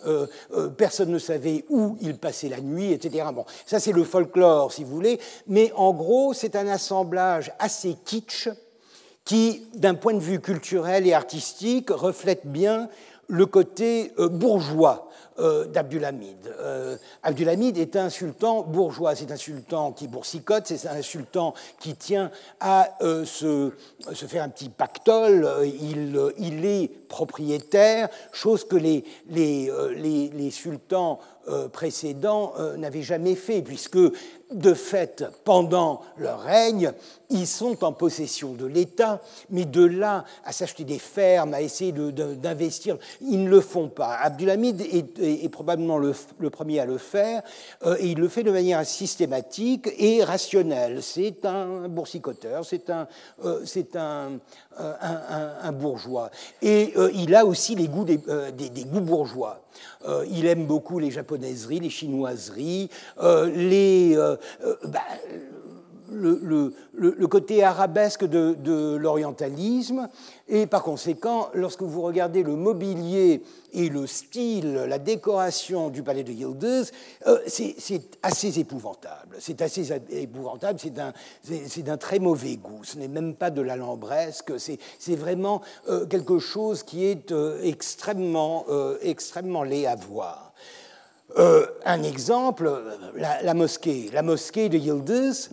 personne 0.76 1.10
ne 1.10 1.18
savait 1.18 1.64
où 1.68 1.96
il 2.00 2.16
passait 2.16 2.48
la 2.48 2.60
nuit, 2.60 2.92
etc. 2.92 3.26
Bon, 3.34 3.44
ça 3.66 3.80
c'est 3.80 3.92
le 3.92 4.04
folklore, 4.04 4.72
si 4.72 4.84
vous 4.84 4.94
voulez, 4.94 5.20
mais 5.46 5.72
en 5.76 5.92
gros, 5.92 6.32
c'est 6.32 6.56
un 6.56 6.69
assemblage 6.70 7.52
assez 7.58 7.96
kitsch 8.04 8.48
qui, 9.24 9.66
d'un 9.74 9.94
point 9.94 10.14
de 10.14 10.20
vue 10.20 10.40
culturel 10.40 11.06
et 11.06 11.12
artistique, 11.12 11.90
reflète 11.90 12.46
bien 12.46 12.88
le 13.30 13.46
côté 13.46 14.12
euh, 14.18 14.28
bourgeois 14.28 15.08
euh, 15.38 15.66
d'Abdulhamid. 15.66 16.52
Euh, 16.58 16.96
Abdulhamid 17.22 17.78
est 17.78 17.94
un 17.94 18.10
sultan 18.10 18.62
bourgeois, 18.62 19.14
c'est 19.14 19.30
un 19.30 19.36
sultan 19.36 19.92
qui 19.92 20.08
boursicote, 20.08 20.66
c'est 20.66 20.86
un 20.88 21.00
sultan 21.00 21.54
qui 21.78 21.94
tient 21.94 22.30
à 22.58 22.98
se, 23.24 23.70
faire 24.14 24.42
un 24.42 24.48
petit 24.48 24.68
pactole, 24.68 25.48
il, 25.64 26.64
est 26.64 26.88
propriétaire, 27.08 28.08
chose 28.32 28.64
que 28.64 28.76
les 28.76 30.50
sultans 30.50 31.20
précédents 31.72 32.54
n'avaient 32.76 33.02
jamais 33.02 33.34
fait, 33.34 33.62
puisque 33.62 33.98
de 34.52 34.74
fait, 34.74 35.24
pendant 35.44 36.02
leur 36.16 36.40
règne, 36.40 36.92
ils 37.28 37.46
sont 37.46 37.84
en 37.84 37.92
possession 37.92 38.52
de 38.52 38.66
l'État, 38.66 39.20
mais 39.50 39.64
de 39.64 39.84
là 39.84 40.24
à 40.44 40.52
s'acheter 40.52 40.84
des 40.84 40.98
fermes, 40.98 41.54
à 41.54 41.60
essayer 41.60 41.92
d'investir, 41.92 42.98
ils 43.20 43.44
ne 43.44 43.48
le 43.48 43.60
font 43.60 43.88
pas. 43.88 44.16
Abdulhamid 44.16 44.80
est, 44.80 45.48
probablement 45.50 45.98
le, 45.98 46.12
premier 46.50 46.80
à 46.80 46.86
le 46.86 46.98
faire, 46.98 47.42
euh, 47.84 47.96
et 48.00 48.08
il 48.08 48.18
le 48.18 48.28
fait 48.28 48.42
de 48.42 48.50
manière 48.50 48.84
systématique 48.84 49.88
et 49.98 50.24
rationnelle. 50.24 51.02
C'est 51.02 51.44
un 51.44 51.88
boursicoteur, 51.88 52.64
c'est 52.64 52.90
un, 52.90 53.06
euh, 53.44 53.64
un, 53.94 55.52
un, 55.62 55.72
bourgeois. 55.72 56.30
Et 56.62 56.92
euh, 56.96 57.10
il 57.14 57.34
a 57.34 57.46
aussi 57.46 57.76
les 57.76 57.86
goûts 57.86 58.04
des, 58.04 58.18
des 58.18 58.84
goûts 58.84 59.00
bourgeois. 59.00 59.62
Il 60.30 60.46
aime 60.46 60.66
beaucoup 60.66 60.98
les 60.98 61.10
japonaiseries, 61.10 61.80
les 61.80 61.90
chinoiseries, 61.90 62.88
les 63.54 64.16
euh, 64.16 64.36
bah, 64.84 65.00
le, 66.12 67.26
côté 67.26 67.62
arabesque 67.62 68.24
de, 68.24 68.96
l'orientalisme. 68.96 70.08
Et 70.48 70.66
par 70.66 70.82
conséquent, 70.82 71.48
lorsque 71.54 71.82
vous 71.82 72.02
regardez 72.02 72.42
le 72.42 72.56
mobilier 72.56 73.42
et 73.72 73.88
le 73.88 74.06
style, 74.06 74.74
la 74.88 74.98
décoration 74.98 75.90
du 75.90 76.02
palais 76.02 76.24
de 76.24 76.32
Yildiz, 76.32 76.90
euh, 77.26 77.38
c'est 77.46 78.18
assez 78.22 78.58
épouvantable. 78.58 79.36
C'est 79.38 79.62
assez 79.62 79.92
épouvantable, 80.10 80.80
c'est 80.80 81.82
d'un 81.82 81.96
très 81.96 82.18
mauvais 82.18 82.56
goût. 82.56 82.82
Ce 82.82 82.98
n'est 82.98 83.08
même 83.08 83.34
pas 83.34 83.50
de 83.50 83.62
l'alambresque, 83.62 84.52
c'est 84.58 85.16
vraiment 85.16 85.62
euh, 85.88 86.06
quelque 86.06 86.38
chose 86.38 86.82
qui 86.82 87.04
est 87.04 87.32
extrêmement, 87.62 88.64
extrêmement 89.02 89.62
laid 89.62 89.86
à 89.86 89.94
voir. 89.94 90.52
un 91.36 92.02
exemple, 92.02 92.70
la, 93.14 93.54
mosquée, 93.54 94.10
la 94.12 94.22
mosquée 94.22 94.68
de 94.68 94.76
Yildiz, 94.76 95.50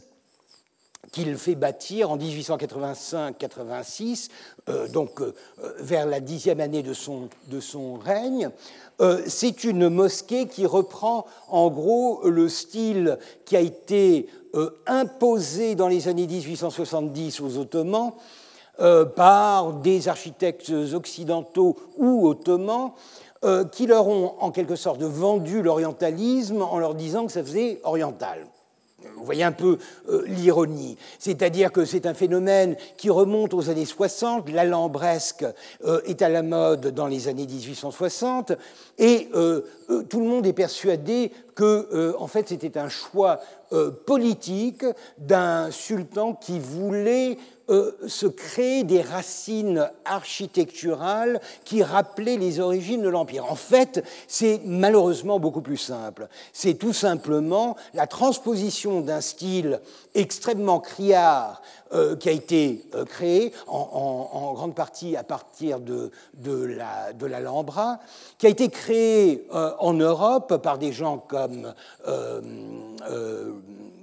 qu'il 1.23 1.37
fait 1.37 1.55
bâtir 1.55 2.11
en 2.11 2.17
1885-86, 2.17 4.27
donc 4.91 5.21
vers 5.79 6.05
la 6.05 6.19
dixième 6.19 6.59
année 6.59 6.83
de 6.83 6.93
son, 6.93 7.29
règne. 7.95 8.51
c'est 9.25 9.63
une 9.63 9.89
mosquée 9.89 10.47
qui 10.47 10.67
reprend 10.67 11.25
en 11.47 11.69
gros 11.69 12.27
le 12.27 12.49
style 12.49 13.17
qui 13.45 13.57
a 13.57 13.61
été 13.61 14.27
imposé 14.85 15.73
dans 15.75 15.87
les 15.87 16.07
années 16.07 16.27
1870 16.27 17.41
aux 17.41 17.57
Ottomans 17.57 18.13
euh, 18.79 19.05
par 19.05 19.73
des 19.73 20.07
architectes 20.07 20.71
occidentaux 20.93 21.75
ou 21.97 22.27
ottomans 22.27 22.91
euh, 23.43 23.65
qui 23.65 23.87
leur 23.87 24.07
ont 24.07 24.35
en 24.39 24.51
quelque 24.51 24.75
sorte 24.75 25.01
vendu 25.01 25.63
l'orientalisme 25.63 26.61
en 26.61 26.77
leur 26.77 26.93
disant 26.93 27.25
que 27.25 27.31
ça 27.31 27.43
faisait 27.43 27.79
oriental. 27.83 28.45
Vous 29.15 29.25
voyez 29.25 29.43
un 29.43 29.51
peu 29.51 29.77
euh, 30.09 30.23
l'ironie. 30.27 30.97
C'est-à-dire 31.19 31.71
que 31.71 31.85
c'est 31.85 32.05
un 32.05 32.13
phénomène 32.13 32.75
qui 32.97 33.09
remonte 33.09 33.53
aux 33.53 33.69
années 33.69 33.85
60. 33.85 34.49
L'alambresque 34.49 35.45
est 36.05 36.21
à 36.21 36.29
la 36.29 36.43
mode 36.43 36.87
dans 36.87 37.07
les 37.07 37.27
années 37.27 37.47
1860. 37.47 38.53
Et 38.97 39.29
tout 40.09 40.19
le 40.19 40.25
monde 40.25 40.45
est 40.45 40.53
persuadé 40.53 41.31
que, 41.55 42.15
en 42.17 42.27
fait, 42.27 42.49
c'était 42.49 42.77
un 42.77 42.89
choix 42.89 43.39
politique 44.05 44.85
d'un 45.17 45.71
sultan 45.71 46.33
qui 46.33 46.59
voulait 46.59 47.37
euh, 47.69 47.91
se 48.07 48.27
créer 48.27 48.85
des 48.85 49.01
racines 49.01 49.91
architecturales 50.05 51.41
qui 51.65 51.83
rappelaient 51.83 52.37
les 52.37 52.61
origines 52.61 53.01
de 53.01 53.09
l'Empire. 53.09 53.51
En 53.51 53.55
fait, 53.55 54.05
c'est 54.25 54.61
malheureusement 54.63 55.37
beaucoup 55.37 55.59
plus 55.59 55.75
simple. 55.75 56.29
C'est 56.53 56.75
tout 56.75 56.93
simplement 56.93 57.75
la 57.93 58.07
transposition 58.07 59.01
d'un 59.01 59.19
style 59.19 59.81
extrêmement 60.15 60.79
criard 60.79 61.61
euh, 61.91 62.15
qui 62.15 62.29
a 62.29 62.31
été 62.31 62.85
euh, 62.95 63.03
créé 63.03 63.51
en, 63.67 64.53
grande 64.53 64.73
partie 64.73 65.17
à 65.17 65.23
partir 65.23 65.81
de, 65.81 66.11
de 66.35 67.25
l'Alhambra, 67.25 67.99
qui 68.37 68.47
a 68.47 68.49
été 68.49 68.69
créé 68.69 69.45
en 69.51 69.93
Europe 69.93 70.61
par 70.63 70.77
des 70.77 70.93
gens 70.93 71.17
comme 71.17 71.73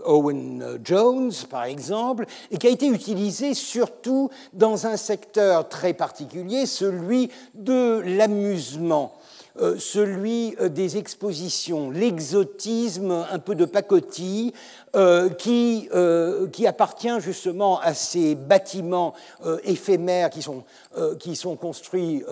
Owen 0.05 0.79
Jones, 0.85 1.33
par 1.51 1.65
exemple, 1.65 2.27
et 2.51 2.59
qui 2.59 2.67
a 2.67 2.71
été 2.71 2.87
utilisé 2.87 3.55
surtout 3.55 4.31
dans 4.53 4.87
un 4.87 4.97
secteur 4.97 5.69
très 5.69 5.95
particulier, 5.95 6.67
celui 6.67 7.31
de 7.55 8.03
l'amusement. 8.05 9.15
Euh, 9.61 9.77
celui 9.79 10.57
euh, 10.61 10.69
des 10.69 10.97
expositions, 10.97 11.89
l'exotisme 11.89 13.25
un 13.31 13.39
peu 13.39 13.55
de 13.55 13.65
pacotille, 13.65 14.53
euh, 14.97 15.29
qui, 15.29 15.89
qui, 16.53 16.67
appartient 16.67 17.21
justement 17.21 17.79
à 17.81 17.95
ces 17.95 18.35
bâtiments 18.35 19.15
éphémères 19.65 20.31
qui 20.31 20.41
sont, 20.41 20.63
qui 21.19 21.35
sont 21.35 21.57
construits 21.57 22.23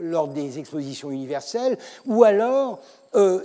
lors 0.00 0.28
des 0.28 0.60
expositions 0.60 1.10
universelles, 1.10 1.76
ou 2.06 2.22
alors 2.22 2.78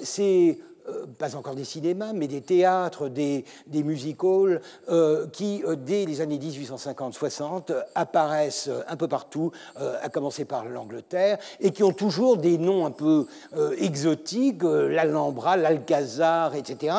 c'est 0.03 0.59
euh, 0.88 1.05
pas 1.17 1.36
encore 1.36 1.55
des 1.55 1.63
cinémas, 1.63 2.13
mais 2.13 2.27
des 2.27 2.41
théâtres, 2.41 3.07
des, 3.07 3.45
des 3.67 3.84
music 3.84 4.23
halls, 4.23 4.61
euh, 4.89 5.27
qui, 5.27 5.63
euh, 5.65 5.75
dès 5.75 6.05
les 6.05 6.21
années 6.21 6.39
1850-60, 6.39 7.73
apparaissent 7.93 8.69
un 8.88 8.95
peu 8.95 9.07
partout, 9.07 9.51
à 9.75 10.09
commencer 10.09 10.45
par 10.45 10.65
l'Angleterre, 10.65 11.38
et 11.59 11.71
qui 11.71 11.84
ont 11.84 11.93
toujours 11.93 12.38
des 12.38 12.57
noms 12.57 12.86
un 12.86 12.91
peu 12.91 13.25
exotiques, 13.77 14.63
l'Alhambra, 14.63 15.57
l'Alcazar, 15.57 16.55
etc., 16.55 16.95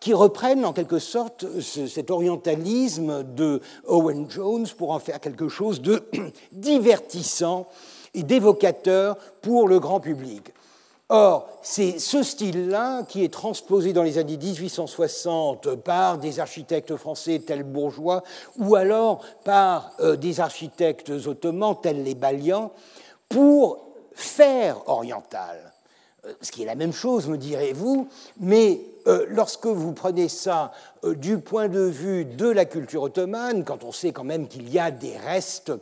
qui 0.00 0.14
reprennent 0.14 0.64
en 0.64 0.72
quelque 0.72 0.98
sorte 0.98 1.46
cet 1.60 2.10
orientalisme 2.10 3.22
de 3.22 3.60
Owen 3.86 4.30
Jones 4.30 4.66
pour 4.76 4.90
en 4.90 4.98
faire 4.98 5.20
quelque 5.20 5.48
chose 5.48 5.80
de 5.80 6.02
divertissant 6.52 7.66
et 8.14 8.22
d'évocateur 8.22 9.16
pour 9.42 9.68
le 9.68 9.78
grand 9.78 10.00
public. 10.00 10.52
Or, 11.08 11.48
c'est 11.62 12.00
ce 12.00 12.24
style-là 12.24 13.04
qui 13.04 13.22
est 13.22 13.32
transposé 13.32 13.92
dans 13.92 14.02
les 14.02 14.18
années 14.18 14.36
1860 14.36 15.76
par 15.76 16.18
des 16.18 16.40
architectes 16.40 16.96
français 16.96 17.38
tels 17.38 17.62
Bourgeois 17.62 18.24
ou 18.58 18.74
alors 18.74 19.24
par 19.44 19.92
euh, 20.00 20.16
des 20.16 20.40
architectes 20.40 21.10
ottomans 21.10 21.76
tels 21.80 22.02
les 22.02 22.16
Balians 22.16 22.72
pour 23.28 23.86
faire 24.14 24.88
oriental. 24.88 25.75
Euh, 26.26 26.32
ce 26.40 26.50
qui 26.50 26.62
est 26.62 26.66
la 26.66 26.74
même 26.74 26.92
chose, 26.92 27.28
me 27.28 27.36
direz-vous, 27.36 28.08
mais 28.40 28.80
euh, 29.06 29.26
lorsque 29.28 29.66
vous 29.66 29.92
prenez 29.92 30.28
ça 30.28 30.72
euh, 31.04 31.14
du 31.14 31.38
point 31.38 31.68
de 31.68 31.80
vue 31.80 32.24
de 32.24 32.48
la 32.48 32.64
culture 32.64 33.02
ottomane, 33.02 33.64
quand 33.64 33.84
on 33.84 33.92
sait 33.92 34.12
quand 34.12 34.24
même 34.24 34.48
qu'il 34.48 34.68
y 34.68 34.78
a 34.78 34.90
des 34.90 35.16
restes 35.16 35.72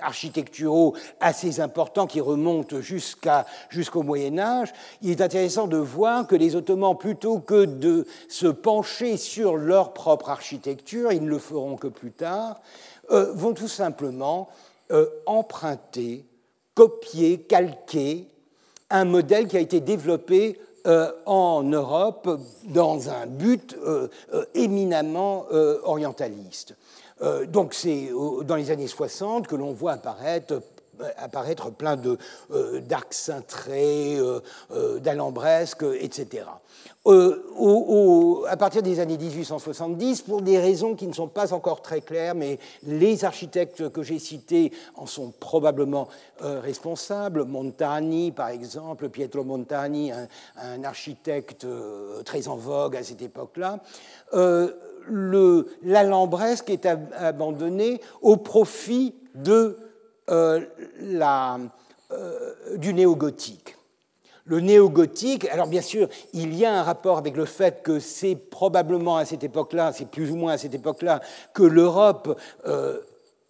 architecturaux 0.00 0.94
assez 1.20 1.60
importants 1.60 2.06
qui 2.06 2.20
remontent 2.20 2.76
jusqu'au 2.80 4.02
Moyen 4.02 4.38
Âge, 4.38 4.72
il 5.02 5.10
est 5.10 5.20
intéressant 5.20 5.66
de 5.66 5.76
voir 5.76 6.26
que 6.26 6.34
les 6.34 6.56
Ottomans, 6.56 6.96
plutôt 6.96 7.38
que 7.38 7.64
de 7.64 8.06
se 8.28 8.46
pencher 8.46 9.16
sur 9.16 9.56
leur 9.56 9.92
propre 9.92 10.30
architecture, 10.30 11.12
ils 11.12 11.22
ne 11.22 11.28
le 11.28 11.38
feront 11.38 11.76
que 11.76 11.88
plus 11.88 12.12
tard, 12.12 12.60
vont 13.10 13.52
tout 13.52 13.68
simplement 13.68 14.48
emprunter, 15.26 16.24
copier, 16.74 17.42
calquer 17.42 18.31
un 18.92 19.04
modèle 19.06 19.48
qui 19.48 19.56
a 19.56 19.60
été 19.60 19.80
développé 19.80 20.58
euh, 20.86 21.10
en 21.26 21.62
Europe 21.62 22.40
dans 22.64 23.08
un 23.08 23.26
but 23.26 23.76
euh, 23.84 24.08
euh, 24.34 24.44
éminemment 24.54 25.46
orientaliste. 25.84 26.76
donc 27.48 27.72
c'est 27.72 28.10
dans 28.44 28.56
les 28.56 28.70
années 28.72 28.88
60 28.88 29.46
que 29.46 29.54
l'on 29.54 29.72
voit 29.72 29.92
apparaître 29.92 30.60
apparaître 31.16 31.70
plein 31.70 31.96
d'arcs 31.96 33.14
cintrés, 33.14 34.18
d'alambresques, 35.00 35.84
etc. 36.00 36.44
Euh, 37.08 38.44
à 38.48 38.56
partir 38.56 38.80
des 38.82 39.00
années 39.00 39.18
1870, 39.18 40.22
pour 40.22 40.40
des 40.40 40.58
raisons 40.60 40.94
qui 40.94 41.08
ne 41.08 41.12
sont 41.12 41.26
pas 41.26 41.52
encore 41.52 41.82
très 41.82 42.00
claires, 42.00 42.36
mais 42.36 42.60
les 42.84 43.24
architectes 43.24 43.88
que 43.90 44.04
j'ai 44.04 44.20
cités 44.20 44.70
en 44.94 45.06
sont 45.06 45.32
probablement 45.40 46.06
euh, 46.42 46.60
responsables. 46.60 47.44
Montani, 47.44 48.30
par 48.30 48.50
exemple, 48.50 49.08
Pietro 49.08 49.42
Montani, 49.42 50.12
un, 50.12 50.84
architecte 50.84 51.64
euh, 51.64 52.22
très 52.22 52.46
en 52.46 52.56
vogue 52.56 52.96
à 52.96 53.02
cette 53.02 53.22
époque-là. 53.22 53.80
L'alambresque 55.82 56.70
est 56.70 56.86
abandonné 56.86 58.00
au 58.20 58.36
profit 58.36 59.16
de, 59.34 59.76
la, 60.28 61.58
du 62.76 62.94
néo-gothique. 62.94 63.76
Le 64.44 64.58
néo-gothique, 64.58 65.48
alors 65.48 65.68
bien 65.68 65.82
sûr, 65.82 66.08
il 66.32 66.54
y 66.54 66.64
a 66.64 66.74
un 66.74 66.82
rapport 66.82 67.16
avec 67.16 67.36
le 67.36 67.44
fait 67.44 67.82
que 67.82 68.00
c'est 68.00 68.34
probablement 68.34 69.16
à 69.16 69.24
cette 69.24 69.44
époque-là, 69.44 69.92
c'est 69.92 70.08
plus 70.08 70.32
ou 70.32 70.36
moins 70.36 70.54
à 70.54 70.58
cette 70.58 70.74
époque-là, 70.74 71.20
que 71.54 71.62
l'Europe 71.62 72.40
euh, 72.66 72.98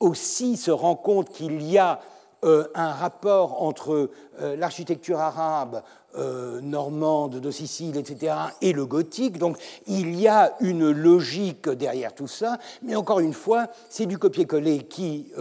aussi 0.00 0.58
se 0.58 0.70
rend 0.70 0.94
compte 0.94 1.30
qu'il 1.30 1.62
y 1.62 1.78
a 1.78 2.00
euh, 2.44 2.64
un 2.74 2.90
rapport 2.90 3.62
entre 3.62 4.10
euh, 4.40 4.56
l'architecture 4.56 5.20
arabe, 5.20 5.84
euh, 6.16 6.60
normande, 6.60 7.38
de 7.38 7.50
Sicile, 7.52 7.96
etc., 7.96 8.34
et 8.60 8.72
le 8.72 8.84
gothique. 8.84 9.38
Donc 9.38 9.58
il 9.86 10.18
y 10.18 10.26
a 10.26 10.56
une 10.58 10.90
logique 10.90 11.68
derrière 11.68 12.12
tout 12.12 12.26
ça, 12.26 12.58
mais 12.82 12.96
encore 12.96 13.20
une 13.20 13.32
fois, 13.32 13.68
c'est 13.88 14.06
du 14.06 14.18
copier-coller 14.18 14.80
qui, 14.80 15.32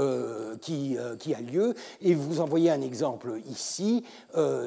qui, 0.62 0.95
a 1.34 1.41
lieu. 1.41 1.74
Et 2.04 2.14
vous 2.14 2.39
en 2.39 2.45
voyez 2.45 2.70
un 2.70 2.82
exemple 2.82 3.34
ici, 3.49 4.04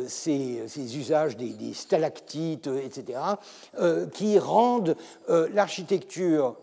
ces, 0.08 0.64
ces, 0.66 0.98
usages 0.98 1.36
des, 1.36 1.72
stalactites, 1.72 2.66
etc., 2.66 3.20
qui 4.12 4.40
rendent 4.40 4.96
l'architecture 5.28 6.56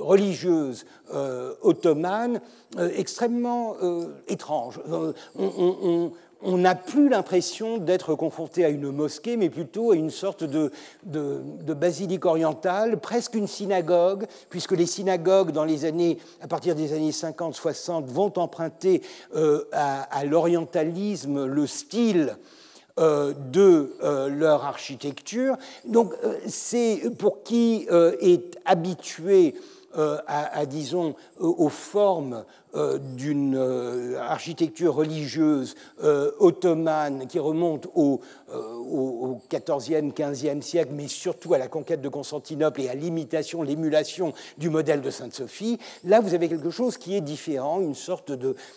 religieuse 0.00 0.84
euh, 1.14 1.54
ottomane 1.62 2.40
euh, 2.78 2.90
extrêmement 2.96 3.76
étrange. 4.28 4.80
On 6.44 6.58
n'a 6.58 6.74
plus 6.74 7.08
l'impression 7.08 7.78
d'être 7.78 8.16
confronté 8.16 8.64
à 8.64 8.68
une 8.68 8.90
mosquée, 8.90 9.36
mais 9.36 9.48
plutôt 9.48 9.92
à 9.92 9.96
une 9.96 10.10
sorte 10.10 10.42
de, 10.42 10.72
basilique 11.72 12.24
orientale, 12.24 12.98
presque 12.98 13.34
une 13.34 13.46
synagogue, 13.46 14.26
puisque 14.50 14.72
les 14.72 14.86
synagogues, 14.86 15.52
dans 15.52 15.64
les 15.64 15.84
années, 15.84 16.18
à 16.40 16.48
partir 16.48 16.74
des 16.74 16.94
années 16.94 17.12
50-60, 17.12 18.06
vont 18.06 18.32
emprunter 18.38 19.02
à, 19.72 20.24
l'orientalisme 20.24 21.44
le 21.46 21.66
style 21.68 22.36
de 22.98 23.92
leur 24.28 24.64
architecture. 24.64 25.56
Donc 25.84 26.14
c'est 26.46 27.02
pour 27.18 27.42
qui 27.42 27.86
est 27.90 28.58
habitué 28.64 29.54
à, 29.94 30.66
disons, 30.66 31.14
aux 31.38 31.68
formes 31.68 32.44
d'une 33.16 33.56
architecture 34.18 34.94
religieuse 34.94 35.74
ottomane 36.38 37.26
qui 37.26 37.38
remonte 37.38 37.88
au, 37.94 38.20
au, 38.52 39.38
XIVe, 39.50 40.12
XVe 40.12 40.62
siècle, 40.62 40.92
mais 40.94 41.08
surtout 41.08 41.54
à 41.54 41.58
la 41.58 41.68
conquête 41.68 42.00
de 42.00 42.08
Constantinople 42.08 42.82
et 42.82 42.88
à 42.88 42.94
l'imitation, 42.94 43.62
l'émulation 43.62 44.32
du 44.58 44.70
modèle 44.70 45.00
de 45.00 45.10
Sainte-Sophie, 45.10 45.78
là 46.04 46.20
vous 46.20 46.34
avez 46.34 46.48
quelque 46.48 46.70
chose 46.70 46.96
qui 46.96 47.16
est 47.16 47.20
différent, 47.20 47.80
une 47.80 47.94
sorte 47.94 48.32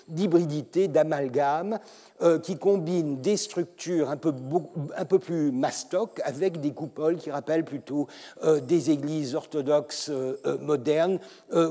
d'hybridité, 0.07 0.87
d'amalgame, 0.87 1.79
euh, 2.21 2.39
qui 2.39 2.57
combine 2.57 3.19
des 3.19 3.35
structures 3.35 4.09
un 4.09 4.15
peu, 4.15 5.19
plus 5.19 5.51
mastoc 5.51 6.21
avec 6.23 6.61
des 6.61 6.71
coupoles 6.71 7.17
qui 7.17 7.29
rappellent 7.29 7.65
plutôt 7.65 8.07
euh, 8.43 8.61
des 8.61 8.89
églises 8.89 9.35
orthodoxes 9.35 10.09
euh, 10.09 10.37
modernes 10.61 11.19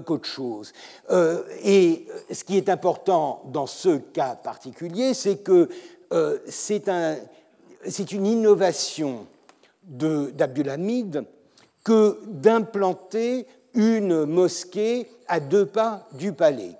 qu'autre 0.04 0.26
chose. 0.26 0.72
et 1.64 2.06
ce 2.30 2.44
qui 2.44 2.56
est 2.56 2.68
important 2.68 3.42
dans 3.46 3.66
ce 3.66 3.96
cas 3.98 4.34
particulier, 4.34 5.14
c'est 5.14 5.38
que 5.38 5.68
c'est 6.46 6.88
un, 6.88 7.16
une 8.12 8.26
innovation 8.26 9.26
d'Abdulhamid 9.82 11.24
que 11.82 12.20
d'implanter 12.26 13.46
une 13.74 14.24
mosquée 14.24 15.08
à 15.28 15.40
deux 15.40 15.66
pas 15.66 16.08
du 16.12 16.32
palais. 16.32 16.76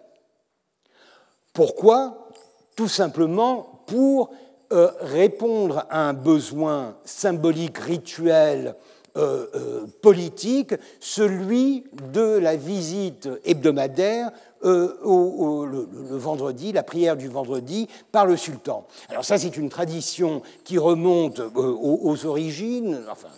Pourquoi? 1.52 2.28
Tout 2.76 2.88
simplement 2.88 3.82
pour 3.86 4.30
euh, 4.72 4.90
répondre 5.00 5.86
à 5.90 6.08
un 6.08 6.14
besoin 6.14 6.96
symbolique, 7.04 7.78
rituel, 7.78 8.74
euh, 9.16 9.46
euh, 9.54 9.86
politique, 10.02 10.74
celui 11.00 11.84
de 12.12 12.38
la 12.38 12.56
visite 12.56 13.28
hebdomadaire 13.44 14.30
au, 14.62 15.66
le, 15.66 15.86
vendredi, 16.16 16.72
la 16.72 16.82
prière 16.82 17.18
du 17.18 17.28
vendredi 17.28 17.86
par 18.12 18.24
le 18.24 18.34
sultan. 18.34 18.86
Alors 19.10 19.22
ça, 19.22 19.36
c'est 19.36 19.58
une 19.58 19.68
tradition 19.68 20.40
qui 20.64 20.78
remonte 20.78 21.42
aux, 21.54 22.24
origines, 22.24 23.02
enfin, 23.10 23.28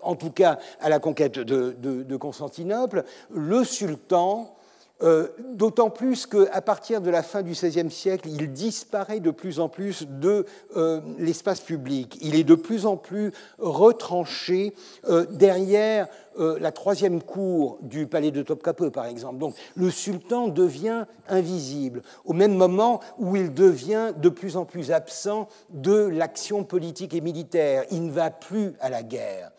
en 0.00 0.14
tout 0.14 0.30
cas 0.30 0.58
à 0.80 0.88
la 0.88 0.98
conquête 0.98 1.38
de 1.38 2.16
Constantinople. 2.16 3.04
Le 3.34 3.64
sultan 3.64 4.56
euh, 5.02 5.28
d'autant 5.52 5.90
plus 5.90 6.26
qu'à 6.26 6.62
partir 6.62 7.02
de 7.02 7.10
la 7.10 7.22
fin 7.22 7.42
du 7.42 7.52
XVIe 7.52 7.90
siècle, 7.90 8.30
il 8.30 8.50
disparaît 8.52 9.20
de 9.20 9.30
plus 9.30 9.60
en 9.60 9.68
plus 9.68 10.06
de 10.08 10.46
euh, 10.76 11.00
l'espace 11.18 11.60
public. 11.60 12.16
Il 12.22 12.34
est 12.34 12.44
de 12.44 12.54
plus 12.54 12.86
en 12.86 12.96
plus 12.96 13.32
retranché 13.58 14.74
euh, 15.08 15.26
derrière 15.30 16.08
la 16.38 16.70
troisième 16.70 17.22
cour 17.22 17.78
du 17.80 18.06
palais 18.06 18.30
de 18.30 18.42
Topkapi, 18.42 18.90
par 18.90 19.06
exemple. 19.06 19.38
Donc 19.38 19.54
le 19.74 19.90
sultan 19.90 20.48
devient 20.48 21.06
invisible, 21.30 22.02
au 22.26 22.34
même 22.34 22.54
moment 22.54 23.00
où 23.16 23.36
il 23.36 23.54
devient 23.54 24.12
de 24.14 24.28
plus 24.28 24.58
en 24.58 24.66
plus 24.66 24.92
absent 24.92 25.48
de 25.70 25.94
l'action 25.94 26.62
politique 26.62 27.14
et 27.14 27.22
militaire. 27.22 27.84
Il 27.90 28.04
ne 28.04 28.10
va 28.10 28.30
plus 28.30 28.74
à 28.80 28.90
la 28.90 29.02
guerre, 29.02 29.50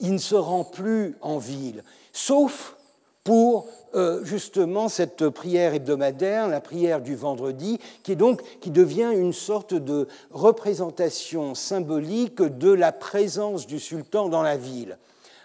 il 0.00 0.14
ne 0.14 0.18
se 0.18 0.34
rend 0.34 0.64
plus 0.64 1.18
en 1.20 1.36
ville, 1.36 1.84
sauf 2.14 2.78
pour 3.24 3.68
euh, 3.94 4.24
justement 4.24 4.88
cette 4.88 5.28
prière 5.28 5.74
hebdomadaire, 5.74 6.48
la 6.48 6.60
prière 6.60 7.00
du 7.00 7.14
vendredi, 7.14 7.78
qui, 8.02 8.16
qui 8.60 8.70
devient 8.70 9.12
une 9.14 9.32
sorte 9.32 9.74
de 9.74 10.08
représentation 10.30 11.54
symbolique 11.54 12.42
de 12.42 12.70
la 12.70 12.92
présence 12.92 13.66
du 13.66 13.78
sultan 13.78 14.28
dans 14.28 14.42
la 14.42 14.56
ville. 14.56 14.98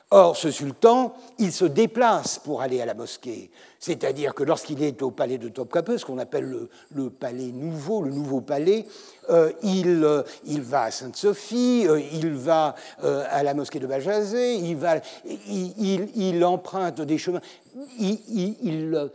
Or, 0.10 0.38
ce 0.38 0.52
sultan, 0.52 1.14
il 1.38 1.52
se 1.52 1.66
déplace 1.66 2.40
pour 2.40 2.62
aller 2.62 2.82
à 2.82 2.86
la 2.86 2.94
mosquée. 2.94 3.52
C'est-à-dire 3.80 4.34
que 4.34 4.44
lorsqu'il 4.44 4.82
est 4.84 5.02
au 5.02 5.12
palais 5.12 5.38
de 5.38 5.50
Topkapi, 5.50 6.00
ce 6.00 6.06
qu'on 6.06 6.18
appelle 6.18 6.68
le, 6.94 7.10
palais 7.10 7.52
nouveau, 7.52 8.02
le 8.02 8.12
nouveau 8.12 8.42
palais, 8.42 8.86
euh, 9.30 9.52
il, 9.64 10.04
euh, 10.04 10.24
il, 10.46 10.62
va 10.62 10.84
à 10.84 10.92
Sainte-Sophie, 10.92 11.86
euh, 11.88 12.02
il 12.14 12.32
va 12.34 12.76
à 13.02 13.44
la 13.44 13.54
mosquée 13.54 13.80
de 13.80 13.88
il, 15.48 16.10
il 16.16 16.46
emprunte 16.46 17.02
des 17.02 17.18
chemins, 17.18 17.42
il, 18.00 19.10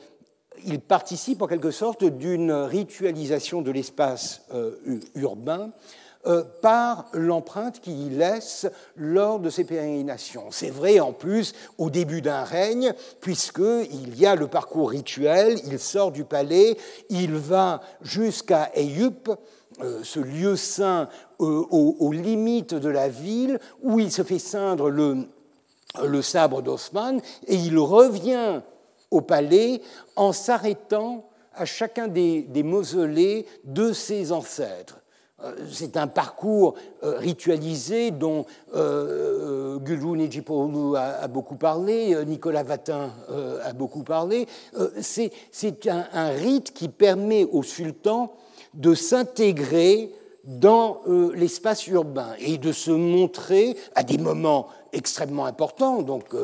participe 0.87 1.43
en 1.43 1.47
quelque 1.47 1.71
sorte 1.71 2.05
d'une 2.05 2.53
ritualisation 2.53 3.63
de 3.63 3.71
l'espace 3.71 4.43
urbain 5.15 5.73
euh, 6.25 6.45
par 6.61 7.07
l'empreinte 7.15 7.81
qu'il 7.81 8.19
laisse 8.19 8.69
lors 8.95 9.41
de 9.41 9.51
ses 9.51 9.65
pérégrinations. 9.65 10.53
C'est 10.53 10.71
vrai 10.71 11.01
en 11.01 11.13
plus 11.13 11.53
au 11.79 11.91
début 11.91 12.23
d'un 12.23 12.45
règne, 12.45 12.95
puisqu'il 13.21 14.17
y 14.17 14.25
a 14.25 14.37
le 14.37 14.47
parcours 14.47 14.91
rituel, 14.91 15.59
il 15.67 15.81
sort 15.81 16.13
du 16.13 16.23
palais, 16.23 16.77
il 17.11 17.35
va 17.35 17.81
jusqu'à 18.03 18.71
Eyup, 18.77 19.31
euh, 19.81 20.05
ce 20.05 20.21
lieu 20.21 20.55
saint 20.55 21.09
euh, 21.41 21.65
aux, 21.71 22.13
limites 22.13 22.75
de 22.75 22.89
la 22.89 23.09
ville, 23.09 23.59
où 23.83 23.99
il 23.99 24.13
se 24.13 24.23
fait 24.23 24.39
ceindre 24.39 24.91
le, 24.91 26.23
sabre 26.23 26.63
d'Osman, 26.63 27.21
et 27.49 27.57
il 27.57 27.77
revient 27.81 28.61
au 29.11 29.23
palais 29.23 29.83
en 30.15 30.33
s'arrêtant 30.33 31.29
à 31.53 31.65
chacun 31.65 32.07
des 32.07 32.63
mausolées 32.63 33.45
de 33.65 33.93
ses 33.93 34.31
ancêtres. 34.31 35.02
Euh, 35.45 35.53
c'est 35.71 35.97
un 35.97 36.07
parcours 36.07 36.75
euh, 37.03 37.19
ritualisé 37.19 38.11
dont 38.11 38.47
euh, 38.75 39.79
Gulou 39.79 40.17
a, 40.97 41.27
beaucoup 41.29 41.57
parlé, 41.57 42.17
Nicolas 42.27 42.63
Vatin 42.63 43.11
a 43.65 43.73
beaucoup 43.73 44.03
parlé. 44.03 44.47
C'est 45.01 45.31
un, 45.89 46.29
rite 46.31 46.73
qui 46.73 46.89
permet 46.89 47.45
au 47.45 47.63
sultan 47.63 48.33
de 48.75 48.95
s'intégrer 48.95 50.13
dans 50.45 51.01
l'espace 51.35 51.87
urbain 51.87 52.35
et 52.39 52.59
de 52.59 52.73
se 52.73 52.91
montrer 52.91 53.77
à 53.95 54.03
des 54.03 54.19
moments 54.19 54.69
extrêmement 54.93 55.47
importants, 55.47 56.03
donc 56.03 56.35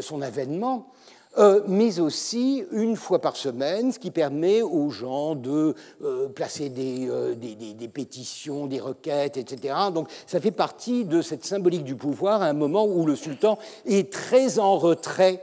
son 0.00 0.22
avènement, 0.22 0.92
euh, 1.38 1.60
mais 1.68 2.00
aussi 2.00 2.64
une 2.72 2.96
fois 2.96 3.20
par 3.20 3.36
semaine, 3.36 3.92
ce 3.92 4.00
qui 4.00 4.10
permet 4.10 4.60
aux 4.60 4.90
gens 4.90 5.36
de 5.36 5.74
euh, 6.02 6.28
placer 6.28 6.72
euh, 6.76 7.34
des, 7.36 7.54
des, 7.54 7.88
pétitions, 7.88 8.66
des 8.66 8.80
requêtes, 8.80 9.36
etc. 9.36 9.74
Donc 9.94 10.08
ça 10.26 10.40
fait 10.40 10.50
partie 10.50 11.04
de 11.04 11.22
cette 11.22 11.44
symbolique 11.44 11.84
du 11.84 11.94
pouvoir 11.94 12.42
à 12.42 12.46
un 12.46 12.54
moment 12.54 12.86
où 12.86 13.06
le 13.06 13.14
sultan 13.14 13.56
est 13.86 14.12
très 14.12 14.58
en 14.58 14.78
retrait 14.78 15.40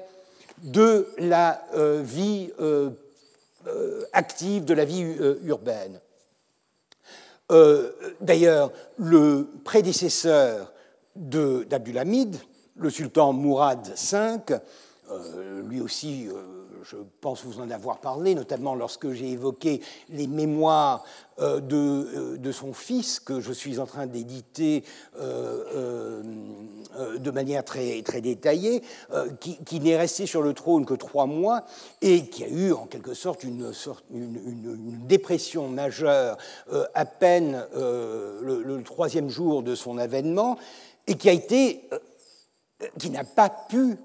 de 0.63 1.07
la 1.17 1.61
vie 2.01 2.49
active, 4.13 4.63
de 4.63 4.73
la 4.73 4.85
vie 4.85 5.05
urbaine. 5.43 5.99
D'ailleurs, 8.21 8.71
le 8.97 9.47
prédécesseur 9.63 10.71
d'Abdulhamid, 11.15 12.37
le 12.77 12.89
sultan 12.89 13.33
Mourad 13.33 13.85
V, 13.87 14.57
euh, 15.11 15.61
lui 15.61 15.81
aussi, 15.81 16.27
euh, 16.27 16.33
je 16.83 16.97
pense 17.21 17.43
vous 17.43 17.59
en 17.59 17.69
avoir 17.69 17.99
parlé, 17.99 18.33
notamment 18.33 18.73
lorsque 18.75 19.11
j'ai 19.11 19.29
évoqué 19.31 19.81
les 20.09 20.25
mémoires 20.27 21.03
euh, 21.39 21.59
de, 21.59 22.51
son 22.51 22.73
fils 22.73 23.19
que 23.19 23.39
je 23.39 23.51
suis 23.51 23.79
en 23.79 23.85
train 23.85 24.07
d'éditer 24.07 24.83
de 25.19 26.21
manière 27.31 27.63
très, 27.65 28.01
détaillée, 28.21 28.81
qui, 29.39 29.79
n'est 29.79 29.97
resté 29.97 30.25
sur 30.25 30.41
le 30.41 30.53
trône 30.53 30.85
que 30.85 30.93
trois 30.93 31.25
mois 31.25 31.65
et 32.01 32.27
qui 32.27 32.43
a 32.43 32.47
eu 32.47 32.71
en 32.71 32.85
quelque 32.85 33.13
sorte 33.13 33.43
une, 33.43 33.71
dépression 35.07 35.67
majeure 35.67 36.37
à 36.93 37.05
peine 37.05 37.65
le, 37.73 38.81
troisième 38.83 39.29
jour 39.29 39.61
de 39.63 39.75
son 39.75 39.97
avènement 39.97 40.57
et 41.07 41.15
qui 41.15 43.09
n'a 43.09 43.23
pas 43.23 43.49
pu 43.49 43.97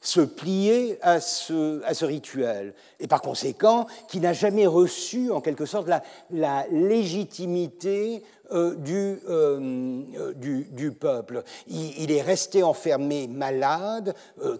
se 0.00 0.20
plier 0.20 0.98
à 1.02 1.20
ce, 1.20 2.04
rituel, 2.04 2.74
et 3.00 3.08
par 3.08 3.20
conséquent, 3.20 3.86
qui 4.08 4.20
n'a 4.20 4.32
jamais 4.32 4.66
reçu, 4.66 5.30
en 5.30 5.40
quelque 5.40 5.66
sorte, 5.66 5.88
la, 6.30 6.66
légitimité 6.70 8.22
euh, 8.52 8.76
du, 8.76 9.18
euh, 9.28 10.02
euh, 10.16 10.32
du, 10.70 10.92
peuple. 10.92 11.42
Il, 11.66 12.12
est 12.12 12.22
resté 12.22 12.62
enfermé, 12.62 13.26
malade, 13.26 14.14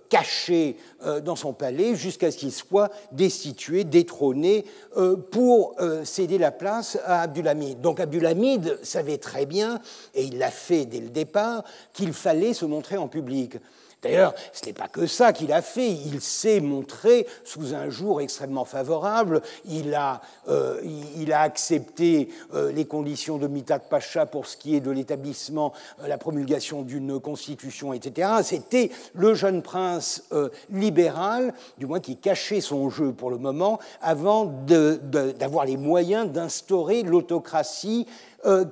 caché 0.09 0.77
dans 1.25 1.37
son 1.37 1.53
palais, 1.53 1.95
jusqu'à 1.95 2.31
ce 2.31 2.37
qu'il 2.37 2.53
soit 2.53 2.91
destitué, 3.13 3.85
détrôné, 3.85 4.65
pour 5.31 5.77
céder 6.05 6.39
la 6.39 6.51
place 6.51 6.99
à 7.05 7.23
Abdulhamid. 7.23 7.81
Donc 7.81 8.01
Abdulhamid 8.01 8.79
savait 8.83 9.19
très 9.19 9.47
bien, 9.47 9.81
et 10.15 10.25
il 10.25 10.39
l'a 10.39 10.51
fait 10.51 10.85
dès 10.85 11.01
le 11.01 11.11
départ, 11.11 11.63
qu'il 11.93 12.13
fallait 12.13 12.55
se 12.55 12.65
montrer 12.65 12.97
en 12.97 13.09
public. 13.09 13.57
D'ailleurs, 14.01 14.33
ce 14.53 14.65
n'est 14.65 14.73
pas 14.73 14.87
que 14.87 15.09
ça 15.09 15.33
qu'il 15.33 15.53
a 15.53 15.61
fait. 15.61 15.91
Il 15.91 16.21
s'est 16.21 16.61
montré 16.61 17.27
sous 17.43 17.75
un 17.75 17.91
jour 17.91 18.21
extrêmement 18.21 18.65
favorable. 18.65 19.43
Il 19.69 19.93
a, 19.95 20.21
euh, 20.49 20.81
accepté 21.33 22.29
euh, 22.55 22.73
les 22.73 22.85
conditions 22.85 23.39
de 23.39 23.49
Mitat 23.49 23.81
Pacha 23.81 24.25
pour 24.25 24.47
ce 24.47 24.57
qui 24.57 24.77
est 24.77 24.81
de 24.81 24.91
l'établissement, 24.91 25.73
euh, 26.03 26.09
la 26.09 26.17
promulgation 26.17 26.83
d'une 26.83 27.19
constitution, 27.21 27.93
etc. 27.93 28.31
C'était 28.43 28.91
le 29.15 29.35
jeune 29.35 29.63
prince 29.63 30.25
libéral, 30.71 31.53
du 31.79 31.87
moins 31.87 32.01
qui 32.01 32.17
cachait 32.17 32.61
son 32.61 32.91
jeu 32.91 33.13
pour 33.13 33.31
le 33.31 33.39
moment, 33.39 33.79
avant 34.01 34.47
d'avoir 34.47 35.65
les 35.65 35.77
moyens 35.77 36.31
d'instaurer 36.31 37.03
l'autocratie 37.03 38.07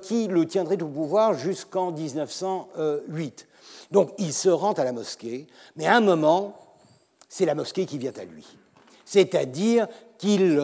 qui 0.01 0.27
le 0.27 0.45
tiendrait 0.45 0.81
au 0.81 0.87
pouvoir 0.87 1.33
jusqu'en 1.33 1.91
1908. 1.91 3.46
Donc 3.91 4.11
il 4.17 4.33
se 4.33 4.49
rend 4.49 4.73
à 4.73 4.83
la 4.83 4.91
mosquée, 4.91 5.47
mais 5.75 5.85
à 5.85 5.95
un 5.95 6.01
moment, 6.01 6.57
c'est 7.29 7.45
la 7.45 7.55
mosquée 7.55 7.85
qui 7.85 7.97
vient 7.97 8.13
à 8.17 8.25
lui. 8.25 8.45
C'est-à-dire 9.05 9.87
qu'il, 10.17 10.61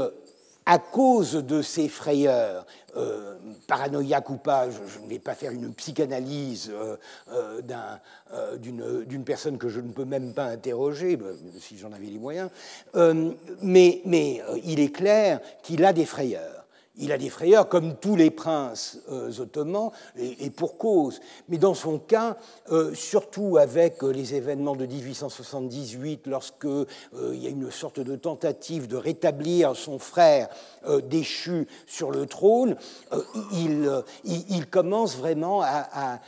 à 0.66 0.80
cause 0.80 1.34
de 1.34 1.62
ses 1.62 1.88
frayeurs, 1.88 2.66
euh, 2.96 3.36
paranoïaques 3.66 4.30
ou 4.30 4.38
pas, 4.38 4.70
je, 4.70 5.00
ne 5.00 5.10
vais 5.10 5.18
pas 5.18 5.34
faire 5.34 5.52
une 5.52 5.74
psychanalyse 5.74 6.72
euh, 6.72 6.98
euh, 7.32 8.58
d'une 8.58 9.24
personne 9.24 9.58
que 9.58 9.68
je 9.68 9.80
ne 9.80 9.92
peux 9.92 10.06
même 10.06 10.34
pas 10.34 10.46
interroger, 10.46 11.18
si 11.60 11.78
j'en 11.78 11.92
avais 11.92 12.06
les 12.06 12.20
moyens, 12.20 12.50
mais 13.62 14.02
il 14.64 14.80
est 14.80 14.92
clair 14.92 15.40
qu'il 15.64 15.84
a 15.86 15.94
des 15.94 16.06
frayeurs. 16.06 16.63
Il 16.98 17.12
a 17.12 17.18
des 17.18 17.30
frayeurs, 17.30 17.70
comme 17.70 17.96
tous 17.96 18.16
les 18.16 18.30
princes 18.30 19.00
euh, 19.10 19.32
ottomans, 19.40 19.90
et, 20.16 20.52
pour 20.52 20.78
cause. 20.78 21.22
Mais 21.50 21.58
dans 21.58 21.74
son 21.74 21.98
cas, 21.98 22.38
euh, 22.72 22.94
surtout 22.94 23.58
avec 23.58 24.04
euh, 24.04 24.12
les 24.12 24.36
événements 24.36 24.76
de 24.76 24.86
1878, 24.86 26.28
lorsque 26.28 26.68
il 27.14 27.44
y 27.44 27.48
a 27.48 27.50
une 27.50 27.72
sorte 27.72 28.00
de 28.00 28.16
tentative 28.16 28.88
de 28.88 28.98
rétablir 28.98 29.76
son 29.76 29.98
frère 29.98 30.50
déchu 31.10 31.68
sur 31.88 32.12
le 32.12 32.28
trône, 32.28 32.76
il, 33.54 34.68
commence 34.70 35.18
vraiment 35.18 35.62
à, 35.64 36.20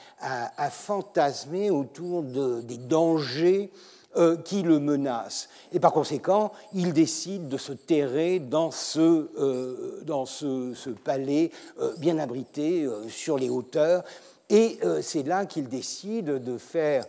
fantasmer 0.71 1.69
autour 1.69 2.23
de, 2.23 2.61
des 2.61 2.77
dangers 2.77 3.71
euh, 4.17 4.37
qui 4.37 4.61
le 4.61 4.79
menace. 4.79 5.49
Et 5.73 5.79
par 5.81 5.91
conséquent, 5.91 6.53
il 6.73 6.93
décide 6.93 7.49
de 7.49 7.57
se 7.57 7.73
terrer 7.73 8.39
dans 8.39 8.71
ce, 8.71 9.27
euh, 9.37 10.01
dans 10.05 10.25
ce, 10.25 10.89
palais 11.03 11.51
euh, 11.81 11.93
bien 11.97 12.17
abrité 12.19 12.87
sur 13.09 13.37
les 13.37 13.49
hauteurs. 13.49 14.05
Et 14.49 14.79
c'est 15.01 15.23
là 15.23 15.45
qu'il 15.45 15.67
décide 15.67 16.43
de 16.43 16.57
faire 16.59 17.05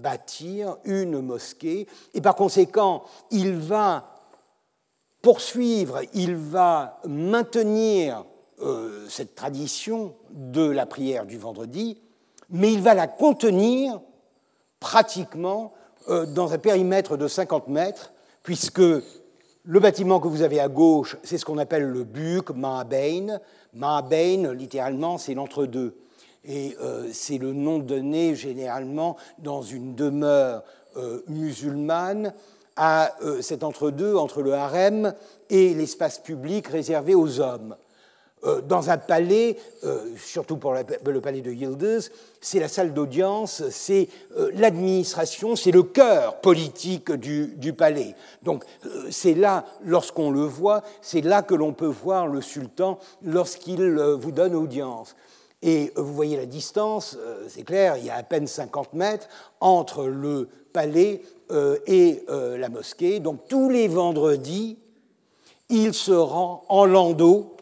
bâtir 0.00 0.76
une 0.84 1.20
mosquée. 1.20 1.88
Et 2.14 2.20
par 2.20 2.36
conséquent, 2.36 3.02
il 3.32 3.56
va 3.56 4.08
poursuivre, 5.20 6.00
il 6.14 6.36
va 6.36 7.00
maintenir 7.06 8.24
cette 9.08 9.34
tradition 9.34 10.14
de 10.30 10.62
la 10.62 10.86
prière 10.86 11.26
du 11.26 11.38
vendredi, 11.38 12.00
mais 12.50 12.72
il 12.72 12.82
va 12.82 12.94
la 12.94 13.08
contenir 13.08 14.00
pratiquement 14.78 15.72
dans 16.08 16.52
un 16.52 16.58
périmètre 16.58 17.16
de 17.16 17.28
50 17.28 17.68
mètres, 17.68 18.12
puisque 18.42 18.80
le 18.80 19.80
bâtiment 19.80 20.20
que 20.20 20.28
vous 20.28 20.42
avez 20.42 20.60
à 20.60 20.68
gauche, 20.68 21.16
c'est 21.22 21.38
ce 21.38 21.44
qu'on 21.44 21.58
appelle 21.58 21.84
le 21.84 22.04
Buk, 22.04 22.50
Maabein. 22.50 23.38
Maabein, 23.72 24.52
littéralement, 24.52 25.16
c'est 25.16 25.34
l'entre-deux. 25.34 25.96
Et 26.44 26.76
euh, 26.82 27.08
c'est 27.12 27.38
le 27.38 27.54
nom 27.54 27.78
donné 27.78 28.34
généralement 28.34 29.16
dans 29.38 29.62
une 29.62 29.94
demeure 29.94 30.62
euh, 30.96 31.22
musulmane 31.28 32.34
à 32.76 33.12
cet 33.40 33.62
entre-deux 33.62 34.16
entre 34.16 34.42
le 34.42 34.52
harem 34.52 35.14
et 35.48 35.74
l'espace 35.74 36.18
public 36.18 36.66
réservé 36.66 37.14
aux 37.14 37.40
hommes. 37.40 37.76
Euh, 38.46 38.60
dans 38.60 38.90
un 38.90 38.98
palais, 38.98 39.56
euh, 39.84 40.00
surtout 40.18 40.56
pour 40.56 40.74
le 40.74 41.20
palais 41.20 41.40
de 41.40 41.50
Yildiz, 41.50 42.10
c'est 42.40 42.60
la 42.60 42.68
salle 42.68 42.92
d'audience, 42.92 43.62
c'est 43.70 44.08
euh, 44.36 44.50
l'administration, 44.54 45.56
c'est 45.56 45.70
le 45.70 45.82
cœur 45.82 46.40
politique 46.40 47.10
du, 47.12 47.72
palais. 47.72 48.14
Donc 48.42 48.64
c'est 49.10 49.34
là, 49.34 49.64
lorsqu'on 49.84 50.30
le 50.30 50.42
voit, 50.42 50.82
c'est 51.00 51.22
là 51.22 51.42
que 51.42 51.54
l'on 51.54 51.72
peut 51.72 51.86
voir 51.86 52.26
le 52.26 52.40
sultan 52.42 52.98
lorsqu'il 53.22 53.98
vous 53.98 54.32
donne 54.32 54.54
audience. 54.54 55.16
Et 55.62 55.92
vous 55.96 56.12
voyez 56.12 56.36
la 56.36 56.44
distance, 56.44 57.16
c'est 57.48 57.62
clair, 57.62 57.96
il 57.96 58.04
y 58.04 58.10
a 58.10 58.16
à 58.16 58.22
peine 58.22 58.46
50 58.46 58.92
mètres 58.92 59.28
entre 59.60 60.04
le 60.04 60.50
palais 60.74 61.22
et 61.86 62.24
la 62.28 62.68
mosquée. 62.68 63.18
Donc 63.18 63.48
tous 63.48 63.70
les 63.70 63.88
vendredis, 63.88 64.78
il 65.70 65.94
se 65.94 66.12
rend 66.12 66.64
en 66.68 66.84
landau 66.84 67.53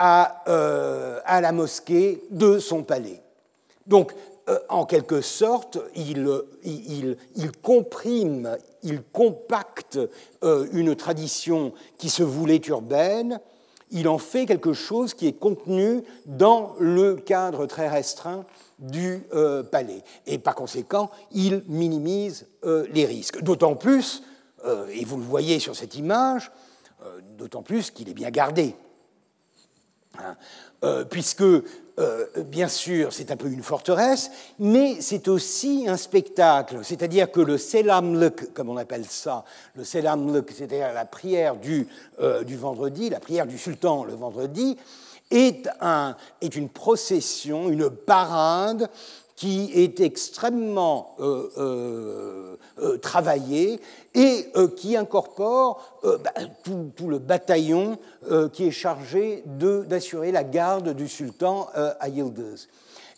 euh, 0.00 1.18
à, 1.24 1.40
la 1.40 1.50
mosquée 1.50 2.22
de 2.30 2.60
son 2.60 2.84
palais. 2.84 3.20
Donc, 3.88 4.14
euh, 4.48 4.56
en 4.68 4.86
quelque 4.86 5.20
sorte, 5.20 5.78
il, 5.96 7.16
comprime, 7.62 8.56
il 8.84 9.02
compacte 9.02 9.98
euh, 10.44 10.68
une 10.72 10.94
tradition 10.94 11.72
qui 11.96 12.10
se 12.10 12.22
voulait 12.22 12.60
urbaine, 12.68 13.40
il 13.90 14.06
en 14.06 14.18
fait 14.18 14.46
quelque 14.46 14.72
chose 14.72 15.14
qui 15.14 15.26
est 15.26 15.32
contenu 15.32 16.04
dans 16.26 16.76
le 16.78 17.16
cadre 17.16 17.66
très 17.66 17.88
restreint 17.88 18.44
du 18.78 19.24
palais. 19.72 20.04
Et 20.26 20.38
par 20.38 20.54
conséquent, 20.54 21.10
il 21.32 21.64
minimise 21.66 22.46
les 22.62 23.06
risques. 23.06 23.42
D'autant 23.42 23.74
plus, 23.74 24.22
et 24.92 25.04
vous 25.06 25.16
le 25.16 25.22
voyez 25.22 25.58
sur 25.58 25.74
cette 25.74 25.96
image, 25.96 26.52
d'autant 27.38 27.62
plus 27.62 27.90
qu'il 27.90 28.10
est 28.10 28.14
bien 28.14 28.30
gardé. 28.30 28.76
Hein. 30.18 30.36
Euh, 30.84 31.04
puisque, 31.04 31.42
euh, 31.42 31.64
bien 32.46 32.68
sûr, 32.68 33.12
c'est 33.12 33.32
un 33.32 33.36
peu 33.36 33.48
une 33.48 33.62
forteresse, 33.62 34.30
mais 34.58 35.00
c'est 35.00 35.26
aussi 35.26 35.86
un 35.88 35.96
spectacle. 35.96 36.78
C'est-à-dire 36.82 37.32
que 37.32 37.40
le 37.40 37.58
Selamluk, 37.58 38.52
comme 38.52 38.68
on 38.68 38.76
appelle 38.76 39.04
ça, 39.04 39.44
le 39.74 39.82
Selamluk, 39.82 40.50
c'est-à-dire 40.50 40.92
la 40.92 41.04
prière 41.04 41.56
du, 41.56 41.88
euh, 42.20 42.44
du 42.44 42.56
vendredi, 42.56 43.10
la 43.10 43.18
prière 43.20 43.46
du 43.46 43.58
sultan 43.58 44.04
le 44.04 44.14
vendredi, 44.14 44.76
est, 45.30 45.68
un, 45.80 46.16
est 46.40 46.54
une 46.54 46.68
procession, 46.68 47.68
une 47.68 47.90
parade 47.90 48.88
qui 49.38 49.70
est 49.72 50.00
extrêmement 50.00 51.14
euh, 51.20 51.48
euh, 51.58 52.56
euh, 52.82 52.98
travaillé 52.98 53.80
et 54.12 54.46
qui 54.76 54.96
incorpore 54.96 56.00
bah, 56.02 56.32
tout, 56.64 57.06
le 57.06 57.20
bataillon 57.20 57.98
qui 58.52 58.66
est 58.66 58.72
chargé 58.72 59.44
d'assurer 59.46 60.32
la 60.32 60.42
garde 60.42 60.92
du 60.92 61.06
sultan 61.06 61.68
à 61.74 62.08
Yildiz. 62.08 62.68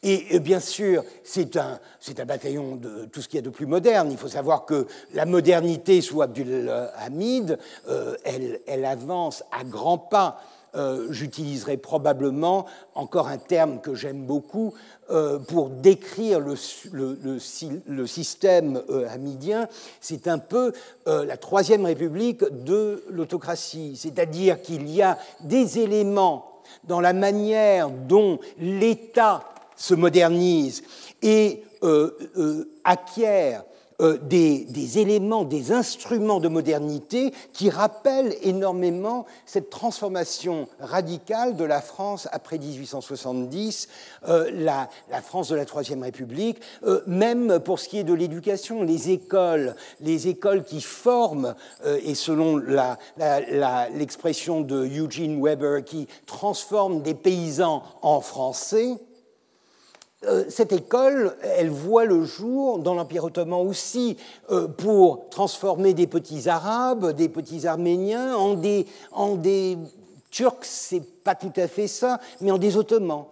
Et 0.02 0.40
bien 0.40 0.60
sûr, 0.60 1.04
c'est 1.24 1.56
un, 1.56 1.80
un, 2.18 2.24
bataillon 2.26 2.76
de 2.76 3.06
tout 3.06 3.22
ce 3.22 3.28
qu'il 3.28 3.36
y 3.36 3.38
a 3.38 3.44
de 3.44 3.48
plus 3.48 3.66
moderne. 3.66 4.10
Il 4.10 4.18
faut 4.18 4.28
savoir 4.28 4.66
que 4.66 4.86
la 5.14 5.24
modernité 5.24 6.02
sous 6.02 6.20
Abdul 6.20 6.70
Hamid, 6.98 7.58
elle, 8.24 8.60
elle, 8.66 8.84
avance 8.84 9.42
à 9.58 9.64
grands 9.64 9.98
pas 9.98 10.42
euh, 10.76 11.08
j'utiliserai 11.10 11.76
probablement 11.76 12.64
encore 12.94 13.26
un 13.26 13.38
terme 13.38 13.80
que 13.80 13.96
j'aime 13.96 14.24
beaucoup 14.24 14.72
euh, 15.10 15.40
pour 15.40 15.68
décrire 15.68 16.38
le, 16.38 16.54
système 18.06 18.80
euh, 18.88 19.08
hamidien. 19.08 19.66
C'est 20.00 20.28
un 20.28 20.38
peu 20.38 20.72
la 21.06 21.36
troisième 21.36 21.86
république 21.86 22.44
de 22.64 23.02
l'autocratie, 23.10 23.96
c'est-à-dire 23.96 24.62
qu'il 24.62 24.88
y 24.88 25.02
a 25.02 25.18
des 25.40 25.80
éléments 25.80 26.62
dans 26.84 27.00
la 27.00 27.12
manière 27.12 27.90
dont 27.90 28.38
l'État 28.58 29.42
se 29.74 29.94
modernise 29.94 30.84
et 31.20 31.64
acquiert 32.84 33.64
euh, 34.00 34.18
des, 34.22 34.98
éléments, 34.98 35.44
des 35.44 35.72
instruments 35.72 36.40
de 36.40 36.48
modernité 36.48 37.32
qui 37.52 37.70
rappellent 37.70 38.34
énormément 38.42 39.26
cette 39.46 39.70
transformation 39.70 40.68
radicale 40.80 41.56
de 41.56 41.64
la 41.64 41.80
France 41.80 42.28
après 42.32 42.58
1870, 42.58 43.88
euh, 44.28 44.50
la, 44.52 44.88
France 45.22 45.48
de 45.48 45.56
la 45.56 45.64
Troisième 45.64 46.02
République, 46.02 46.60
euh, 46.84 47.02
même 47.06 47.60
pour 47.60 47.78
ce 47.78 47.88
qui 47.88 47.98
est 47.98 48.04
de 48.04 48.14
l'éducation, 48.14 48.82
les 48.82 49.10
écoles, 49.10 49.74
les 50.00 50.28
écoles 50.28 50.64
qui 50.64 50.80
forment, 50.80 51.54
et 51.84 52.14
selon 52.14 52.60
l'expression 53.94 54.60
de 54.60 54.86
Eugene 54.86 55.42
Weber, 55.42 55.84
qui 55.84 56.08
transforment 56.26 57.02
des 57.02 57.14
paysans 57.14 57.82
en 58.02 58.20
français, 58.20 58.96
euh, 58.96 59.09
cette 60.48 60.72
école, 60.72 61.34
elle 61.56 61.70
voit 61.70 62.04
le 62.04 62.24
jour 62.24 62.78
dans 62.78 62.94
l'Empire 62.94 63.24
ottoman 63.24 63.66
aussi 63.66 64.18
euh, 64.50 64.68
pour 64.68 65.30
transformer 65.30 65.94
des 65.94 66.06
petits 66.06 66.48
Arabes, 66.48 67.12
des 67.12 67.30
petits 67.30 67.66
Arméniens 67.66 68.36
en 68.36 68.54
des, 68.54 69.78
Turcs, 70.30 70.64
c'est 70.64 71.02
pas 71.24 71.34
tout 71.34 71.52
à 71.56 71.66
fait 71.66 71.88
ça, 71.88 72.20
mais 72.40 72.52
en 72.52 72.58
des 72.58 72.76
Ottomans, 72.76 73.24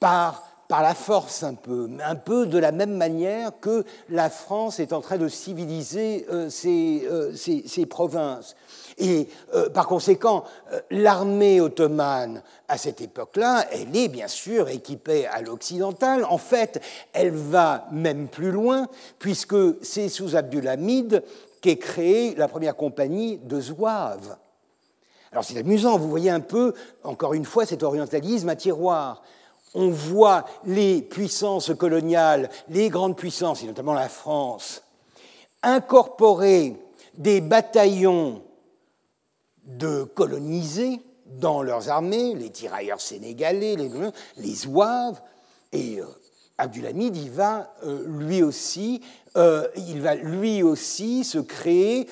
par 0.00 0.42
par 0.68 0.82
la 0.82 0.94
force 0.94 1.42
un 1.42 1.54
peu, 1.54 1.88
un 2.04 2.16
peu 2.16 2.46
de 2.46 2.58
la 2.58 2.72
même 2.72 2.96
manière 2.96 3.52
que 3.60 3.84
la 4.08 4.30
France 4.30 4.80
est 4.80 4.92
en 4.92 5.00
train 5.00 5.18
de 5.18 5.28
civiliser 5.28 6.26
euh, 6.30 6.50
euh, 6.64 7.32
ses, 7.34 7.86
provinces. 7.86 8.56
Et 8.98 9.28
euh, 9.54 9.68
par 9.68 9.86
conséquent, 9.86 10.44
l'armée 10.90 11.60
ottomane, 11.60 12.42
à 12.68 12.78
cette 12.78 13.00
époque-là, 13.00 13.66
elle 13.70 13.94
est 13.94 14.08
bien 14.08 14.28
sûr 14.28 14.68
équipée 14.68 15.26
à 15.26 15.42
l'occidental. 15.42 16.24
En 16.24 16.38
fait, 16.38 16.80
elle 17.12 17.30
va 17.30 17.86
même 17.92 18.28
plus 18.28 18.50
loin, 18.50 18.88
puisque 19.18 19.56
c'est 19.82 20.08
sous 20.08 20.34
Abdulhamid 20.34 21.22
qu'est 21.60 21.76
créée 21.76 22.34
la 22.36 22.48
première 22.48 22.76
compagnie 22.76 23.38
de 23.38 23.60
Zouaves. 23.60 24.36
Alors 25.32 25.44
c'est 25.44 25.58
amusant, 25.58 25.98
vous 25.98 26.08
voyez 26.08 26.30
un 26.30 26.40
peu, 26.40 26.72
encore 27.04 27.34
une 27.34 27.44
fois, 27.44 27.66
cet 27.66 27.82
orientalisme 27.82 28.48
à 28.48 28.56
tiroir 28.56 29.22
on 29.76 29.90
voit 29.90 30.46
les 30.64 31.02
puissances 31.02 31.72
coloniales, 31.74 32.48
les 32.70 32.88
grandes 32.88 33.16
puissances, 33.16 33.62
et 33.62 33.66
notamment 33.66 33.92
la 33.92 34.08
France, 34.08 34.82
incorporer 35.62 36.76
des 37.18 37.42
bataillons 37.42 38.42
de 39.66 40.04
colonisés 40.04 41.00
dans 41.26 41.62
leurs 41.62 41.88
armées, 41.88 42.34
les 42.34 42.50
tirailleurs 42.50 43.00
sénégalais, 43.00 43.76
les, 43.76 43.90
les 44.36 44.54
zouaves, 44.54 45.20
et 45.72 46.00
euh, 46.00 46.06
Abdulhamid, 46.58 47.16
il 47.16 47.30
va 47.30 47.74
euh, 47.84 48.04
lui 48.06 48.42
aussi, 48.42 49.02
euh, 49.36 49.68
il 49.76 50.00
va 50.00 50.14
lui 50.14 50.62
aussi 50.62 51.24
se 51.24 51.38
créer 51.38 52.08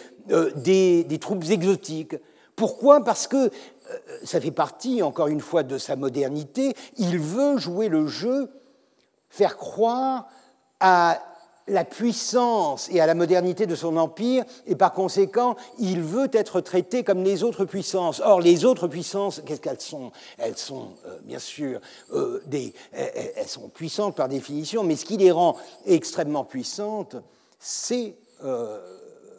des, 0.57 1.05
des, 1.05 1.19
troupes 1.19 1.45
exotiques. 1.51 2.17
Pourquoi? 2.57 3.05
Parce 3.05 3.27
que 3.27 3.37
euh, 3.37 3.51
ça 4.23 4.41
fait 4.41 4.51
partie, 4.51 5.03
encore 5.03 5.29
une 5.29 5.41
fois, 5.41 5.63
de 5.63 5.79
sa 5.79 5.97
modernité. 5.97 6.75
Il 6.97 7.19
veut 7.19 7.57
jouer 7.57 7.89
le 7.89 8.07
jeu, 8.07 8.51
faire 9.29 9.57
croire 9.57 10.29
à 10.81 11.21
la 11.67 11.85
puissance 11.85 12.89
et 12.91 13.01
à 13.01 13.07
la 13.07 13.15
modernité 13.15 13.67
de 13.67 13.75
son 13.75 13.97
empire, 13.97 14.45
et 14.67 14.77
par 14.77 14.93
conséquent, 14.93 15.57
il 15.79 16.03
veut 16.03 16.29
être 16.33 16.61
traité 16.61 17.05
comme 17.05 17.25
les 17.25 17.43
autres 17.43 17.65
puissances. 17.65 18.21
Or, 18.25 18.41
les 18.41 18.65
autres 18.65 18.89
puissances, 18.89 19.43
qu'est-ce 19.45 19.61
qu'elles 19.61 19.81
sont? 19.81 20.13
Elles 20.39 20.59
sont, 20.59 20.93
euh, 21.07 21.19
bien 21.25 21.39
sûr, 21.39 21.81
euh, 22.13 22.43
des, 22.47 22.75
elles, 22.93 23.49
sont 23.49 23.69
puissantes 23.69 24.17
par 24.17 24.29
définition, 24.29 24.85
mais 24.85 24.97
ce 24.97 25.05
qui 25.05 25.17
les 25.17 25.31
rend 25.31 25.57
extrêmement 25.87 26.45
puissantes, 26.45 27.17
c'est 27.59 28.15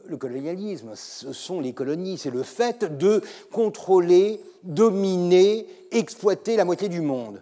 le 0.07 0.17
colonialisme, 0.17 0.91
ce 0.95 1.33
sont 1.33 1.59
les 1.59 1.73
colonies, 1.73 2.17
c'est 2.17 2.31
le 2.31 2.43
fait 2.43 2.97
de 2.97 3.21
contrôler, 3.51 4.39
dominer, 4.63 5.67
exploiter 5.91 6.55
la 6.55 6.65
moitié 6.65 6.89
du 6.89 7.01
monde. 7.01 7.41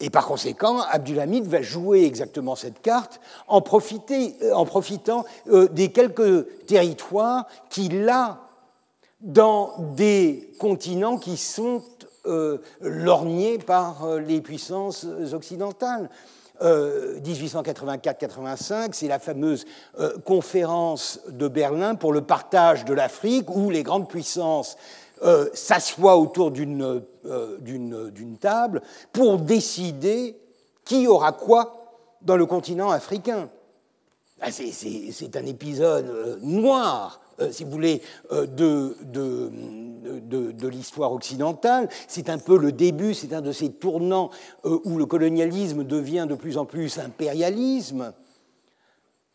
Et 0.00 0.10
par 0.10 0.26
conséquent, 0.26 0.80
Abdulhamid 0.90 1.46
va 1.46 1.62
jouer 1.62 2.04
exactement 2.04 2.56
cette 2.56 2.82
carte 2.82 3.20
en, 3.46 3.58
euh, 3.58 4.64
profitant 4.64 5.24
euh, 5.48 5.68
des 5.68 5.92
quelques 5.92 6.66
territoires 6.66 7.46
qu'il 7.70 8.08
a 8.08 8.40
dans 9.20 9.72
des 9.96 10.52
continents 10.58 11.16
qui 11.16 11.36
sont 11.36 11.82
euh, 12.26 12.58
lorgnés 12.80 13.58
par 13.58 14.18
les 14.18 14.40
puissances 14.40 15.06
occidentales. 15.32 16.10
1884-85, 16.62 18.72
euh, 18.72 18.88
c'est 18.92 19.08
la 19.08 19.18
fameuse 19.18 19.64
conférence 20.24 21.18
de 21.28 21.48
Berlin 21.48 21.96
pour 21.96 22.12
le 22.12 22.20
partage 22.20 22.84
de 22.84 22.94
l'Afrique, 22.94 23.50
où 23.50 23.70
les 23.70 23.82
grandes 23.82 24.08
puissances 24.08 24.76
euh, 25.24 25.48
s'assoient 25.52 26.16
autour 26.16 26.50
d'une 26.50 27.04
table 28.40 28.82
pour 29.12 29.38
décider 29.38 30.36
qui 30.84 31.06
aura 31.06 31.32
quoi 31.32 31.80
dans 32.22 32.36
le 32.36 32.46
continent 32.46 32.90
africain. 32.90 33.48
Ah, 34.40 34.50
c'est 34.50 35.36
un 35.36 35.46
épisode 35.46 36.38
noir 36.42 37.20
euh, 37.40 37.50
si 37.50 37.64
vous 37.64 37.70
voulez, 37.70 38.00
euh, 38.32 38.46
de, 38.46 38.94
l'histoire 40.68 41.12
occidentale. 41.12 41.88
C'est 42.08 42.28
un 42.28 42.38
peu 42.38 42.58
le 42.58 42.72
début, 42.72 43.14
c'est 43.14 43.32
un 43.32 43.40
de 43.40 43.52
ces 43.52 43.72
tournants 43.72 44.30
euh, 44.64 44.78
où 44.84 44.96
le 44.96 45.06
colonialisme 45.06 45.84
devient 45.84 46.26
de 46.28 46.34
plus 46.34 46.58
en 46.58 46.64
plus 46.64 46.98
impérialisme. 46.98 48.12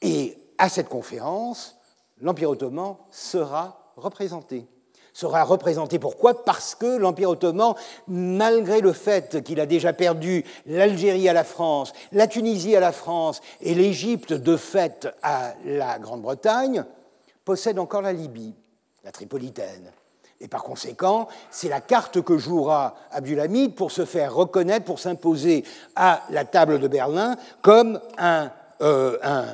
Et 0.01 0.37
à 0.57 0.69
cette 0.69 0.89
conférence, 0.89 1.77
l'Empire 2.21 2.49
ottoman 2.51 2.95
sera 3.11 3.93
représenté 3.97 4.65
sera 5.13 5.43
représenté. 5.43 5.99
Pourquoi? 5.99 6.45
Parce 6.45 6.75
que 6.75 6.97
l'Empire 6.97 7.29
ottoman, 7.29 7.75
malgré 8.07 8.81
le 8.81 8.93
fait 8.93 9.43
qu'il 9.43 9.59
a 9.59 9.65
déjà 9.65 9.93
perdu 9.93 10.43
l'Algérie 10.65 11.29
à 11.29 11.33
la 11.33 11.43
France, 11.43 11.93
la 12.11 12.27
Tunisie 12.27 12.75
à 12.75 12.79
la 12.79 12.91
France 12.91 13.41
et 13.61 13.75
l'Égypte 13.75 14.33
de 14.33 14.57
fait 14.57 15.07
à 15.21 15.53
la 15.65 15.99
Grande-Bretagne, 15.99 16.85
possède 17.45 17.79
encore 17.79 18.01
la 18.01 18.13
Libye, 18.13 18.53
la 19.03 19.11
Tripolitaine. 19.11 19.91
Et 20.41 20.47
par 20.47 20.63
conséquent, 20.63 21.27
c'est 21.51 21.67
la 21.67 21.81
carte 21.81 22.21
que 22.21 22.37
jouera 22.37 22.95
Abdulhamid 23.11 23.75
pour 23.75 23.91
se 23.91 24.05
faire 24.05 24.33
reconnaître, 24.33 24.85
pour 24.85 24.99
s'imposer 24.99 25.65
à 25.95 26.21
la 26.29 26.45
table 26.45 26.79
de 26.79 26.87
Berlin 26.87 27.35
comme 27.61 27.99
un, 28.17 28.49
euh, 28.81 29.17
un, 29.21 29.45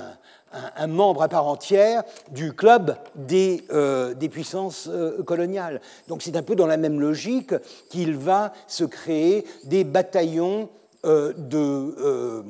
membre 0.87 1.23
à 1.23 1.27
part 1.27 1.47
entière 1.47 2.03
du 2.31 2.53
club 2.53 2.97
des, 3.15 3.63
euh, 3.71 4.13
des 4.13 4.29
puissances 4.29 4.87
euh, 4.87 5.23
coloniales. 5.23 5.81
Donc 6.07 6.21
c'est 6.21 6.35
un 6.35 6.43
peu 6.43 6.55
dans 6.55 6.67
la 6.67 6.77
même 6.77 6.99
logique 6.99 7.53
qu'il 7.89 8.15
va 8.15 8.53
se 8.67 8.83
créer 8.83 9.45
des 9.63 9.83
bataillons 9.83 10.69
euh, 11.05 11.33
euh, 11.53 12.41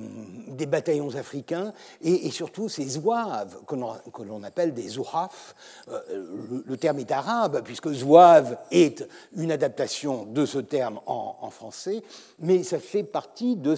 des 0.47 0.65
bataillons 0.65 1.13
africains 1.15 1.73
et, 2.01 2.31
surtout 2.31 2.69
ces 2.69 2.87
zouaves 2.87 3.57
que 3.67 4.23
l'on 4.23 4.43
appelle 4.43 4.73
des 4.73 4.87
zouhaf. 4.87 5.55
Euh, 5.89 6.61
le, 6.65 6.77
terme 6.77 6.99
est 6.99 7.11
arabe 7.11 7.61
puisque 7.65 7.91
zouave 7.91 8.57
est 8.71 9.05
une 9.35 9.51
adaptation 9.51 10.25
de 10.25 10.45
ce 10.45 10.59
terme 10.59 11.01
en, 11.05 11.49
français, 11.49 12.01
mais 12.39 12.63
ça 12.63 12.79
fait 12.79 13.03
partie 13.03 13.57
de, 13.57 13.75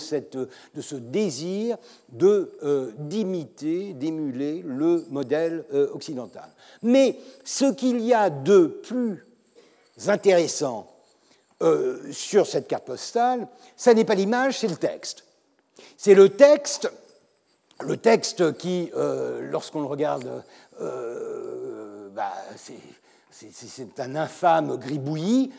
de 0.76 0.82
ce 0.82 0.96
désir 0.96 1.78
de 2.10 2.52
d'imiter, 3.00 3.94
d'émuler 3.94 4.64
le 4.66 5.06
modèle 5.10 5.66
occidental. 5.94 6.50
Mais 6.84 7.18
ce 7.44 7.72
qu'il 7.72 8.02
y 8.02 8.14
a 8.14 8.30
de 8.30 8.68
plus 8.68 9.26
intéressant 10.08 10.97
euh, 11.64 12.12
sur 12.12 12.46
cette 12.46 12.68
carte 12.68 12.86
postale, 12.86 13.48
ça 13.76 13.96
n'est 13.96 14.06
pas 14.06 14.14
l'image, 14.14 14.60
c'est 14.60 14.68
le 14.68 14.76
texte. 14.76 15.26
C'est 15.98 16.14
le 16.14 16.30
texte, 16.30 16.92
le 17.82 17.98
texte 17.98 18.56
qui, 18.58 18.92
euh, 18.96 19.42
lorsqu'on 19.42 19.82
le 19.82 19.88
regarde, 19.88 20.44
euh, 20.80 22.10
bah, 22.10 22.32
c'est 23.32 24.00
un 24.00 24.16
infâme 24.16 24.78
gribouillis, 24.78 25.52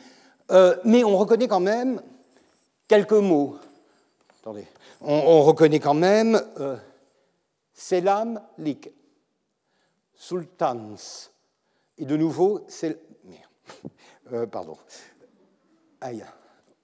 mais 0.84 1.02
on 1.02 1.16
reconnaît 1.16 1.48
quand 1.48 1.58
même 1.58 2.00
quelques 2.86 3.12
mots. 3.12 3.56
Attendez, 4.40 4.66
on, 5.00 5.42
reconnaît 5.42 5.80
quand 5.80 5.94
même 5.94 6.40
Selam 7.74 8.40
Lik, 8.58 8.90
Sultans, 10.14 10.96
et 11.98 12.04
de 12.04 12.16
nouveau, 12.16 12.64
c'est. 12.68 12.98
pardon. 14.52 14.76
Aïe. 16.00 16.24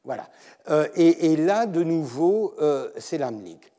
Voilà. 0.04 0.28
Euh, 0.70 0.86
et, 0.94 1.36
là, 1.36 1.66
de 1.66 1.82
nouveau, 1.82 2.54
euh, 2.60 2.90
c'est 2.98 3.18
l'Amlik. 3.18 3.72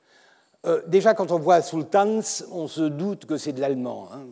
Euh, 0.66 0.82
déjà, 0.88 1.14
quand 1.14 1.32
on 1.32 1.38
voit 1.38 1.62
Sultans, 1.62 2.22
on 2.52 2.68
se 2.68 2.82
doute 2.82 3.26
que 3.26 3.38
c'est 3.38 3.54
de 3.54 3.62
l'allemand. 3.62 4.10
Hein. 4.12 4.26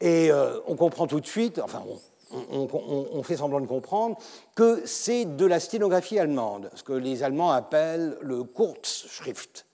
Et 0.00 0.30
on 0.66 0.76
comprend 0.76 1.06
tout 1.06 1.20
de 1.20 1.26
suite, 1.26 1.60
enfin, 1.62 1.82
on, 2.30 3.22
fait 3.22 3.36
semblant 3.36 3.60
de 3.60 3.66
comprendre, 3.66 4.16
que 4.54 4.80
c'est 4.86 5.26
de 5.26 5.44
la 5.44 5.60
sténographie 5.60 6.18
allemande, 6.18 6.70
ce 6.74 6.82
que 6.82 6.94
les 6.94 7.22
Allemands 7.22 7.50
appellent 7.50 8.16
le 8.22 8.42
Kurzschrift. 8.44 9.66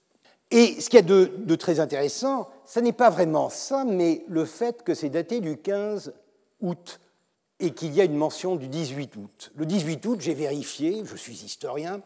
Et 0.50 0.80
ce 0.80 0.90
qu'il 0.90 0.96
y 0.96 1.02
a 1.02 1.06
de, 1.06 1.30
de 1.38 1.54
très 1.54 1.78
intéressant, 1.78 2.48
ce 2.64 2.80
n'est 2.80 2.92
pas 2.92 3.08
vraiment 3.08 3.50
ça, 3.50 3.84
mais 3.84 4.24
le 4.26 4.44
fait 4.44 4.82
que 4.82 4.94
c'est 4.94 5.10
daté 5.10 5.38
du 5.38 5.58
15 5.58 6.12
août 6.60 6.98
et 7.60 7.70
qu'il 7.70 7.94
y 7.94 8.00
a 8.00 8.04
une 8.04 8.16
mention 8.16 8.56
du 8.56 8.68
18 8.68 9.16
août. 9.16 9.52
Le 9.56 9.66
18 9.66 10.04
août, 10.06 10.20
j'ai 10.20 10.34
vérifié, 10.34 11.02
je 11.04 11.16
suis 11.16 11.44
historien, 11.44 12.00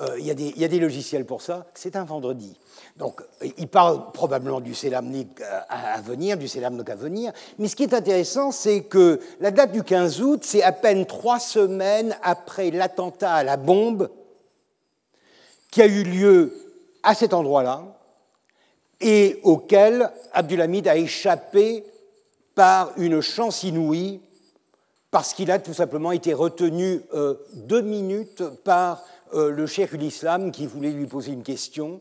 euh, 0.00 0.16
il, 0.18 0.26
y 0.26 0.64
a 0.64 0.68
des, 0.68 0.80
logiciels 0.80 1.24
pour 1.24 1.40
ça, 1.40 1.66
c'est 1.74 1.94
un 1.94 2.04
vendredi. 2.04 2.58
Donc, 2.96 3.22
il 3.56 3.68
parle 3.68 4.10
probablement 4.12 4.60
du 4.60 4.74
Selamnik 4.74 5.40
à, 5.68 6.00
venir, 6.00 6.36
du 6.36 6.48
Selamnik 6.48 6.90
à 6.90 6.96
venir, 6.96 7.32
mais 7.58 7.68
ce 7.68 7.76
qui 7.76 7.84
est 7.84 7.94
intéressant, 7.94 8.50
c'est 8.50 8.82
que 8.82 9.20
la 9.40 9.52
date 9.52 9.70
du 9.70 9.84
15 9.84 10.20
août, 10.20 10.40
c'est 10.42 10.64
à 10.64 10.72
peine 10.72 11.06
trois 11.06 11.38
semaines 11.38 12.16
après 12.22 12.72
l'attentat 12.72 13.34
à 13.34 13.44
la 13.44 13.56
bombe 13.56 14.10
qui 15.70 15.80
a 15.80 15.86
eu 15.86 16.02
lieu 16.02 16.52
à 17.04 17.14
cet 17.14 17.32
endroit-là 17.32 17.84
et 19.00 19.38
auquel 19.44 20.10
Abdulhamid 20.32 20.88
a 20.88 20.96
échappé 20.96 21.84
par 22.56 22.92
une 22.96 23.20
chance 23.20 23.62
inouïe 23.62 24.20
parce 25.14 25.32
qu'il 25.32 25.52
a 25.52 25.60
tout 25.60 25.74
simplement 25.74 26.10
été 26.10 26.34
retenu 26.34 27.00
euh, 27.14 27.34
deux 27.52 27.82
minutes 27.82 28.42
par 28.64 29.04
le 29.32 29.66
cheikh 29.66 29.90
l'Islam 29.92 30.52
qui 30.52 30.64
voulait 30.66 30.92
lui 30.92 31.06
poser 31.06 31.32
une 31.32 31.42
question. 31.42 32.00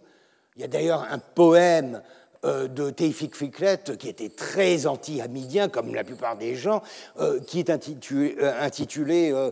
Il 0.56 0.62
y 0.62 0.66
a 0.66 0.68
d'ailleurs 0.68 1.08
un 1.10 1.18
poème 1.18 2.02
euh, 2.46 2.68
de 2.68 2.90
Tevfik 2.90 3.38
Fikret, 3.38 3.80
qui 3.98 4.10
était 4.10 4.28
très 4.28 4.86
anti-hamidien, 4.86 5.70
comme 5.70 5.96
la 5.96 6.04
plupart 6.04 6.38
des 6.38 6.56
gens, 6.56 6.82
euh, 7.22 7.40
qui 7.40 7.60
est 7.60 7.70
intitulé, 7.70 8.36
euh, 8.38 9.52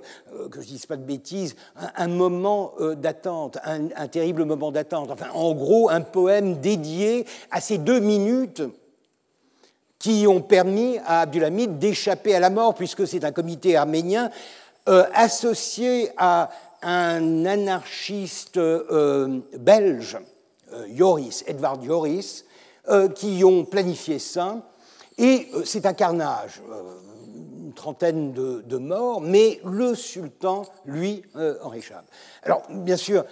que 0.49 0.59
je 0.59 0.65
ne 0.65 0.71
dise 0.71 0.85
pas 0.87 0.97
de 0.97 1.03
bêtises, 1.03 1.55
un, 1.95 2.09
moment 2.09 2.73
d'attente, 2.97 3.59
un, 3.63 4.07
terrible 4.09 4.43
moment 4.43 4.73
d'attente. 4.73 5.09
Enfin, 5.09 5.29
en 5.33 5.53
gros, 5.53 5.89
un 5.89 6.01
poème 6.01 6.59
dédié 6.59 7.25
à 7.49 7.61
ces 7.61 7.77
deux 7.77 8.01
minutes 8.01 8.61
qui 10.01 10.25
ont 10.27 10.41
permis 10.41 10.97
à 11.05 11.21
Abdulhamid 11.21 11.77
d'échapper 11.77 12.35
à 12.35 12.39
la 12.39 12.49
mort, 12.49 12.73
puisque 12.75 13.07
c'est 13.07 13.23
un 13.23 13.31
comité 13.31 13.75
arménien 13.75 14.31
associé 14.87 16.09
à 16.17 16.49
un 16.81 17.45
anarchiste 17.45 18.59
belge, 19.59 20.17
Joris, 20.95 21.43
Edvard 21.45 21.83
Joris, 21.83 22.45
euh, 22.89 23.09
qui 23.09 23.43
ont 23.43 23.63
planifié 23.63 24.17
ça. 24.17 24.57
Et 25.19 25.49
euh, 25.53 25.63
c'est 25.65 25.85
un 25.85 25.93
carnage, 25.93 26.63
euh, 26.67 26.95
une 27.63 27.73
trentaine 27.73 28.33
de, 28.33 28.77
morts, 28.77 29.21
mais 29.21 29.61
le 29.63 29.93
sultan, 29.93 30.63
lui, 30.85 31.23
en 31.63 31.69
réchappe. 31.69 32.09
Alors, 32.41 32.63
bien 32.69 32.97
sûr, 32.97 33.23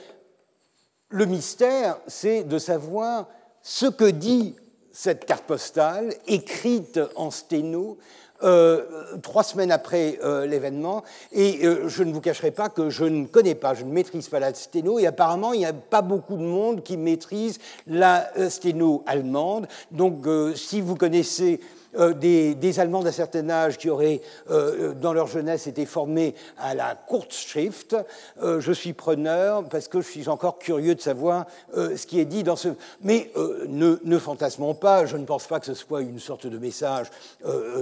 le 1.09 1.25
mystère, 1.25 1.97
c'est 2.05 2.43
de 2.43 2.59
savoir 2.59 3.27
ce 3.63 3.87
que 3.87 4.05
dit 4.05 4.55
cette 4.91 5.25
carte 5.25 5.45
postale, 5.45 6.13
écrite 6.27 6.99
en 7.15 7.31
sténo, 7.31 7.97
euh, 8.41 8.85
trois 9.21 9.43
semaines 9.43 9.71
après 9.71 10.17
euh, 10.23 10.45
l'événement, 10.45 11.03
et 11.33 11.65
euh, 11.65 11.89
je 11.89 12.03
ne 12.03 12.13
vous 12.13 12.21
cacherai 12.21 12.51
pas 12.51 12.69
que 12.69 12.89
je 12.89 13.03
ne 13.03 13.25
connais 13.25 13.55
pas, 13.55 13.73
je 13.73 13.83
ne 13.83 13.91
maîtrise 13.91 14.29
pas 14.29 14.39
la 14.39 14.53
sténo, 14.53 14.97
et 14.97 15.05
apparemment 15.07 15.51
il 15.51 15.59
n'y 15.59 15.65
a 15.65 15.73
pas 15.73 16.01
beaucoup 16.01 16.37
de 16.37 16.43
monde 16.43 16.81
qui 16.81 16.95
maîtrise 16.95 17.59
la 17.85 18.31
sténo 18.49 19.03
allemande. 19.05 19.67
Donc 19.91 20.25
si 20.55 20.79
vous 20.79 20.95
connaissez 20.95 21.59
euh, 21.97 22.13
des, 22.13 22.79
Allemands 22.79 23.01
d'un 23.01 23.11
certain 23.11 23.49
âge 23.49 23.77
qui 23.77 23.89
auraient, 23.89 24.21
euh, 24.51 24.93
dans 24.93 25.11
leur 25.11 25.27
jeunesse, 25.27 25.65
été 25.65 25.85
formés 25.85 26.35
à 26.59 26.75
la 26.75 26.95
Kurzschrift. 26.95 27.95
Euh, 28.43 28.59
je 28.59 28.71
suis 28.71 28.93
preneur 28.93 29.63
parce 29.65 29.87
que 29.87 30.01
je 30.01 30.07
suis 30.07 30.29
encore 30.29 30.59
curieux 30.59 30.93
de 30.93 31.01
savoir 31.01 31.45
ce 31.73 32.05
qui 32.05 32.19
est 32.19 32.25
dit 32.25 32.43
dans 32.43 32.55
ce. 32.55 32.69
Mais 33.01 33.31
ne, 33.67 34.17
fantasmons 34.17 34.73
pas, 34.73 35.05
je 35.05 35.17
ne 35.17 35.25
pense 35.25 35.47
pas 35.47 35.59
que 35.59 35.65
ce 35.65 35.73
soit 35.73 36.01
une 36.01 36.19
sorte 36.19 36.47
de 36.47 36.57
message 36.57 37.07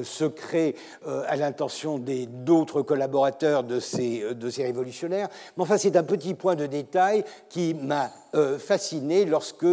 secret 0.04 0.76
à 1.06 1.36
l'intention 1.36 2.00
d'autres 2.00 2.82
collaborateurs 2.82 3.64
de 3.64 3.80
ces, 3.80 4.34
de 4.34 4.50
ces 4.50 4.64
révolutionnaires. 4.64 5.30
Mais 5.56 5.64
enfin, 5.64 5.78
c'est 5.78 5.96
un 5.96 6.04
petit 6.04 6.34
point 6.34 6.56
de 6.56 6.66
détail 6.66 7.24
qui 7.50 7.74
m'a 7.74 8.12
fasciné 8.60 9.26
lorsque 9.26 9.66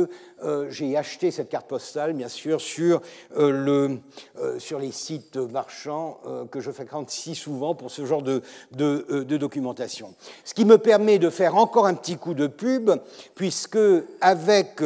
euh, 0.45 0.67
j'ai 0.71 0.97
acheté 0.97 1.31
cette 1.31 1.49
carte 1.49 1.67
postale, 1.67 2.13
bien 2.13 2.29
sûr, 2.29 2.61
sur, 2.61 3.01
euh, 3.37 3.51
le, 3.51 3.99
euh, 4.41 4.59
sur 4.59 4.79
les 4.79 4.93
sites 4.93 5.37
marchands 5.37 6.21
que 6.51 6.61
je 6.61 6.71
fréquente 6.71 7.11
si 7.11 7.35
souvent 7.35 7.75
pour 7.75 7.91
ce 7.91 8.05
genre 8.05 8.23
de, 8.23 8.43
de, 8.73 9.37
documentation. 9.37 10.15
Ce 10.45 10.55
qui 10.55 10.65
me 10.65 10.79
permet 10.79 11.19
de 11.19 11.31
faire 11.31 11.57
encore 11.57 11.87
un 11.87 11.95
petit 11.95 12.17
coup 12.17 12.35
de 12.35 12.47
pub, 12.47 12.91
puisque 13.35 13.79
avec 14.21 14.83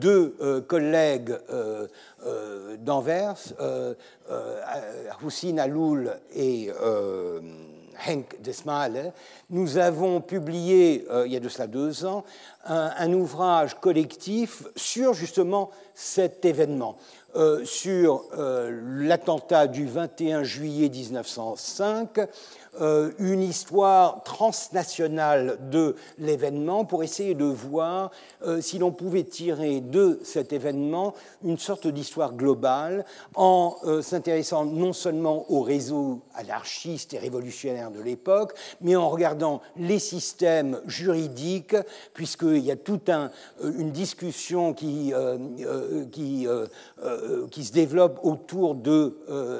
deux 0.00 0.36
collègues 0.68 1.36
d'Anvers, 2.78 3.36
Houssine 5.22 5.58
Aloul 5.58 6.12
et 6.34 6.70
Henk 8.06 8.40
Desmale, 8.40 9.12
nous 9.50 9.78
avons 9.78 10.20
publié, 10.20 11.06
euh, 11.10 11.26
il 11.26 11.32
y 11.32 11.36
a 11.36 11.40
de 11.40 11.48
cela 11.48 11.66
deux 11.66 12.04
ans, 12.04 12.24
un, 12.64 13.12
ouvrage 13.12 13.74
collectif 13.80 14.64
sur 14.76 15.14
justement 15.14 15.70
cet 15.94 16.44
événement, 16.44 16.96
euh, 17.34 17.64
sur 17.64 18.24
euh, 18.36 18.80
l'attentat 18.84 19.66
du 19.66 19.86
21 19.86 20.42
juillet 20.44 20.88
1905 20.88 22.18
euh, 22.18 22.26
une 22.80 23.42
histoire 23.42 24.22
transnationale 24.22 25.58
de 25.70 25.94
l'événement 26.18 26.86
pour 26.86 27.02
essayer 27.02 27.34
de 27.34 27.44
voir 27.44 28.10
euh, 28.44 28.60
si 28.60 28.78
l'on 28.78 28.92
pouvait 28.92 29.24
tirer 29.24 29.80
de 29.80 30.18
cet 30.24 30.52
événement 30.52 31.14
une 31.44 31.58
sorte 31.58 31.86
d'histoire 31.86 32.32
globale 32.32 33.04
en 33.34 33.76
euh, 33.84 34.00
s'intéressant 34.00 34.64
non 34.64 34.92
seulement 34.92 35.50
au 35.50 35.60
réseau 35.60 36.20
anarchiste 36.34 37.12
et 37.14 37.18
révolutionnaire 37.18 37.90
de 37.90 38.00
l'époque, 38.00 38.54
mais 38.80 38.96
en 38.96 39.10
regardant 39.10 39.60
les 39.76 39.98
systèmes 39.98 40.80
juridiques, 40.86 41.76
puisqu'il 42.14 42.64
y 42.64 42.70
a 42.70 42.76
toute 42.76 43.10
un, 43.10 43.30
une 43.62 43.90
discussion 43.90 44.72
qui, 44.72 45.12
qui, 46.10 46.46
qui 47.50 47.64
se 47.64 47.72
développe 47.72 48.20
autour 48.22 48.74
de 48.74 49.18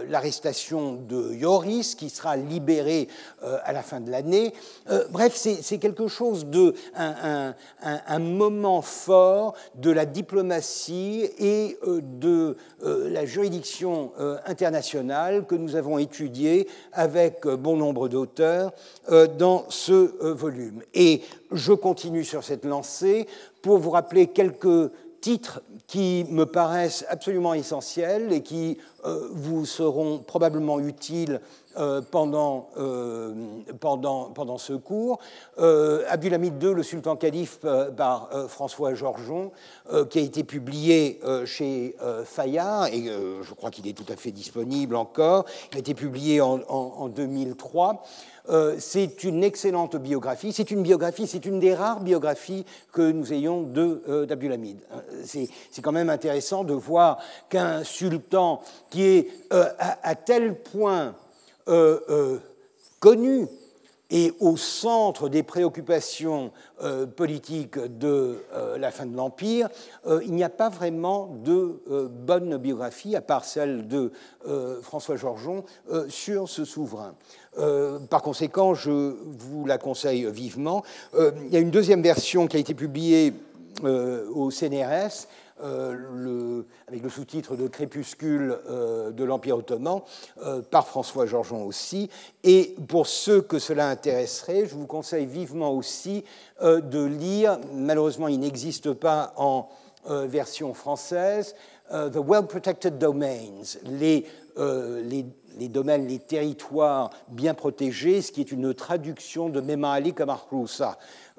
l'arrestation 0.08 0.94
de 0.94 1.34
Yoris, 1.34 1.94
qui 1.94 2.10
sera 2.10 2.36
libéré 2.36 3.01
euh, 3.42 3.58
à 3.64 3.72
la 3.72 3.82
fin 3.82 4.00
de 4.00 4.10
l'année. 4.10 4.52
Euh, 4.90 5.04
bref, 5.10 5.34
c'est 5.34 5.78
quelque 5.78 6.08
chose 6.08 6.46
de 6.46 6.74
un, 6.94 8.18
moment 8.18 8.82
fort 8.82 9.54
de 9.74 9.90
la 9.90 10.06
diplomatie 10.06 11.28
et 11.38 11.78
euh, 11.86 12.00
de 12.02 12.56
la 12.82 13.24
juridiction 13.24 14.12
internationale 14.46 15.46
que 15.46 15.54
nous 15.54 15.76
avons 15.76 15.98
étudié 15.98 16.68
avec 16.92 17.46
bon 17.46 17.76
nombre 17.76 18.08
d'auteurs 18.08 18.72
dans 19.38 19.64
ce 19.68 20.32
volume. 20.32 20.82
Et 20.94 21.22
je 21.52 21.72
continue 21.72 22.24
sur 22.24 22.44
cette 22.44 22.64
lancée 22.64 23.26
pour 23.62 23.78
vous 23.78 23.90
rappeler 23.90 24.26
quelques 24.26 24.90
titres 25.22 25.62
qui 25.86 26.26
me 26.28 26.44
paraissent 26.44 27.06
absolument 27.08 27.54
essentiels 27.54 28.32
et 28.32 28.42
qui 28.42 28.76
vous 29.30 29.64
seront 29.64 30.18
probablement 30.18 30.78
utiles 30.78 31.40
euh, 31.78 32.02
pendant, 32.02 32.68
euh, 32.76 33.32
pendant, 33.80 34.24
pendant 34.26 34.58
ce 34.58 34.74
cours. 34.74 35.20
Euh, 35.58 36.04
Abdulhamid 36.06 36.62
II, 36.62 36.74
le 36.74 36.82
sultan 36.82 37.16
calife 37.16 37.60
par 37.96 38.28
François 38.48 38.92
Georgeon, 38.92 39.52
qui 40.10 40.18
a 40.18 40.22
été 40.22 40.44
publié 40.44 41.20
chez 41.46 41.96
Fayard, 42.24 42.86
et 42.86 43.04
je 43.06 43.54
crois 43.54 43.70
qu'il 43.70 43.86
est 43.88 43.96
tout 43.96 44.10
à 44.12 44.16
fait 44.16 44.32
disponible 44.32 44.96
encore. 44.96 45.46
Il 45.70 45.76
a 45.76 45.80
été 45.80 45.94
publié 45.94 46.40
en, 46.40 47.08
2003. 47.08 48.02
C'est 48.78 49.24
une 49.24 49.44
excellente 49.44 49.96
biographie. 49.96 50.52
C'est 50.52 50.70
une 50.70 50.82
biographie, 50.82 51.26
c'est 51.26 51.46
une 51.46 51.60
des 51.60 51.74
rares 51.74 52.00
biographies 52.00 52.64
que 52.92 53.12
nous 53.12 53.32
ayons 53.32 53.62
d'Abdulhamid. 53.62 54.78
C'est 55.24 55.48
quand 55.82 55.92
même 55.92 56.10
intéressant 56.10 56.64
de 56.64 56.74
voir 56.74 57.18
qu'un 57.48 57.84
sultan 57.84 58.60
qui 58.90 59.02
est 59.02 59.28
à, 59.50 60.14
tel 60.14 60.60
point 60.60 61.14
euh, 61.68 62.00
euh, 62.08 62.38
connu 62.98 63.46
et 64.10 64.32
au 64.40 64.56
centre 64.56 65.28
des 65.28 65.42
préoccupations 65.42 66.52
euh, 66.82 67.06
politiques 67.06 67.78
de 67.78 68.44
la 68.76 68.90
fin 68.90 69.06
de 69.06 69.16
l'Empire, 69.16 69.68
il 70.22 70.34
n'y 70.34 70.44
a 70.44 70.50
pas 70.50 70.68
vraiment 70.68 71.34
de 71.42 71.82
bonne 72.10 72.58
biographie, 72.58 73.16
à 73.16 73.22
part 73.22 73.44
celle 73.44 73.88
de 73.88 74.12
François 74.82 75.16
Georgeon, 75.16 75.64
sur 76.08 76.48
ce 76.48 76.64
souverain. 76.64 77.14
Par 78.08 78.22
conséquent, 78.22 78.74
je 78.74 79.14
vous 79.38 79.66
la 79.66 79.78
conseille 79.78 80.26
vivement. 80.30 80.82
il 81.14 81.52
y 81.52 81.56
a 81.56 81.60
une 81.60 81.70
deuxième 81.70 82.02
version 82.02 82.46
qui 82.46 82.56
a 82.56 82.60
été 82.60 82.74
publiée 82.74 83.34
au 83.82 84.50
CNRS 84.50 85.26
euh, 85.62 86.62
avec 86.88 87.02
le 87.02 87.08
sous-titre 87.08 87.54
de 87.54 87.68
Crépuscule 87.68 88.58
euh, 88.68 89.12
de 89.12 89.22
l'Empire 89.22 89.58
ottoman, 89.58 90.00
euh, 90.44 90.60
par 90.60 90.88
François 90.88 91.24
Georgeon 91.26 91.64
aussi. 91.64 92.10
Et 92.42 92.74
pour 92.88 93.06
ceux 93.06 93.42
que 93.42 93.60
cela 93.60 93.88
intéresserait, 93.88 94.66
je 94.66 94.74
vous 94.74 94.86
conseille 94.86 95.26
vivement 95.26 95.70
aussi 95.72 96.24
de 96.60 97.04
lire, 97.04 97.58
malheureusement 97.74 98.28
il 98.28 98.40
n'existe 98.40 98.92
pas 98.92 99.34
en 99.36 99.68
version 100.06 100.74
française, 100.74 101.54
The 101.90 102.16
Well-Protected 102.16 102.98
Domains, 102.98 103.62
les, 103.84 104.26
les, 105.58 105.68
domaines, 105.68 106.06
les 106.06 106.18
territoires 106.18 107.10
bien 107.28 107.54
protégés, 107.54 108.22
ce 108.22 108.32
qui 108.32 108.40
est 108.40 108.52
une 108.52 108.74
traduction 108.74 109.48
de 109.48 109.60
Mema 109.60 109.92
Ali. 109.92 110.14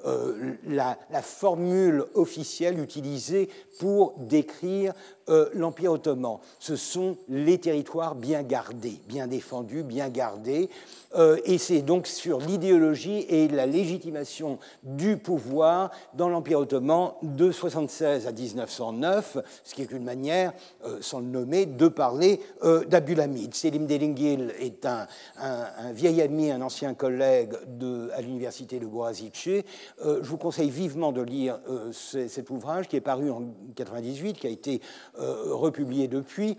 Euh, 0.06 0.54
la, 0.66 0.96
formule 1.22 2.04
officielle 2.14 2.78
utilisée 2.78 3.48
pour 3.78 4.14
décrire 4.18 4.92
euh, 5.28 5.48
l'Empire 5.54 5.92
ottoman. 5.92 6.38
Ce 6.58 6.76
sont 6.76 7.16
les 7.28 7.58
territoires 7.58 8.14
bien 8.14 8.42
gardés, 8.42 9.00
bien 9.08 9.26
défendus, 9.26 9.82
bien 9.82 10.10
gardés. 10.10 10.68
Euh, 11.16 11.38
et 11.44 11.58
c'est 11.58 11.80
donc 11.80 12.06
sur 12.06 12.40
l'idéologie 12.40 13.24
et 13.28 13.48
la 13.48 13.66
légitimation 13.66 14.58
du 14.82 15.16
pouvoir 15.16 15.90
dans 16.12 16.28
l'Empire 16.28 16.58
ottoman 16.58 17.12
de 17.22 17.52
76 17.52 18.26
à 18.26 18.32
1909, 18.32 19.38
ce 19.62 19.74
qui 19.74 19.82
est 19.82 19.92
une 19.92 20.04
manière, 20.04 20.52
sans 21.00 21.20
le 21.20 21.26
nommer, 21.26 21.66
de 21.66 21.88
parler 21.88 22.40
d'Abdulhamid. 22.62 23.54
Selim 23.54 23.86
Delingil 23.86 24.52
est 24.58 24.86
un, 24.86 25.06
vieil 25.92 26.20
ami, 26.20 26.50
un 26.50 26.60
ancien 26.60 26.94
collègue 26.94 27.54
à 28.14 28.20
l'université 28.20 28.78
de 28.78 28.86
Boğaziçi, 28.86 29.62
je 30.04 30.28
vous 30.28 30.36
conseille 30.36 30.70
vivement 30.70 31.12
de 31.12 31.22
lire 31.22 31.60
cet 31.92 32.50
ouvrage 32.50 32.88
qui 32.88 32.96
est 32.96 33.00
paru 33.00 33.30
en 33.30 33.42
98, 33.74 34.34
qui 34.34 34.46
a 34.46 34.50
été 34.50 34.80
republié 35.16 36.08
depuis, 36.08 36.56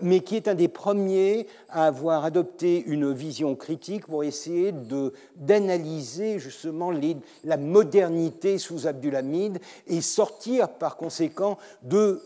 mais 0.00 0.20
qui 0.20 0.36
est 0.36 0.48
un 0.48 0.54
des 0.54 0.68
premiers 0.68 1.46
à 1.68 1.86
avoir 1.86 2.24
adopté 2.24 2.82
une 2.86 3.12
vision 3.12 3.54
critique 3.54 4.06
pour 4.06 4.24
essayer 4.24 4.72
d'analyser 5.36 6.38
justement 6.38 6.90
la 7.44 7.56
modernité 7.56 8.58
sous 8.58 8.86
Abdulhamid 8.86 9.58
et 9.86 10.00
sortir 10.00 10.70
par 10.70 10.96
conséquent 10.96 11.58
de, 11.82 12.22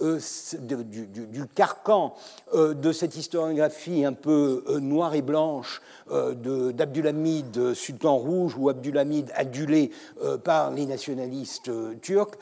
du, 0.60 1.06
du, 1.06 1.46
carcan 1.46 2.14
de 2.54 2.92
cette 2.92 3.16
historiographie 3.16 4.04
un 4.04 4.12
peu 4.12 4.62
noire 4.80 5.14
et 5.14 5.22
blanche 5.22 5.80
euh, 6.10 6.72
d'Abdulhamid 6.72 7.74
Sultan 7.74 8.16
Rouge 8.16 8.54
ou 8.56 8.68
Abdulhamid 8.68 9.32
adulé 9.34 9.90
euh, 10.22 10.38
par 10.38 10.70
les 10.70 10.86
nationalistes 10.86 11.68
euh, 11.68 11.94
turcs, 12.00 12.38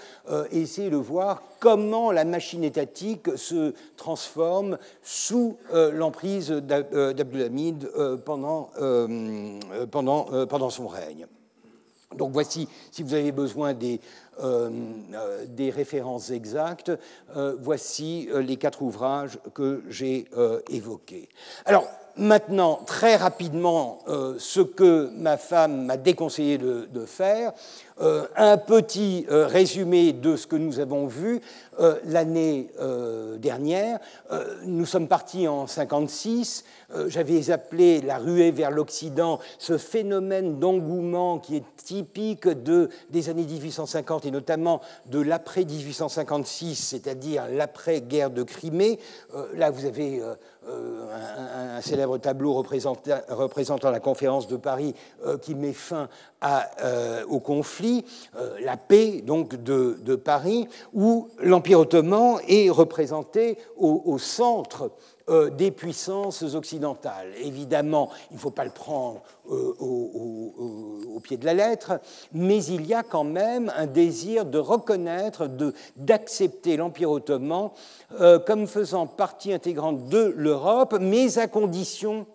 et 0.51 0.61
essayer 0.61 0.91
de 0.91 0.97
voir 0.97 1.43
comment 1.65 2.13
la 2.13 2.27
machine 2.27 2.63
étatique 2.63 3.39
se 3.39 3.73
transforme 3.97 4.77
sous 5.03 5.57
l'emprise 5.73 6.51
d'Abdulhamid 6.51 7.89
pendant, 8.27 8.69
pendant, 9.91 10.47
pendant 10.47 10.69
son 10.69 10.87
règne. 10.87 11.27
Donc 12.15 12.33
voici, 12.33 12.69
si 12.93 13.03
vous 13.03 13.15
avez 13.15 13.33
besoin 13.33 13.73
des, 13.73 13.99
des 15.49 15.71
références 15.71 16.31
exactes, 16.31 16.93
voici 17.61 18.29
les 18.35 18.57
quatre 18.57 18.83
ouvrages 18.83 19.39
que 19.55 19.83
j'ai 19.89 20.27
évoqués. 20.69 21.31
Alors, 21.65 21.89
maintenant 22.17 22.81
très 22.87 23.17
rapidement 23.17 23.99
euh, 24.09 24.35
ce 24.39 24.61
que 24.61 25.11
ma 25.17 25.37
femme 25.37 25.87
m'a 25.87 25.97
déconseillé 25.97 26.59
de, 26.59 27.07
faire, 27.07 27.53
euh, 28.01 28.27
un 28.37 28.57
petit 28.57 29.25
euh, 29.31 29.47
résumé 29.47 30.13
de 30.13 30.35
ce 30.37 30.49
que 30.49 30.57
nous 30.57 30.81
avons 30.81 31.07
vu 31.07 31.41
l'année 32.05 32.71
dernière. 33.39 33.99
nous 34.65 34.87
sommes 34.87 35.09
partis 35.09 35.49
en 35.49 35.67
56. 35.67 36.65
J'avais 37.09 37.51
appelé 37.51 38.01
la 38.01 38.19
ruée 38.19 38.53
vers 38.53 38.71
l'Occident 38.71 39.41
ce 39.59 39.77
phénomène 39.77 40.61
d'engouement 40.61 41.41
qui 41.41 41.57
est 41.57 41.65
typique 41.77 42.47
de, 42.47 42.91
des 43.11 43.29
années 43.29 43.43
1850 43.43 44.25
et 44.27 44.31
notamment 44.31 44.81
de 45.07 45.19
l'après 45.19 45.65
1856, 45.65 46.77
c'est-à-dire 46.77 47.49
l'après-guerre 47.51 48.31
de 48.31 48.45
Crimée. 48.45 49.01
là, 49.55 49.73
vous 49.73 49.85
avez 49.85 50.23
un, 50.67 51.81
célèbre 51.81 52.19
tableau 52.19 52.55
représentant, 52.55 53.91
la 53.91 54.01
conférence 54.01 54.49
de 54.49 54.57
Paris 54.57 54.95
euh, 55.27 55.39
qui 55.39 55.55
met 55.55 55.73
fin 55.73 56.09
euh, 56.83 57.25
au 57.29 57.41
conflit, 57.41 57.84
euh, 58.37 58.57
la 58.61 58.77
paix 58.77 59.23
donc 59.23 59.57
de, 59.63 60.15
Paris, 60.17 60.69
où 60.93 61.29
l'Empire 61.41 61.81
ottoman 61.81 62.39
est 62.49 62.71
représenté 62.71 63.59
au 63.77 64.19
centre 64.19 64.91
euh, 65.31 65.49
des 65.49 65.71
puissances 65.71 66.43
occidentales. 66.55 67.29
Évidemment, 67.43 68.11
il 68.31 68.35
ne 68.35 68.39
faut 68.39 68.51
pas 68.51 68.67
le 68.67 68.71
prendre 68.71 69.23
euh, 69.51 69.75
au, 69.79 71.19
pied 71.23 71.39
de 71.39 71.47
la 71.47 71.55
lettre, 71.55 71.99
mais 72.35 72.63
il 72.63 72.85
y 72.85 72.93
a 72.93 73.03
quand 73.03 73.25
même 73.25 73.73
un 73.75 73.87
désir 73.87 74.45
de 74.45 74.59
reconnaître, 74.59 75.49
d'accepter 75.97 76.77
l'Empire 76.77 77.11
ottoman 77.11 77.71
comme 78.47 78.67
faisant 78.67 79.07
partie 79.07 79.55
intégrante 79.55 80.11
de 80.11 80.35
l'Europe, 80.37 80.99
mais 81.01 81.39
à 81.39 81.47
condition 81.47 82.27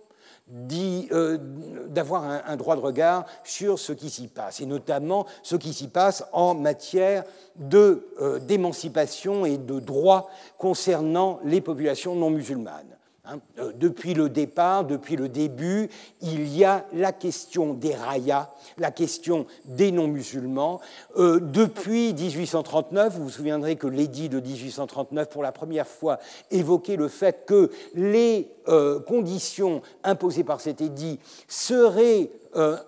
d'avoir 0.50 2.24
un, 2.24 2.56
droit 2.56 2.76
de 2.76 2.82
regard 2.82 3.26
sur 3.44 3.78
ce 3.78 3.94
qui 3.94 4.10
s'y 4.10 4.28
passe, 4.28 4.62
et 4.62 4.66
notamment 4.66 5.26
ce 5.44 5.56
qui 5.56 5.74
s'y 5.74 5.88
passe 5.88 6.26
en 6.32 6.56
matière 6.56 7.24
d'émancipation 7.56 9.46
et 9.46 9.58
de 9.58 9.80
droits 9.80 10.30
concernant 10.58 11.40
les 11.44 11.62
populations 11.62 12.16
non 12.16 12.30
musulmanes. 12.30 12.99
Hein. 13.32 13.40
Euh, 13.60 13.72
depuis 13.76 14.14
le 14.14 14.30
départ, 14.30 14.86
depuis 14.86 15.16
le 15.16 15.30
début, 15.30 15.90
il 16.22 16.48
y 16.56 16.66
a 16.66 16.86
la 16.94 17.12
question 17.12 17.74
des 17.74 17.94
rayas, 17.94 18.50
la 18.78 18.92
question 18.92 19.46
des 19.66 19.92
non-musulmans. 19.92 20.80
Euh, 21.18 21.40
depuis 21.40 22.14
1839, 22.14 23.14
vous 23.14 23.24
vous 23.26 23.30
souviendrez 23.30 23.76
que 23.76 23.88
l'édit 23.88 24.30
de 24.30 24.40
1839, 24.40 25.30
pour 25.30 25.44
la 25.44 25.52
première 25.52 25.88
fois, 25.88 26.20
évoquait 26.50 26.96
le 26.96 27.08
fait 27.08 27.46
que 27.46 27.70
les 27.94 28.50
euh, 28.68 29.00
conditions 29.00 29.82
imposées 30.04 30.44
par 30.44 30.62
cet 30.62 30.82
édit 30.82 31.20
seraient 31.48 32.32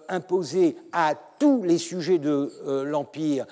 imposées 0.10 0.76
à 0.92 1.14
tous 1.38 1.62
les 1.62 1.78
sujets 1.78 2.18
de 2.18 2.52
l'Empire 2.84 3.46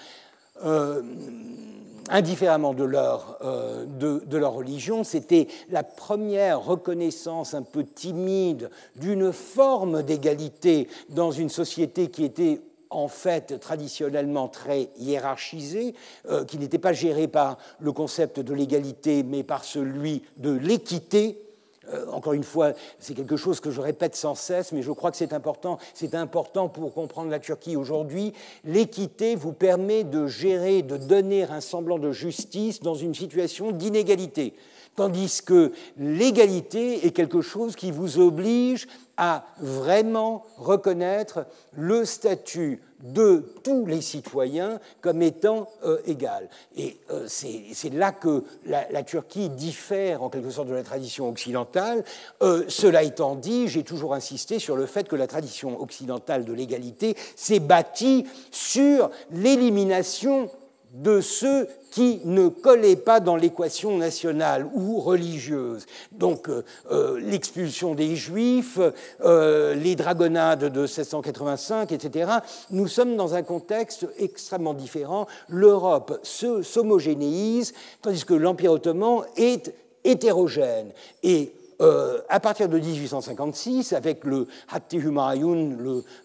indifféremment 2.10 2.74
de 2.74 2.84
leur, 2.84 3.38
euh, 3.42 3.86
de, 3.86 4.38
leur 4.38 4.54
religion. 4.54 5.04
C'était 5.04 5.48
la 5.70 5.84
première 5.84 6.62
reconnaissance 6.62 7.54
un 7.54 7.62
peu 7.62 7.84
timide 7.84 8.70
d'une 8.96 9.32
forme 9.32 10.04
d'égalité 10.04 10.88
dans 11.10 11.32
une 11.32 11.50
société 11.50 12.10
qui 12.10 12.26
était 12.26 12.62
en 12.90 13.08
fait 13.08 13.60
traditionnellement 13.60 14.48
très 14.48 14.90
hiérarchisée, 14.98 15.94
euh, 16.30 16.44
qui 16.44 16.58
n'était 16.58 16.80
pas 16.80 16.94
gérée 16.94 17.28
par 17.28 17.58
le 17.80 17.92
concept 17.92 18.40
de 18.40 18.54
l'égalité, 18.54 19.24
mais 19.24 19.44
par 19.44 19.64
celui 19.64 20.24
de 20.38 20.52
l'équité, 20.52 21.49
encore 22.12 22.34
une 22.34 22.44
fois, 22.44 22.74
c'est 23.00 23.14
quelque 23.14 23.38
chose 23.38 23.60
que 23.60 23.72
je 23.72 23.82
répète 23.82 24.16
sans 24.16 24.36
cesse, 24.36 24.72
mais 24.72 24.82
je 24.82 24.92
crois 24.92 25.12
que 25.12 25.18
c'est 25.18 25.34
important. 25.34 25.78
C'est 25.94 26.16
important 26.16 26.70
pour 26.70 26.94
comprendre 26.94 27.30
la 27.30 27.40
Turquie 27.40 27.76
aujourd'hui. 27.76 28.34
L'équité 28.64 29.36
vous 29.36 29.54
permet 29.54 30.04
de 30.04 30.28
gérer, 30.28 30.82
de 30.82 30.98
donner 30.98 31.44
un 31.44 31.62
semblant 31.62 32.00
de 32.00 32.12
justice 32.12 32.80
dans 32.82 32.96
une 32.96 33.14
situation 33.14 33.72
d'inégalité. 33.72 34.54
Tandis 35.00 35.40
que 35.46 35.72
l'égalité 35.98 37.06
est 37.06 37.12
quelque 37.12 37.40
chose 37.40 37.78
qui 37.78 37.90
vous 37.90 38.20
oblige 38.20 38.86
à 39.16 39.46
vraiment 39.62 40.44
reconnaître 40.58 41.46
le 41.72 42.04
statut 42.04 42.82
de 43.02 43.46
tous 43.64 43.86
les 43.86 44.02
citoyens 44.02 44.82
comme 45.00 45.22
étant 45.22 45.70
euh, 45.86 46.00
égal. 46.06 46.50
Et 46.76 46.98
euh, 47.12 47.28
c'est 47.30 47.94
là 47.94 48.12
que 48.12 48.44
la, 48.66 49.04
Turquie 49.04 49.48
diffère 49.48 50.22
en 50.22 50.28
quelque 50.28 50.50
sorte 50.50 50.68
de 50.68 50.74
la 50.74 50.84
tradition 50.84 51.30
occidentale. 51.30 52.04
Euh, 52.42 52.66
cela 52.68 53.02
étant 53.04 53.36
dit, 53.36 53.70
j'ai 53.70 53.84
toujours 53.84 54.14
insisté 54.14 54.60
sur 54.60 54.76
le 54.76 54.86
fait 54.86 55.08
que 55.08 55.16
la 55.16 55.28
tradition 55.28 55.82
occidentale 55.82 56.44
de 56.44 56.52
l'égalité 56.52 57.16
s'est 57.38 57.62
bâtie 57.62 58.26
sur 58.52 59.12
l'élimination 59.32 60.50
de 60.94 61.22
ceux 61.22 61.68
qui 61.92 62.22
ne 62.26 62.48
collaient 62.48 62.96
pas 62.96 63.20
dans 63.20 63.36
l'équation 63.36 63.98
nationale 63.98 64.70
ou 64.74 65.00
religieuse. 65.00 65.86
Donc 66.12 66.50
euh, 66.50 66.64
euh, 66.92 67.20
l'expulsion 67.20 67.96
des 67.96 68.16
Juifs, 68.16 68.80
euh, 69.22 69.76
les 69.76 69.96
dragonnades 69.96 70.66
de 70.66 70.82
1685, 70.82 71.92
etc. 71.92 72.32
Nous 72.72 72.88
sommes 72.88 73.16
dans 73.16 73.36
un 73.36 73.44
contexte 73.44 74.08
extrêmement 74.18 74.74
différent. 74.74 75.28
L'Europe 75.48 76.20
s'homogénéise, 76.24 77.74
tandis 78.02 78.26
que 78.26 78.34
l'Empire 78.34 78.74
ottoman 78.74 79.24
est 79.36 79.74
hétérogène. 80.04 80.92
Et 81.24 81.54
euh, 81.82 82.20
à 82.28 82.40
partir 82.40 82.68
de 82.68 82.78
1856, 82.78 83.94
avec 83.94 84.26
le 84.26 84.48
Hatti 84.70 84.98
Humayun, 84.98 85.78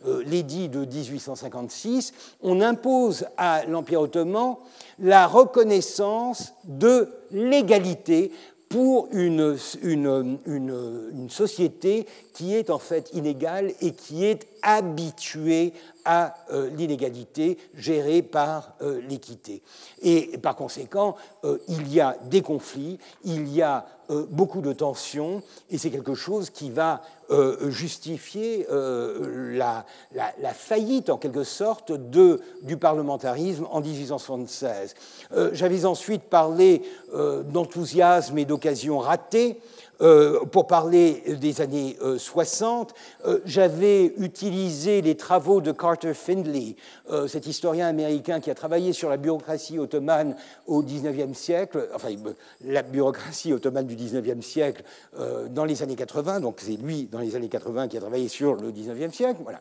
euh, 0.05 0.23
l'édit 0.27 0.69
de 0.69 0.81
1856, 0.81 2.13
on 2.43 2.61
impose 2.61 3.27
à 3.37 3.65
l'Empire 3.67 4.01
ottoman 4.01 4.57
la 4.99 5.27
reconnaissance 5.27 6.55
de 6.65 7.09
l'égalité 7.31 8.33
pour 8.69 9.09
une, 9.13 9.57
société 11.29 12.07
qui 12.35 12.55
est 12.55 12.69
en 12.69 12.79
fait 12.79 13.11
inégale 13.15 13.73
et 13.81 13.93
qui 13.93 14.25
est 14.25 14.47
habituée 14.63 15.73
à 16.05 16.35
euh, 16.51 16.69
l'inégalité 16.71 17.57
gérée 17.75 18.23
par 18.23 18.75
euh, 18.83 19.01
l'équité. 19.09 19.63
Et 20.03 20.37
par 20.39 20.57
conséquent, 20.57 21.17
euh, 21.45 21.59
il 21.69 21.93
y 21.93 22.01
a 22.01 22.17
des 22.25 22.43
conflits, 22.43 22.99
il 23.25 23.49
y 23.49 23.63
a 23.63 23.87
beaucoup 24.29 24.61
de 24.61 24.75
tensions, 24.75 25.43
et 25.71 25.79
c'est 25.79 25.89
quelque 25.89 26.15
chose 26.15 26.51
qui 26.51 26.69
va 26.69 27.01
justifier 27.69 28.67
la, 28.69 29.87
la, 30.13 30.53
faillite, 30.53 31.09
en 31.09 31.17
quelque 31.17 31.43
sorte, 31.43 31.91
de, 31.91 32.39
du 32.61 32.77
parlementarisme 32.77 33.67
en 33.71 33.81
1876. 33.81 34.95
J'avais 35.53 35.87
ensuite 35.87 36.25
parlé 36.25 36.83
d'enthousiasme 37.15 38.37
et 38.37 38.45
d'occasions 38.45 38.99
ratées. 38.99 39.59
Euh, 40.01 40.45
pour 40.47 40.67
parler 40.67 41.23
des 41.41 41.61
années 41.61 41.97
60, 42.19 42.95
euh, 43.25 43.35
euh, 43.35 43.41
j'avais 43.45 44.07
utilisé 44.19 45.03
les 45.03 45.17
travaux 45.17 45.61
de 45.61 45.73
Carter 45.73 46.15
Findlay, 46.15 46.77
cet 47.29 47.47
historien 47.47 47.87
américain 47.87 48.41
qui 48.41 48.51
a 48.51 48.55
travaillé 48.55 48.93
sur 48.93 49.09
la 49.09 49.17
bureaucratie 49.17 49.79
ottomane 49.79 50.37
au 50.67 50.83
XIXe 50.83 51.37
siècle, 51.37 51.89
enfin 51.95 52.09
la 52.65 52.83
bureaucratie 52.83 53.53
ottomane 53.53 53.87
du 53.87 53.95
XIXe 53.95 54.45
siècle 54.45 54.83
dans 55.51 55.65
les 55.65 55.83
années 55.83 55.97
80, 55.97 56.41
donc 56.41 56.57
c'est 56.59 56.77
lui 56.77 57.09
dans 57.11 57.19
les 57.19 57.37
années 57.37 57.49
80 57.49 57.89
qui 57.89 57.99
a 57.99 58.01
travaillé 58.01 58.29
sur 58.29 58.55
le 58.55 58.71
XIXe 58.71 59.15
siècle, 59.15 59.41
voilà, 59.43 59.61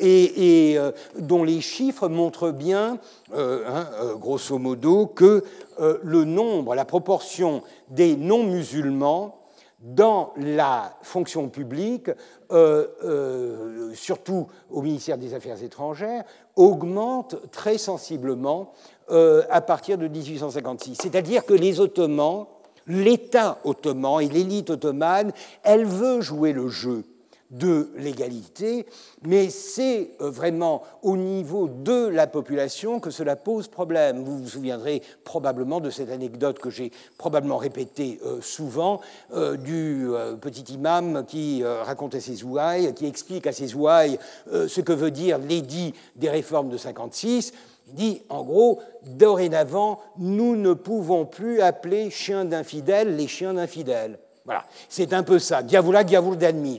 et, 0.00 0.78
dont 1.18 1.44
les 1.44 1.60
chiffres 1.60 2.08
montrent 2.08 2.50
bien, 2.50 2.98
hein, 3.32 3.86
grosso 4.18 4.58
modo, 4.58 5.06
que 5.06 5.44
le 5.78 6.24
nombre, 6.24 6.74
la 6.74 6.84
proportion 6.84 7.62
des 7.90 8.16
non-musulmans 8.16 9.45
dans 9.80 10.32
la 10.36 10.96
fonction 11.02 11.48
publique, 11.48 12.10
euh, 12.50 12.86
euh, 13.04 13.94
surtout 13.94 14.46
au 14.70 14.82
ministère 14.82 15.18
des 15.18 15.34
Affaires 15.34 15.62
étrangères, 15.62 16.24
augmente 16.56 17.50
très 17.50 17.76
sensiblement 17.76 18.72
euh, 19.10 19.42
à 19.50 19.60
partir 19.60 19.98
de 19.98 20.08
1856. 20.08 20.98
C'est-à-dire 21.02 21.44
que 21.44 21.54
les 21.54 21.80
Ottomans, 21.80 22.46
l'État 22.86 23.58
ottoman 23.64 24.20
et 24.20 24.28
l'élite 24.28 24.70
ottomane, 24.70 25.32
elle 25.62 25.84
veut 25.84 26.20
jouer 26.20 26.52
le 26.52 26.68
jeu 26.68 27.04
de 27.50 27.90
l'égalité, 27.96 28.86
mais 29.22 29.50
c'est 29.50 30.10
euh, 30.20 30.30
vraiment 30.30 30.82
au 31.02 31.16
niveau 31.16 31.68
de 31.68 32.06
la 32.08 32.26
population 32.26 32.98
que 32.98 33.10
cela 33.10 33.36
pose 33.36 33.68
problème. 33.68 34.24
Vous 34.24 34.38
vous 34.38 34.48
souviendrez 34.48 35.02
probablement 35.24 35.80
de 35.80 35.90
cette 35.90 36.10
anecdote 36.10 36.58
que 36.58 36.70
j'ai 36.70 36.90
probablement 37.18 37.56
répétée 37.56 38.18
euh, 38.24 38.40
souvent 38.40 39.00
euh, 39.32 39.56
du 39.56 40.08
petit 40.40 40.74
imam 40.74 41.24
qui 41.26 41.64
raconte 41.64 42.14
à 42.14 42.20
ses 42.20 42.44
ouailles, 42.44 42.92
qui 42.94 43.06
explique 43.06 43.46
à 43.46 43.52
ses 43.52 43.74
ouailles 43.74 44.18
ce 44.52 44.80
que 44.80 44.92
veut 44.92 45.10
dire 45.10 45.38
l'édit 45.38 45.94
des 46.16 46.30
réformes 46.30 46.68
de 46.68 46.76
56. 46.76 47.52
Il 47.88 47.94
dit, 47.94 48.22
en 48.28 48.42
gros, 48.42 48.80
dorénavant, 49.04 50.00
nous 50.18 50.56
ne 50.56 50.72
pouvons 50.72 51.24
plus 51.24 51.60
appeler 51.60 52.10
chiens 52.10 52.44
d'infidèles 52.44 53.16
les 53.16 53.28
chiens 53.28 53.54
d'infidèles. 53.54 54.18
Voilà, 54.46 54.64
c'est 54.88 55.12
un 55.12 55.24
peu 55.24 55.40
ça. 55.40 55.64
Diavoula, 55.64 56.04
diavoul 56.04 56.38
d'ennemi, 56.38 56.78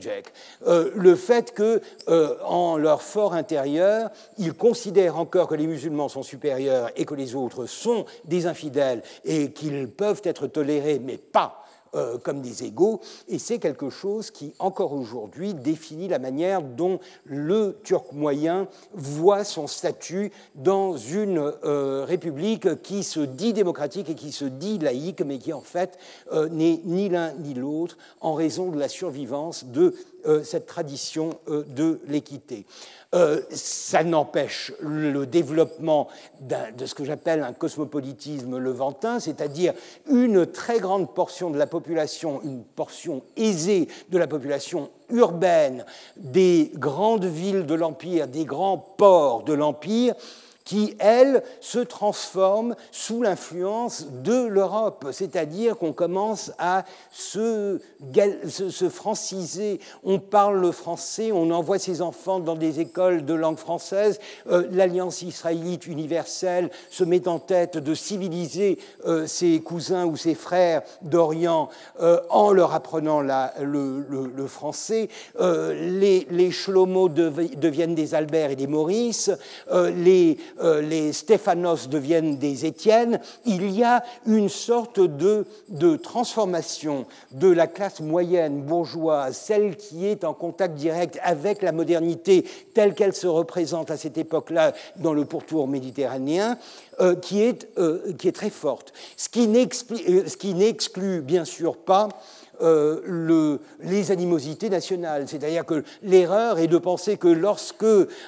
euh, 0.66 0.90
le 0.94 1.14
fait 1.16 1.52
que, 1.52 1.82
euh, 2.08 2.34
en 2.42 2.78
leur 2.78 3.02
fort 3.02 3.34
intérieur, 3.34 4.10
ils 4.38 4.54
considèrent 4.54 5.18
encore 5.18 5.48
que 5.48 5.54
les 5.54 5.66
musulmans 5.66 6.08
sont 6.08 6.22
supérieurs 6.22 6.90
et 6.96 7.04
que 7.04 7.14
les 7.14 7.34
autres 7.34 7.66
sont 7.66 8.06
des 8.24 8.46
infidèles 8.46 9.02
et 9.26 9.52
qu'ils 9.52 9.86
peuvent 9.86 10.22
être 10.24 10.46
tolérés, 10.46 10.98
mais 10.98 11.18
pas 11.18 11.62
euh, 11.94 12.18
comme 12.18 12.40
des 12.40 12.64
égaux, 12.64 13.00
et 13.28 13.38
c'est 13.38 13.58
quelque 13.58 13.90
chose 13.90 14.30
qui, 14.30 14.52
encore 14.58 14.92
aujourd'hui, 14.92 15.54
définit 15.54 16.08
la 16.08 16.18
manière 16.18 16.62
dont 16.62 17.00
le 17.24 17.78
Turc 17.84 18.12
moyen 18.12 18.68
voit 18.94 19.44
son 19.44 19.66
statut 19.66 20.32
dans 20.54 20.96
une 20.96 21.38
euh, 21.64 22.04
république 22.04 22.82
qui 22.82 23.02
se 23.02 23.20
dit 23.20 23.52
démocratique 23.52 24.10
et 24.10 24.14
qui 24.14 24.32
se 24.32 24.44
dit 24.44 24.78
laïque, 24.78 25.22
mais 25.22 25.38
qui 25.38 25.52
en 25.52 25.60
fait 25.60 25.98
euh, 26.32 26.48
n'est 26.48 26.80
ni 26.84 27.08
l'un 27.08 27.32
ni 27.34 27.54
l'autre 27.54 27.96
en 28.20 28.34
raison 28.34 28.70
de 28.70 28.78
la 28.78 28.88
survivance 28.88 29.64
de 29.64 29.94
cette 30.44 30.66
tradition 30.66 31.38
de 31.48 32.00
l'équité. 32.06 32.66
Euh, 33.14 33.40
ça 33.50 34.04
n'empêche 34.04 34.70
le 34.80 35.24
développement 35.24 36.08
de 36.42 36.84
ce 36.84 36.94
que 36.94 37.06
j'appelle 37.06 37.42
un 37.42 37.54
cosmopolitisme 37.54 38.58
levantin, 38.58 39.18
c'est-à-dire 39.18 39.72
une 40.10 40.44
très 40.44 40.78
grande 40.78 41.14
portion 41.14 41.48
de 41.48 41.56
la 41.56 41.66
population, 41.66 42.42
une 42.42 42.64
portion 42.64 43.22
aisée 43.38 43.88
de 44.10 44.18
la 44.18 44.26
population 44.26 44.90
urbaine 45.08 45.86
des 46.16 46.70
grandes 46.74 47.24
villes 47.24 47.64
de 47.64 47.74
l'Empire, 47.74 48.28
des 48.28 48.44
grands 48.44 48.76
ports 48.76 49.42
de 49.42 49.54
l'Empire, 49.54 50.14
qui, 50.68 50.94
elle, 50.98 51.42
se 51.60 51.78
transforme 51.78 52.76
sous 52.90 53.22
l'influence 53.22 54.06
de 54.22 54.44
l'Europe, 54.44 55.06
c'est-à-dire 55.12 55.78
qu'on 55.78 55.94
commence 55.94 56.52
à 56.58 56.84
se, 57.10 57.80
se, 58.46 58.88
franciser, 58.90 59.80
on 60.04 60.18
parle 60.18 60.60
le 60.60 60.70
français, 60.70 61.32
on 61.32 61.50
envoie 61.52 61.78
ses 61.78 62.02
enfants 62.02 62.38
dans 62.38 62.54
des 62.54 62.80
écoles 62.80 63.24
de 63.24 63.32
langue 63.32 63.56
française, 63.56 64.20
euh, 64.50 64.68
l'Alliance 64.70 65.22
israélite 65.22 65.86
universelle 65.86 66.68
se 66.90 67.02
met 67.02 67.28
en 67.28 67.38
tête 67.38 67.78
de 67.78 67.94
civiliser 67.94 68.78
euh, 69.06 69.26
ses 69.26 69.60
cousins 69.60 70.04
ou 70.04 70.18
ses 70.18 70.34
frères 70.34 70.82
d'Orient 71.00 71.70
euh, 72.02 72.20
en 72.28 72.52
leur 72.52 72.74
apprenant 72.74 73.22
le, 73.22 74.46
français, 74.46 75.08
les, 75.40 76.26
les 76.30 76.50
Shlomo 76.50 77.08
deviennent 77.08 77.94
des 77.94 78.14
Albert 78.14 78.50
et 78.50 78.56
des 78.56 78.66
Maurice, 78.66 79.30
les 79.72 80.36
euh, 80.60 80.80
les 80.80 81.12
Stéphanos 81.12 81.88
deviennent 81.88 82.36
des 82.38 82.66
Étienne, 82.66 83.20
il 83.44 83.70
y 83.70 83.84
a 83.84 84.02
une 84.26 84.48
sorte 84.48 85.00
de, 85.00 85.46
de 85.68 85.96
transformation 85.96 87.06
de 87.32 87.48
la 87.48 87.66
classe 87.66 88.00
moyenne 88.00 88.62
bourgeoise, 88.62 89.36
celle 89.36 89.76
qui 89.76 90.06
est 90.06 90.24
en 90.24 90.34
contact 90.34 90.74
direct 90.74 91.18
avec 91.22 91.62
la 91.62 91.72
modernité 91.72 92.44
telle 92.74 92.94
qu'elle 92.94 93.14
se 93.14 93.26
représente 93.26 93.90
à 93.90 93.96
cette 93.96 94.18
époque-là 94.18 94.72
dans 94.96 95.12
le 95.12 95.24
pourtour 95.24 95.68
méditerranéen, 95.68 96.58
euh, 97.00 97.14
qui, 97.14 97.42
est, 97.42 97.68
euh, 97.78 98.12
qui 98.18 98.26
est 98.26 98.32
très 98.32 98.50
forte. 98.50 98.92
Ce 99.16 99.28
qui 99.28 100.54
n'exclut 100.54 101.20
bien 101.20 101.44
sûr 101.44 101.76
pas 101.76 102.08
euh, 102.60 103.00
le, 103.04 103.60
les 103.80 104.10
animosités 104.10 104.68
nationales. 104.68 105.28
C'est-à-dire 105.28 105.64
que 105.64 105.84
l'erreur 106.02 106.58
est 106.58 106.66
de 106.66 106.78
penser 106.78 107.16
que 107.16 107.28
lorsque 107.28 107.84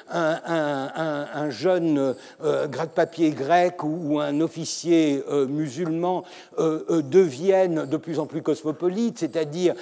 un, 0.08 1.50
jeune 1.50 2.14
euh, 2.44 2.68
gratte-papier 2.68 3.30
grec 3.30 3.82
ou, 3.82 4.20
un 4.20 4.40
officier 4.40 5.24
euh, 5.28 5.46
musulman 5.46 6.24
deviennent 6.58 7.86
de 7.86 7.96
plus 7.96 8.18
en 8.18 8.26
plus 8.26 8.42
cosmopolites, 8.42 9.18
c'est-à-dire 9.18 9.74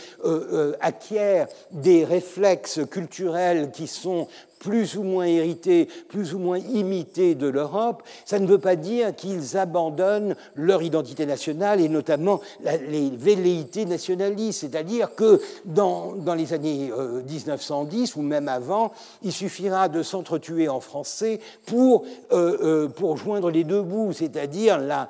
acquièrent 0.81 1.49
des 1.73 2.05
réflexes 2.05 2.81
culturels 2.91 3.71
qui 3.73 3.87
sont 3.87 4.29
plus 4.59 4.97
ou 4.97 5.03
moins 5.03 5.27
hérités, 5.27 5.89
plus 6.09 6.35
ou 6.35 6.39
moins 6.39 6.59
imités 6.59 7.35
de 7.35 7.47
l'Europe, 7.47 8.03
ça 8.25 8.39
ne 8.39 8.47
veut 8.47 8.59
pas 8.59 8.77
dire 8.77 9.15
qu'ils 9.15 9.57
abandonnent 9.57 10.35
leur 10.55 10.83
identité 10.83 11.27
nationale 11.27 11.81
et 11.81 11.89
notamment 11.89 12.41
les 12.89 13.11
velléités 13.11 13.85
nationalistes. 13.85 14.61
C'est-à-dire 14.61 15.15
que 15.15 15.41
dans, 15.65 16.13
dans, 16.13 16.35
les 16.35 16.53
années 16.53 16.91
1910 17.29 18.11
euh, 18.17 18.21
ou 18.21 18.23
même 18.23 18.49
avant, 18.49 18.93
il 19.23 19.33
suffira 19.33 19.89
de 19.89 20.03
s'entretuer 20.03 20.69
en 20.69 20.81
français 20.81 21.41
pour, 21.67 22.05
euh, 22.33 22.59
euh, 22.63 22.89
pour 22.89 23.17
joindre 23.17 23.51
les 23.51 23.65
deux 23.65 23.83
bouts, 23.83 24.13
c'est-à-dire 24.13 24.79
la, 24.79 25.09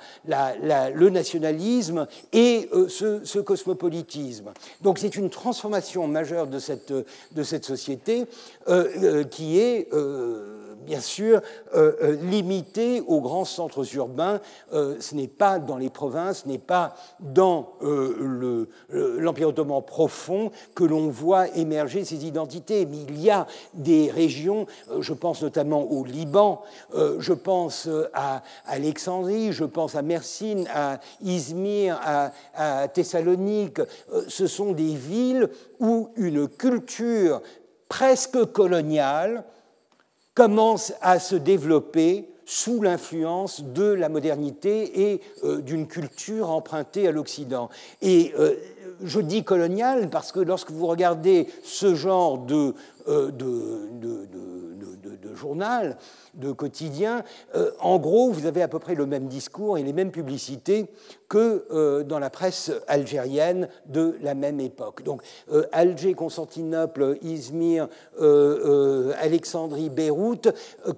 le 0.94 1.10
nationalisme 1.10 2.06
et 2.32 2.68
ce, 2.88 3.24
ce, 3.24 3.38
cosmopolitisme. 3.38 4.50
Donc 4.82 4.98
c'est 4.98 5.16
une 5.16 5.30
transformation 5.30 6.06
majeure 6.08 6.46
de 6.46 6.58
cette, 6.58 6.92
de 6.92 7.42
cette 7.42 7.64
société 7.64 8.26
qui 9.30 9.37
qui 9.38 9.60
est 9.60 9.86
euh, 9.92 10.74
bien 10.84 10.98
sûr 11.00 11.42
euh, 11.76 11.92
euh, 12.02 12.16
limité 12.22 13.00
aux 13.06 13.20
grands 13.20 13.44
centres 13.44 13.84
urbains. 13.94 14.40
ce 14.72 15.14
n'est 15.14 15.28
pas 15.28 15.60
dans 15.60 15.76
les 15.76 15.90
provinces, 15.90 16.42
ce 16.42 16.48
n'est 16.48 16.58
pas 16.58 16.96
dans 17.20 17.74
l'Empire 17.80 19.48
ottoman 19.48 19.82
profond 19.82 20.50
que 20.74 20.82
l'on 20.82 21.08
voit 21.08 21.46
émerger 21.56 22.04
ces 22.04 22.26
identités. 22.26 22.84
Mais 22.84 22.96
il 23.08 23.20
y 23.20 23.30
a 23.30 23.46
des 23.74 24.10
régions, 24.10 24.66
je 24.98 25.12
pense 25.12 25.42
notamment 25.42 25.82
au 25.82 26.04
Liban, 26.04 26.62
je 26.94 27.32
pense 27.32 27.88
à 28.12 28.42
Alexandrie, 28.66 29.52
je 29.52 29.64
pense 29.64 29.94
à 29.94 30.02
Mersine, 30.02 30.66
à 30.74 30.98
Izmir, 31.22 32.00
à 32.54 32.88
Thessalonique. 32.88 33.80
ce 34.26 34.46
sont 34.48 34.72
des 34.72 34.94
villes 34.94 35.48
où 35.80 36.10
une 36.16 36.48
culture 36.48 37.40
presque 37.88 38.44
coloniale 38.52 39.44
commence 40.34 40.92
à 41.00 41.18
se 41.18 41.36
développer 41.36 42.28
sous 42.48 42.80
l'influence 42.80 43.62
de 43.62 43.84
la 43.84 44.08
modernité 44.08 45.10
et 45.12 45.20
euh, 45.44 45.60
d'une 45.60 45.86
culture 45.86 46.48
empruntée 46.50 47.06
à 47.06 47.12
l'Occident. 47.12 47.68
Et 48.00 48.32
euh, 48.38 48.54
je 49.02 49.20
dis 49.20 49.44
coloniale 49.44 50.08
parce 50.08 50.32
que 50.32 50.40
lorsque 50.40 50.70
vous 50.70 50.86
regardez 50.86 51.46
ce 51.62 51.94
genre 51.94 52.38
de, 52.38 52.74
euh, 53.08 53.30
de, 53.30 53.88
journal, 55.34 55.96
de 56.34 56.52
quotidien, 56.52 57.24
euh, 57.54 57.70
en 57.80 57.98
gros, 57.98 58.30
vous 58.30 58.46
avez 58.46 58.62
à 58.62 58.68
peu 58.68 58.78
près 58.78 58.94
le 58.94 59.06
même 59.06 59.26
discours 59.26 59.78
et 59.78 59.82
les 59.82 59.92
mêmes 59.92 60.10
publicités 60.10 60.86
que 61.28 61.66
euh, 61.70 62.04
dans 62.04 62.18
la 62.18 62.30
presse 62.30 62.70
algérienne 62.86 63.68
de 63.86 64.16
la 64.22 64.34
même 64.34 64.60
époque. 64.60 65.02
Donc 65.02 65.22
euh, 65.52 65.64
Alger, 65.72 66.14
Constantinople, 66.14 67.18
Izmir, 67.22 67.88
Alexandrie, 69.20 69.90
Beyrouth 69.90 70.48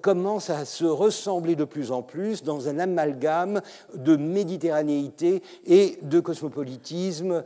commencent 0.01 0.49
à 0.49 0.65
se 0.65 0.85
ressembler 0.85 1.55
de 1.55 1.65
plus 1.65 1.91
en 1.91 2.01
plus 2.01 2.43
dans 2.43 2.67
un 2.67 2.79
amalgame 2.79 3.61
de 3.95 4.15
méditerranéité 4.15 5.41
et 5.65 5.97
de 6.01 6.19
cosmopolitisme 6.19 7.43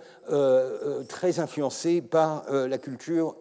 très 1.07 1.39
influencé 1.39 2.01
par 2.01 2.45
la 2.49 2.77
culture 2.77 3.35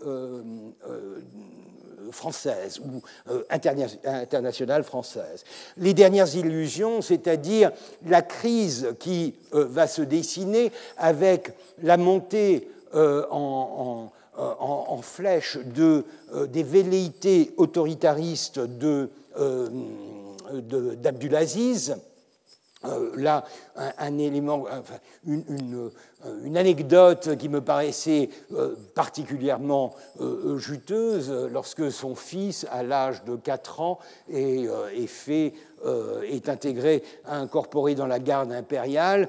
française 2.14 2.80
ou 2.80 3.02
euh, 3.30 3.42
internationale 3.50 4.84
française. 4.84 5.44
Les 5.76 5.92
dernières 5.92 6.34
illusions, 6.34 7.02
c'est-à-dire 7.02 7.72
la 8.06 8.22
crise 8.22 8.94
qui 8.98 9.34
euh, 9.52 9.66
va 9.68 9.86
se 9.86 10.02
dessiner 10.02 10.72
avec 10.96 11.50
la 11.82 11.96
montée 11.96 12.68
euh, 12.94 13.26
en, 13.30 14.10
flèche 15.02 15.58
de, 15.58 16.04
des 16.48 16.62
velléités 16.62 17.52
autoritaristes 17.56 18.58
d'Abdulaziz. 20.98 21.96
Là, 23.16 23.44
un, 23.76 24.18
élément, 24.18 24.66
une, 25.26 25.90
euh, 26.26 26.44
une 26.44 26.56
anecdote 26.56 27.36
qui 27.36 27.48
me 27.48 27.60
paraissait 27.60 28.30
euh, 28.52 28.74
particulièrement 28.94 29.94
euh, 30.20 30.56
juteuse 30.58 31.30
lorsque 31.52 31.90
son 31.90 32.14
fils, 32.14 32.66
à 32.70 32.82
l'âge 32.82 33.24
de 33.24 33.36
4 33.36 33.80
ans, 33.80 33.98
est, 34.32 34.66
fait 35.06 35.52
est 36.30 36.48
intégré, 36.48 37.02
incorporé 37.26 37.94
dans 37.94 38.06
la 38.06 38.18
garde 38.18 38.52
impériale. 38.52 39.28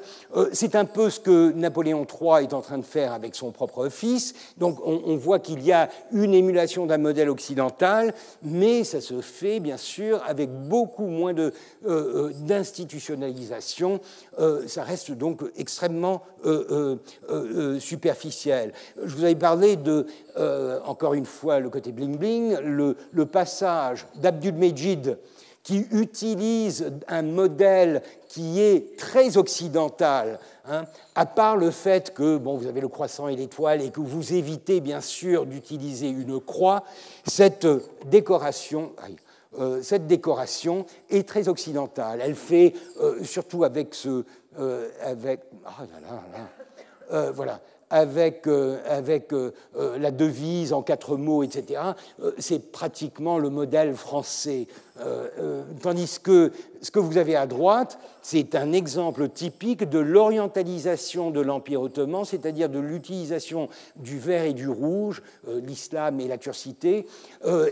C'est 0.53 0.75
un 0.75 0.85
peu 0.85 1.09
ce 1.09 1.19
que 1.19 1.51
Napoléon 1.51 2.05
III 2.05 2.43
est 2.43 2.53
en 2.53 2.61
train 2.61 2.77
de 2.77 2.85
faire 2.85 3.11
avec 3.13 3.35
son 3.35 3.51
propre 3.51 3.89
fils. 3.89 4.33
Donc 4.57 4.79
on, 4.85 5.17
voit 5.17 5.39
qu'il 5.39 5.63
y 5.63 5.71
a 5.71 5.89
une 6.11 6.33
émulation 6.33 6.85
d'un 6.85 6.97
modèle 6.97 7.29
occidental, 7.29 8.13
mais 8.43 8.83
ça 8.83 8.99
se 9.01 9.21
fait 9.21 9.59
bien 9.59 9.77
sûr 9.77 10.21
avec 10.25 10.49
beaucoup 10.49 11.07
moins 11.07 11.33
d'institutionnalisation. 11.33 13.99
ça 14.67 14.83
reste 14.83 15.11
donc 15.11 15.41
extrêmement 15.57 16.21
euh, 16.45 16.97
euh, 17.29 17.79
superficielle. 17.79 18.71
Je 19.03 19.15
vous 19.15 19.23
avais 19.23 19.35
parlé 19.35 19.75
de, 19.75 20.05
euh, 20.37 20.79
encore 20.85 21.15
une 21.15 21.25
fois, 21.25 21.59
le 21.59 21.69
côté 21.69 21.91
bling-bling, 21.91 22.59
le, 22.59 22.95
passage 23.25 24.05
d'Abdul-Mejid 24.15 25.17
qui 25.65 25.85
utilise 25.91 26.93
un 27.09 27.23
modèle 27.23 28.01
qui 28.29 28.61
est 28.61 28.97
très 28.97 29.35
occidental, 29.35 30.39
hein, 30.65 30.85
à 31.15 31.25
part 31.25 31.57
le 31.57 31.71
fait 31.71 32.13
que 32.13 32.37
bon, 32.37 32.55
vous 32.55 32.67
avez 32.67 32.79
le 32.79 32.87
croissant 32.87 33.27
et 33.27 33.35
l'étoile 33.35 33.81
et 33.81 33.89
que 33.89 33.99
vous 33.99 34.33
évitez 34.33 34.79
bien 34.79 35.01
sûr 35.01 35.45
d'utiliser 35.45 36.07
une 36.07 36.39
croix, 36.39 36.85
cette 37.25 37.67
décoration, 38.05 38.93
cette 39.81 40.05
décoration 40.05 40.85
est 41.09 41.27
très 41.27 41.49
occidentale. 41.49 42.21
Elle 42.21 42.35
fait, 42.35 42.73
surtout 43.23 43.63
avec 43.63 43.95
ce... 43.95 44.23
avec, 45.01 45.41
ah 45.65 45.71
là 45.79 45.99
là 45.99 46.23
là, 46.31 46.47
euh, 47.11 47.31
voilà, 47.31 47.59
avec, 47.89 48.47
euh, 48.47 48.77
avec 48.87 49.31
euh, 49.33 49.51
la 49.97 50.11
devise 50.11 50.73
en 50.73 50.81
quatre 50.81 51.17
mots, 51.17 51.43
etc., 51.43 51.81
c'est 52.37 52.71
pratiquement 52.71 53.37
le 53.37 53.49
modèle 53.49 53.93
français. 53.93 54.67
tandis 55.81 56.19
que 56.23 56.51
ce 56.81 56.89
que 56.89 56.99
vous 56.99 57.17
avez 57.17 57.35
à 57.35 57.47
droite, 57.47 57.99
c'est 58.21 58.55
un 58.55 58.71
exemple 58.71 59.27
typique 59.27 59.89
de 59.89 59.99
l'orientalisation 59.99 61.31
de 61.31 61.41
l'Empire 61.41 61.81
ottoman, 61.81 62.23
c'est-à-dire 62.23 62.69
de 62.69 62.79
l'utilisation 62.79 63.67
du 63.97 64.17
vert 64.17 64.45
et 64.45 64.53
du 64.53 64.69
rouge, 64.69 65.21
l'islam 65.47 66.21
et 66.21 66.27
la 66.27 66.37
turcité, 66.37 67.05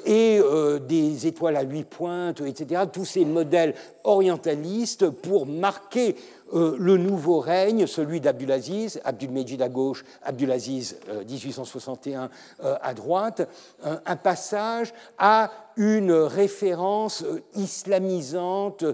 et 0.05 0.41
des 0.87 1.27
étoiles 1.27 1.55
à 1.55 1.63
huit 1.63 1.85
pointes, 1.85 2.41
etc., 2.41 2.83
tous 2.91 3.05
ces 3.05 3.25
modèles 3.25 3.73
orientalistes 4.03 5.09
pour 5.09 5.45
marquer 5.45 6.15
euh, 6.53 6.75
le 6.79 6.97
nouveau 6.97 7.39
règne, 7.39 7.87
celui 7.87 8.21
d'Abdulaziz, 8.21 9.01
Abdulmejid 9.03 9.61
à 9.61 9.69
gauche, 9.69 10.05
Abdulaziz 10.21 10.97
1861 11.27 12.23
euh, 12.23 12.27
euh, 12.63 12.75
à 12.81 12.93
droite, 12.93 13.47
un 13.83 14.15
passage 14.15 14.93
à 15.17 15.51
une 15.75 16.11
référence 16.11 17.25
islamisante, 17.55 18.85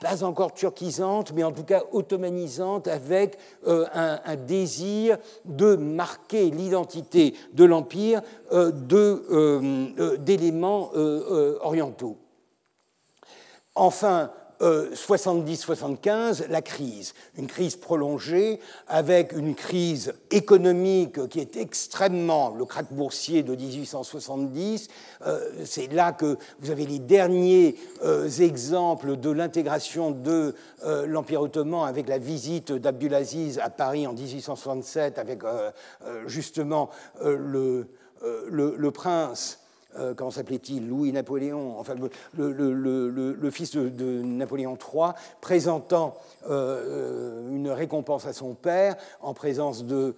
pas 0.00 0.22
encore 0.22 0.54
turquisante, 0.54 1.32
mais 1.34 1.42
en 1.42 1.50
tout 1.50 1.64
cas 1.64 1.82
ottomanisante, 1.90 2.86
avec 2.86 3.36
un, 3.66 4.36
désir 4.36 5.18
de 5.44 5.74
marquer 5.74 6.50
l'identité 6.50 7.34
de 7.52 7.64
l'Empire 7.64 8.22
d'éléments 10.20 10.92
orientaux. 11.62 12.16
Enfin, 13.74 14.30
70-75, 14.60 16.48
la 16.48 16.60
crise, 16.60 17.14
une 17.38 17.46
crise 17.46 17.76
prolongée 17.76 18.60
avec 18.88 19.32
une 19.32 19.54
crise 19.54 20.12
économique 20.30 21.28
qui 21.28 21.40
est 21.40 21.56
extrêmement 21.56 22.50
le 22.50 22.64
krach 22.64 22.86
boursier 22.90 23.42
de 23.42 23.54
1870. 23.54 24.88
Euh, 25.26 25.50
c'est 25.64 25.92
là 25.92 26.12
que 26.12 26.36
vous 26.60 26.70
avez 26.70 26.86
les 26.86 26.98
derniers 26.98 27.76
euh, 28.04 28.28
exemples 28.28 29.16
de 29.16 29.30
l'intégration 29.30 30.10
de 30.10 30.54
euh, 30.84 31.06
l'Empire 31.06 31.42
ottoman 31.42 31.88
avec 31.88 32.08
la 32.08 32.18
visite 32.18 32.72
d'Abdulaziz 32.72 33.58
à 33.58 33.70
Paris 33.70 34.06
en 34.06 34.12
1867 34.12 35.18
avec 35.18 35.40
justement 36.26 36.90
le, 37.22 37.86
prince 38.92 39.59
euh, 39.98 40.14
comment 40.14 40.30
s'appelait-il, 40.30 40.88
Louis-Napoléon, 40.88 41.74
enfin 41.78 41.94
le, 42.36 43.50
fils 43.50 43.74
de, 43.74 44.22
Napoléon 44.22 44.76
III, 44.76 45.10
présentant 45.40 46.16
euh, 46.48 47.48
euh, 47.50 47.56
une 47.56 47.70
récompense 47.70 48.24
à 48.26 48.32
son 48.32 48.54
père 48.54 48.94
en 49.20 49.34
présence 49.34 49.84
de 49.84 50.14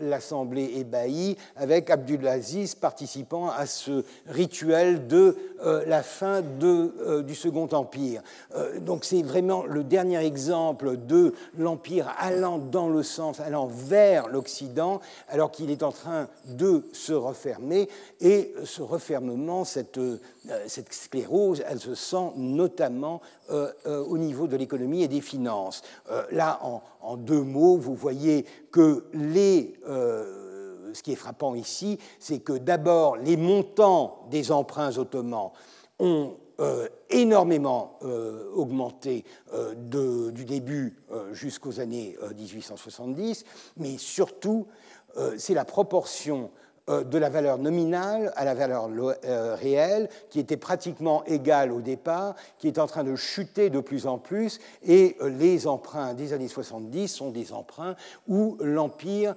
l'Assemblée 0.00 0.72
ébahie, 0.76 1.36
avec 1.56 1.90
Abdulaziz 1.90 2.74
participant 2.74 3.50
à 3.50 3.66
ce 3.66 4.04
rituel 4.26 5.06
de 5.06 5.36
la 5.86 6.02
fin 6.02 6.40
du 6.40 7.34
Second 7.34 7.68
Empire. 7.72 8.22
donc 8.80 9.04
c'est 9.04 9.22
vraiment 9.22 9.64
le 9.64 9.84
dernier 9.84 10.24
exemple 10.24 10.96
de 10.96 11.34
l'Empire 11.58 12.12
allant 12.18 12.58
dans 12.58 12.88
le 12.88 13.02
sens, 13.02 13.40
allant 13.40 13.66
vers 13.66 14.28
l'Occident, 14.28 15.00
alors 15.28 15.50
qu'il 15.50 15.70
est 15.70 15.82
en 15.82 15.92
train 15.92 16.28
de 16.46 16.84
se 16.92 17.12
refermer 17.12 17.88
et 18.20 18.54
se 18.64 18.80
refermer 18.80 19.01
fermement 19.02 19.64
cette, 19.64 19.98
euh, 19.98 20.18
cette 20.66 20.92
sclérose, 20.92 21.62
elle 21.68 21.80
se 21.80 21.94
sent 21.94 22.32
notamment 22.36 23.20
euh, 23.50 23.70
euh, 23.86 24.02
au 24.04 24.16
niveau 24.16 24.46
de 24.46 24.56
l'économie 24.56 25.02
et 25.02 25.08
des 25.08 25.20
finances. 25.20 25.82
là, 26.30 26.60
en, 26.62 27.16
deux 27.16 27.42
mots, 27.42 27.76
vous 27.76 27.94
voyez 27.94 28.46
que 28.70 29.04
les 29.12 29.74
ce 30.94 31.02
qui 31.02 31.12
est 31.12 31.16
frappant 31.16 31.54
ici, 31.54 31.98
c'est 32.20 32.40
que 32.40 32.52
d'abord, 32.52 33.16
les 33.16 33.36
montants 33.36 34.26
des 34.30 34.52
emprunts 34.52 34.98
ottomans 34.98 35.52
ont 35.98 36.36
énormément 37.08 37.98
augmenté 38.54 39.24
du 39.76 40.44
début 40.44 40.96
jusqu'aux 41.32 41.80
années 41.80 42.16
1870, 42.36 43.44
mais 43.78 43.96
surtout, 43.96 44.66
c'est 45.38 45.54
la 45.54 45.64
proportion 45.64 46.50
de 46.88 47.18
la 47.18 47.28
valeur 47.28 47.58
nominale 47.58 48.32
à 48.34 48.44
la 48.44 48.54
valeur 48.54 48.88
euh, 49.24 49.54
réelle, 49.54 50.08
qui 50.30 50.40
était 50.40 50.56
pratiquement 50.56 51.24
égale 51.24 51.70
au 51.70 51.80
départ, 51.80 52.34
qui 52.58 52.66
est 52.66 52.78
en 52.78 52.86
train 52.86 53.04
de 53.04 53.14
chuter 53.14 53.70
de 53.70 53.80
plus 53.80 54.06
en 54.06 54.18
plus, 54.18 54.58
et 54.84 55.16
euh, 55.20 55.28
les 55.28 55.66
emprunts 55.66 56.14
des 56.14 56.32
années 56.32 56.48
70 56.48 57.08
sont 57.08 57.30
des 57.30 57.52
emprunts 57.52 57.94
où 58.26 58.56
l'Empire 58.60 59.34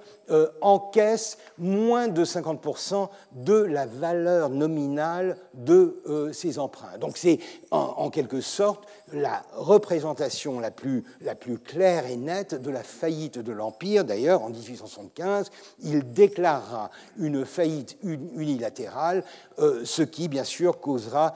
encaisse 0.60 1.38
moins 1.58 2.08
de 2.08 2.24
50% 2.24 3.08
de 3.32 3.54
la 3.54 3.86
valeur 3.86 4.50
nominale 4.50 5.36
de 5.54 6.02
ces 6.32 6.58
emprunts. 6.58 6.98
Donc 6.98 7.16
c'est 7.16 7.38
en, 7.70 8.10
quelque 8.10 8.40
sorte 8.40 8.88
la 9.12 9.44
représentation 9.52 10.60
la 10.60 10.70
plus, 10.70 11.04
la 11.20 11.34
plus 11.34 11.58
claire 11.58 12.06
et 12.06 12.16
nette 12.16 12.54
de 12.54 12.70
la 12.70 12.82
faillite 12.82 13.38
de 13.38 13.52
l'Empire. 13.52 14.04
D'ailleurs, 14.04 14.42
en 14.42 14.50
1875, 14.50 15.50
il 15.82 16.12
déclarera 16.12 16.90
une 17.18 17.44
faillite 17.44 17.96
unilatérale, 18.02 19.24
ce 19.58 20.02
qui, 20.02 20.28
bien 20.28 20.44
sûr, 20.44 20.80
causera 20.80 21.34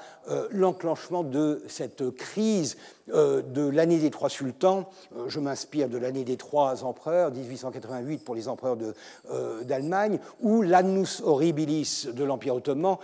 l'enclenchement 0.51 1.23
de 1.23 1.63
cette 1.69 2.11
crise 2.11 2.77
de 3.13 3.69
l'année 3.69 3.99
des 3.99 4.11
trois 4.11 4.29
sultans. 4.29 4.89
je 5.27 5.41
m'inspire 5.41 5.89
de 5.89 5.99
l'année 5.99 6.25
des 6.25 6.37
trois 6.37 6.85
empereurs, 6.85 7.31
1888 7.33 8.25
pour 8.25 8.35
les 8.35 8.49
empereurs 8.49 8.77
d'Allemagne, 9.63 10.19
ou 10.41 10.63
l'annus 10.63 11.23
horribilis 11.25 12.09
de 12.13 12.25
l'Empire 12.25 12.55
ottoman, 12.55 12.97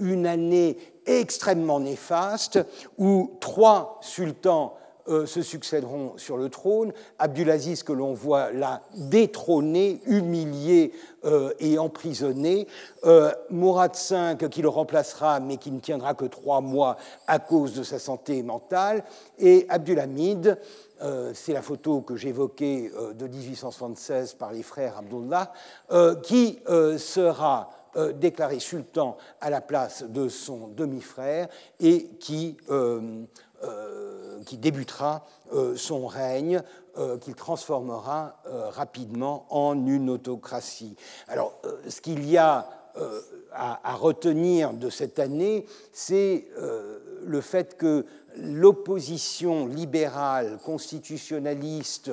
une 0.00 0.26
année 0.26 0.78
extrêmement 1.06 1.80
néfaste 1.80 2.58
où 2.98 3.36
trois 3.40 3.98
sultans 4.02 4.76
euh, 5.08 5.24
se 5.24 5.40
succéderont 5.40 6.14
sur 6.16 6.36
le 6.36 6.48
trône. 6.48 6.92
Abdulaziz, 7.20 7.84
que 7.84 7.92
l'on 7.92 8.12
voit 8.12 8.50
là 8.50 8.82
détrôné, 8.94 10.00
humilié 10.06 10.90
euh, 11.24 11.52
et 11.60 11.78
emprisonné. 11.78 12.66
Euh, 13.04 13.30
Mourad 13.48 13.96
V, 14.10 14.48
qui 14.48 14.62
le 14.62 14.68
remplacera, 14.68 15.38
mais 15.38 15.58
qui 15.58 15.70
ne 15.70 15.78
tiendra 15.78 16.14
que 16.14 16.24
trois 16.24 16.60
mois 16.60 16.96
à 17.28 17.38
cause 17.38 17.72
de 17.74 17.84
sa 17.84 18.00
santé 18.00 18.42
mentale. 18.42 19.04
Et 19.38 19.66
Abdulhamid, 19.68 20.58
c'est 21.34 21.52
la 21.52 21.60
photo 21.60 22.00
que 22.00 22.16
j'évoquais 22.16 22.90
de 23.14 23.26
1876 23.26 24.34
par 24.34 24.52
les 24.52 24.62
frères 24.62 24.96
Abdullah, 24.96 25.52
qui 26.22 26.58
sera 26.96 27.70
déclaré 28.14 28.60
sultan 28.60 29.18
à 29.42 29.50
la 29.50 29.60
place 29.60 30.04
de 30.04 30.30
son 30.30 30.68
demi-frère 30.68 31.48
et 31.80 32.08
qui 32.18 32.56
qui 34.46 34.56
débutera 34.56 35.26
euh, 35.52 35.76
son 35.76 36.06
règne, 36.06 36.62
euh, 36.98 37.18
qu'il 37.18 37.34
transformera 37.34 38.40
rapidement 38.70 39.46
en 39.50 39.86
une 39.86 40.08
autocratie. 40.08 40.96
Alors, 41.28 41.52
ce 41.88 42.00
qu'il 42.00 42.28
y 42.28 42.38
a 42.38 42.68
à, 43.52 43.94
retenir 43.94 44.72
de 44.72 44.88
cette 44.88 45.18
année, 45.18 45.66
c'est 45.92 46.48
le 47.22 47.40
fait 47.42 47.76
que 47.76 48.06
l'opposition 48.38 49.66
libérale, 49.66 50.58
constitutionnaliste, 50.64 52.10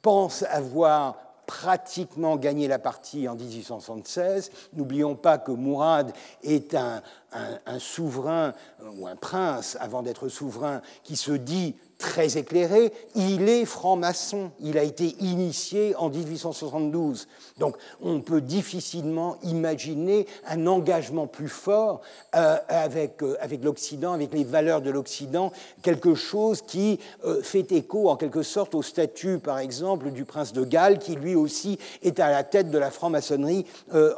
pense 0.00 0.44
avoir 0.44 1.16
pratiquement 1.46 2.36
gagné 2.36 2.68
la 2.68 2.78
partie 2.78 3.28
en 3.28 3.34
1876. 3.34 4.50
N'oublions 4.74 5.16
pas 5.16 5.38
que 5.38 5.50
Mourad 5.50 6.12
est 6.42 6.74
un, 6.74 7.02
un, 7.32 7.78
souverain 7.78 8.52
ou 8.96 9.06
un 9.06 9.16
prince, 9.16 9.76
avant 9.80 10.02
d'être 10.02 10.28
souverain, 10.28 10.82
qui 11.02 11.16
se 11.16 11.32
dit 11.32 11.74
très 12.02 12.36
éclairé, 12.36 12.92
il 13.14 13.48
est 13.48 13.64
franc-maçon, 13.64 14.50
il 14.58 14.76
a 14.76 14.82
été 14.82 15.14
initié 15.20 15.94
en 15.96 16.10
1872. 16.10 17.28
Donc 17.58 17.76
on 18.02 18.20
peut 18.20 18.40
difficilement 18.40 19.36
imaginer 19.44 20.26
un 20.48 20.66
engagement 20.66 21.28
plus 21.28 21.48
fort 21.48 22.00
euh, 22.34 22.56
avec, 22.68 23.22
euh, 23.22 23.36
avec 23.40 23.62
l'Occident, 23.62 24.12
avec 24.12 24.34
les 24.34 24.42
valeurs 24.42 24.82
de 24.82 24.90
l'Occident, 24.90 25.52
quelque 25.82 26.16
chose 26.16 26.60
qui 26.62 26.98
euh, 27.24 27.40
fait 27.40 27.70
écho 27.70 28.10
en 28.10 28.16
quelque 28.16 28.42
sorte 28.42 28.74
au 28.74 28.82
statut, 28.82 29.38
par 29.38 29.60
exemple, 29.60 30.10
du 30.10 30.24
prince 30.24 30.52
de 30.52 30.64
Galles, 30.64 30.98
qui 30.98 31.14
lui 31.14 31.36
aussi 31.36 31.78
est 32.02 32.18
à 32.18 32.30
la 32.30 32.42
tête 32.42 32.70
de 32.70 32.78
la 32.78 32.90
franc-maçonnerie 32.90 33.64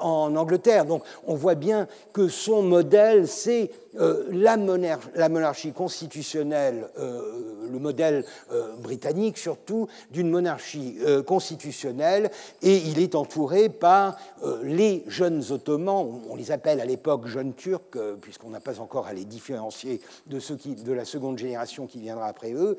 en 0.00 0.34
Angleterre. 0.36 0.86
Donc 0.86 1.02
on 1.26 1.34
voit 1.34 1.54
bien 1.54 1.86
que 2.14 2.28
son 2.28 2.62
modèle, 2.62 3.28
c'est 3.28 3.70
euh, 4.00 4.24
la, 4.32 5.28
monarchie, 5.28 5.72
constitutionnelle, 5.72 6.88
euh, 6.98 7.22
le 7.70 7.78
modèle 7.78 8.24
euh, 8.52 8.74
britannique 8.76 9.38
surtout, 9.38 9.88
d'une 10.10 10.30
monarchie 10.30 10.98
constitutionnelle, 11.26 12.30
et 12.62 12.76
il 12.76 12.98
est 12.98 13.14
entouré 13.14 13.68
par 13.68 14.16
les 14.62 15.04
jeunes 15.08 15.42
ottomans, 15.50 16.20
on 16.28 16.36
les 16.36 16.50
appelle 16.50 16.80
à 16.80 16.84
l'époque 16.84 17.26
jeunes 17.26 17.54
turcs, 17.54 17.98
puisqu'on 18.20 18.50
n'a 18.50 18.60
pas 18.60 18.80
encore 18.80 19.06
à 19.06 19.12
les 19.12 19.24
différencier 19.24 20.00
de 20.26 20.38
ceux 20.38 20.56
de 20.56 20.92
la 20.92 21.04
seconde 21.04 21.38
génération 21.38 21.86
qui 21.86 22.00
viendra 22.00 22.26
après 22.26 22.52
eux, 22.52 22.76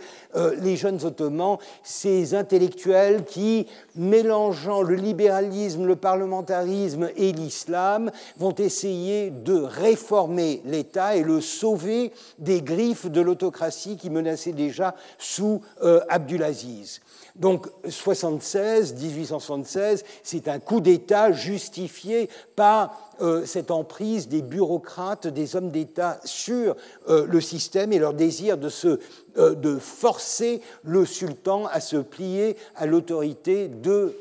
les 0.62 0.76
jeunes 0.76 1.04
ottomans, 1.04 1.58
ces 1.84 2.36
intellectuels 2.36 3.26
qui, 3.26 3.68
mélangeant 3.96 4.82
le 4.82 4.96
libéralisme, 4.96 5.86
le 5.86 5.96
parlementarisme 5.96 7.10
et 7.16 7.32
l'islam, 7.32 8.12
vont 8.38 8.56
essayer 8.56 9.30
de 9.30 9.56
réformer 9.56 10.62
l'État 10.66 11.05
et 11.14 11.24
le 11.24 11.42
sauver 11.42 12.12
des 12.40 12.62
griffes 12.62 13.06
de 13.10 13.22
l'autocratie 13.22 13.98
qui 13.98 14.10
menaçait 14.10 14.54
déjà 14.54 14.96
sous 15.18 15.62
euh, 15.84 16.02
Abdulaziz. 16.10 17.02
Donc 17.36 17.68
76, 17.88 18.96
1876, 18.96 20.06
c'est 20.24 20.48
un 20.48 20.60
coup 20.60 20.80
d'État 20.80 21.34
justifié 21.34 22.30
par 22.56 22.98
euh, 23.22 23.46
cette 23.46 23.72
emprise 23.72 24.30
des 24.30 24.42
bureaucrates, 24.42 25.28
des 25.28 25.58
hommes 25.58 25.70
d'État 25.70 26.20
sur 26.24 26.78
euh, 27.10 27.26
le 27.28 27.42
système 27.42 27.92
et 27.92 28.00
leur 28.00 28.14
désir 28.14 28.58
de, 28.58 28.70
se, 28.70 29.00
de 29.38 29.78
forcer 29.78 30.62
le 30.84 31.06
sultan 31.06 31.66
à 31.66 31.82
se 31.82 31.98
plier 31.98 32.56
à 32.76 32.86
l'autorité 32.86 33.68
de, 33.68 34.16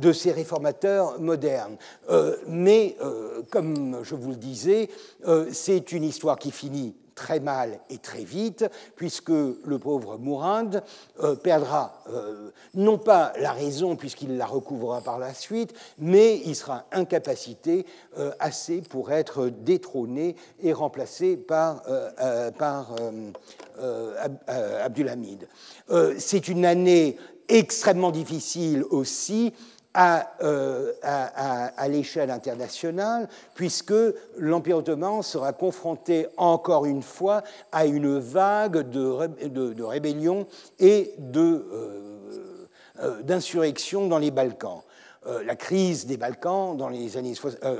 de 0.00 0.12
ces 0.12 0.32
réformateurs 0.32 1.20
modernes. 1.20 1.76
mais, 2.48 2.96
comme 3.50 4.00
je 4.02 4.14
vous 4.16 4.30
le 4.30 4.36
disais, 4.36 4.88
c'est 5.52 5.92
une 5.92 6.04
histoire 6.04 6.38
qui 6.38 6.50
finit 6.50 6.94
très 7.14 7.40
mal 7.40 7.80
et 7.90 7.98
très 7.98 8.24
vite, 8.24 8.64
puisque 8.96 9.30
le 9.30 9.78
pauvre 9.78 10.18
Mourad 10.18 10.82
euh, 11.22 11.34
perdra 11.34 12.02
euh, 12.10 12.50
non 12.74 12.98
pas 12.98 13.32
la 13.38 13.52
raison, 13.52 13.96
puisqu'il 13.96 14.36
la 14.36 14.46
recouvrera 14.46 15.00
par 15.00 15.18
la 15.18 15.34
suite, 15.34 15.74
mais 15.98 16.40
il 16.44 16.56
sera 16.56 16.86
incapacité 16.92 17.86
euh, 18.18 18.32
assez 18.38 18.82
pour 18.82 19.12
être 19.12 19.48
détrôné 19.48 20.36
et 20.62 20.72
remplacé 20.72 21.36
par, 21.36 21.82
par 22.58 22.94
Abdulhamid. 24.84 25.48
C'est 26.18 26.48
une 26.48 26.64
année 26.64 27.16
extrêmement 27.48 28.10
difficile 28.10 28.84
aussi 28.90 29.52
euh, 29.94 30.92
à, 31.02 31.88
l'échelle 31.88 32.30
internationale, 32.30 33.28
puisque 33.54 33.92
l'Empire 34.38 34.78
ottoman 34.78 35.20
sera 35.20 35.52
confronté 35.52 36.28
encore 36.38 36.86
une 36.86 37.02
fois 37.02 37.42
à 37.72 37.84
une 37.84 38.18
vague 38.18 38.88
de, 38.88 39.26
de, 39.48 39.82
rébellions 39.82 40.46
et 40.78 41.12
euh, 41.36 41.58
euh, 43.02 43.22
d'insurrections 43.22 44.06
dans 44.06 44.16
les 44.16 44.30
Balkans. 44.30 44.80
la 45.44 45.56
crise 45.56 46.06
des 46.06 46.16
Balkans 46.16 46.74
dans 46.74 46.88
les 46.88 47.18
années, 47.18 47.34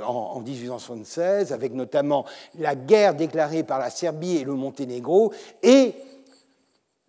en, 0.05 0.39
1876, 0.39 1.51
avec 1.51 1.73
notamment 1.73 2.25
la 2.59 2.75
guerre 2.75 3.15
déclarée 3.15 3.63
par 3.63 3.79
la 3.79 3.89
Serbie 3.89 4.37
et 4.37 4.43
le 4.43 4.53
Monténégro, 4.53 5.33
et 5.63 5.95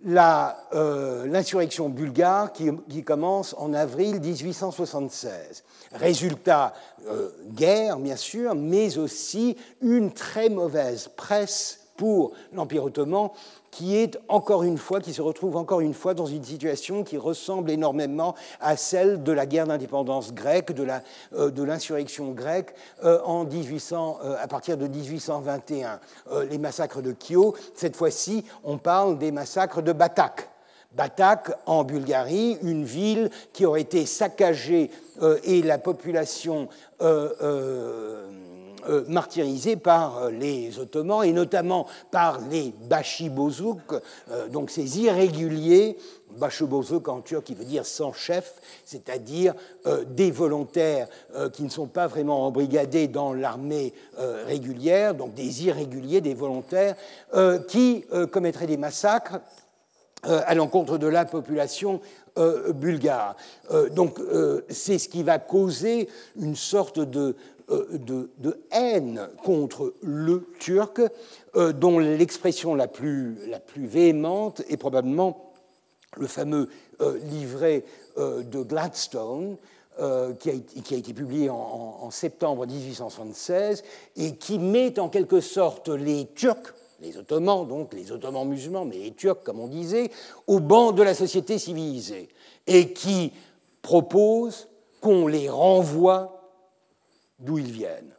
euh, 0.07 1.27
l'insurrection 1.27 1.89
bulgare 1.89 2.53
qui, 2.53 3.05
commence 3.05 3.55
en 3.59 3.73
avril 3.73 4.21
1876. 4.21 5.65
Résultat, 5.93 6.75
euh, 7.09 7.31
guerre 7.53 7.99
bien 7.99 8.17
sûr, 8.17 8.55
mais 8.55 8.99
aussi 8.99 9.57
une 9.81 10.13
très 10.13 10.49
mauvaise 10.49 11.09
presse 11.17 11.84
pour 11.97 12.33
l'Empire 12.53 12.85
ottoman 12.85 13.31
qui 13.75 13.97
est 13.97 14.17
encore 14.29 14.63
une 14.63 14.79
fois, 14.79 15.01
qui 15.01 15.13
se 15.13 15.21
retrouve 15.21 15.57
encore 15.57 15.81
une 15.81 15.95
fois 15.95 16.15
dans 16.15 16.27
une 16.27 16.45
situation 16.45 17.03
qui 17.03 17.19
ressemble 17.19 17.73
énormément 17.73 18.37
à 18.61 18.77
celle 18.77 19.25
de 19.25 19.33
la 19.33 19.47
guerre 19.47 19.67
d'indépendance 19.67 20.33
grecque, 20.33 20.71
de 20.71 20.87
euh, 21.33 21.51
l'insurrection 21.57 22.31
grecque 22.31 22.73
euh, 23.03 23.19
en 23.25 23.45
1800, 23.45 24.19
euh, 24.23 24.37
à 24.41 24.47
partir 24.47 24.77
de 24.77 24.87
1821. 24.87 25.99
les 26.49 26.59
massacres 26.59 27.03
de 27.03 27.11
Kio, 27.11 27.57
cette 27.75 27.97
fois-ci, 27.97 28.45
on 28.63 28.79
parle 28.79 29.19
des 29.19 29.33
massacres 29.33 29.83
de 29.83 29.93
Batak. 29.93 30.51
Batak 30.93 31.51
en 31.67 31.83
Bulgarie, 31.83 32.57
une 32.63 32.85
ville 32.85 33.29
qui 33.53 33.67
aurait 33.67 33.81
été 33.81 34.07
saccagée 34.07 34.93
et 35.43 35.63
la 35.63 35.79
population 35.79 36.69
martyrisés 39.09 39.77
par 39.77 40.19
euh, 40.19 40.31
les 40.31 40.79
Ottomans 40.79 41.25
et 41.25 41.33
notamment 41.33 41.87
par 42.11 42.41
les 42.51 42.75
Bashibozuk, 42.89 43.93
euh, 44.31 44.49
donc 44.49 44.71
ces 44.71 45.01
irréguliers. 45.01 45.97
Bashibozuk 46.37 47.09
en 47.09 47.21
turc 47.21 47.45
qui 47.45 47.55
veut 47.55 47.65
dire 47.65 47.87
sans 47.87 48.13
chef, 48.13 48.61
c'est-à-dire 48.85 49.55
des 50.09 50.33
volontaires 50.33 51.07
qui 51.53 51.63
ne 51.63 51.69
sont 51.69 51.87
pas 51.87 52.09
vraiment 52.09 52.45
embrigadés 52.45 53.07
dans 53.07 53.33
l'armée 53.33 53.93
régulière, 54.45 55.15
donc 55.15 55.35
des 55.35 55.67
irréguliers, 55.67 56.21
des 56.21 56.35
volontaires, 56.35 56.97
qui 57.69 58.05
commettraient 58.33 58.67
des 58.67 58.77
massacres 58.77 59.39
à 60.25 60.57
l'encontre 60.57 60.99
de 60.99 61.07
la 61.07 61.25
population 61.25 62.01
bulgare. 62.75 63.37
donc 63.93 64.19
c'est 64.71 64.99
ce 64.99 65.09
qui 65.09 65.23
va 65.23 65.39
causer 65.39 66.09
une 66.35 66.57
sorte 66.57 66.99
de 66.99 67.37
euh, 67.71 67.87
de, 68.39 68.61
haine 68.73 69.27
contre 69.43 69.95
le 70.03 70.47
turc, 70.59 71.01
euh, 71.57 71.73
dont 71.73 71.99
l'expression 71.99 72.75
la 72.75 72.89
plus, 72.89 73.39
la 73.49 73.59
plus 73.59 73.87
véhémente 73.87 74.61
est 74.69 74.77
probablement 74.77 75.55
le 76.19 76.27
fameux 76.27 76.69
euh, 77.01 77.19
livret 77.31 77.85
de 78.17 78.63
Gladstone, 78.63 79.57
qui, 80.39 80.51
a, 80.51 80.97
été 80.97 81.15
publié 81.15 81.51
en, 81.51 82.11
septembre 82.11 82.67
1876 82.67 83.83
et 84.17 84.37
qui 84.37 84.59
met 84.59 84.99
en 85.01 85.09
quelque 85.09 85.41
sorte 85.41 85.89
les 85.89 86.27
Turcs, 86.35 86.75
les 87.01 87.17
Ottomans, 87.17 87.67
donc 87.67 87.93
les 87.93 88.13
Ottomans 88.13 88.47
musulmans, 88.47 88.85
mais 88.85 88.99
les 88.99 89.13
Turcs, 89.13 89.43
comme 89.43 89.59
on 89.59 89.69
disait, 89.69 90.11
au 90.47 90.61
banc 90.61 90.93
de 90.93 91.03
la 91.03 91.15
société 91.15 91.59
civilisée, 91.59 92.29
et 92.67 92.93
qui 92.93 93.33
propose 93.83 94.69
qu'on 95.01 95.27
les 95.27 95.49
renvoie 95.49 96.34
d'où 97.45 97.59
ils 97.59 97.71
viennent, 97.71 98.15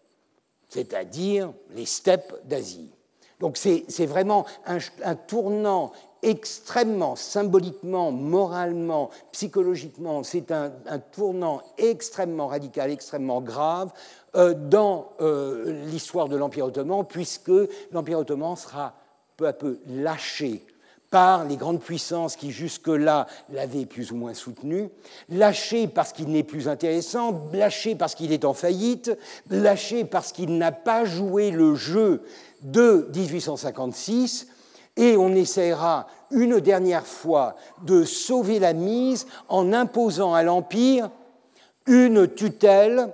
c'est-à-dire 0.70 1.52
les 1.72 1.86
steppes 1.86 2.34
d'Asie. 2.46 2.92
Donc 3.40 3.58
c'est 3.58 4.06
vraiment 4.06 4.46
un, 4.66 5.16
tournant 5.16 5.92
extrêmement 6.22 7.16
symboliquement, 7.16 8.12
moralement, 8.12 9.10
psychologiquement, 9.32 10.24
c'est 10.24 10.52
un, 10.52 10.72
tournant 11.12 11.62
extrêmement 11.78 12.48
radical, 12.48 12.92
extrêmement 12.92 13.42
grave 13.42 13.92
euh, 14.36 14.54
dans 14.54 15.10
euh, 15.20 15.86
l'histoire 15.86 16.30
de 16.30 16.38
l'Empire 16.38 16.66
ottoman, 16.66 17.06
puisque 17.06 17.52
l'Empire 17.92 18.20
ottoman 18.20 18.56
sera 18.56 18.94
peu 19.36 19.48
à 19.48 19.54
peu 19.54 19.80
lâché 19.86 20.66
par 21.10 21.46
les 21.46 21.56
grandes 21.56 21.82
puissances 21.82 22.36
qui 22.36 22.52
jusque-là 22.52 23.28
l'avaient 23.52 23.86
plus 23.86 24.12
ou 24.12 24.16
moins 24.16 24.34
soutenu, 24.34 24.90
lâché 25.30 25.88
parce 25.88 26.12
qu'il 26.12 26.30
n'est 26.30 26.44
plus 26.44 26.68
intéressant, 26.68 27.50
lâché 27.54 27.96
parce 27.96 28.16
qu'il 28.16 28.32
est 28.32 28.46
en 28.46 28.54
faillite, 28.54 29.18
lâché 29.50 30.06
parce 30.06 30.32
qu'il 30.32 30.58
n'a 30.58 30.72
pas 30.72 31.06
joué 31.06 31.52
le 31.52 31.76
jeu 31.76 32.24
de 32.62 33.10
1856, 33.16 34.48
et 34.98 35.18
on 35.18 35.34
essaiera 35.36 36.08
une 36.32 36.60
dernière 36.60 37.06
fois 37.06 37.56
de 37.84 38.04
sauver 38.04 38.60
la 38.60 38.74
mise 38.74 39.28
en 39.50 39.74
imposant 39.74 40.34
à 40.34 40.44
l'Empire 40.44 41.10
une 41.86 42.28
tutelle 42.28 43.14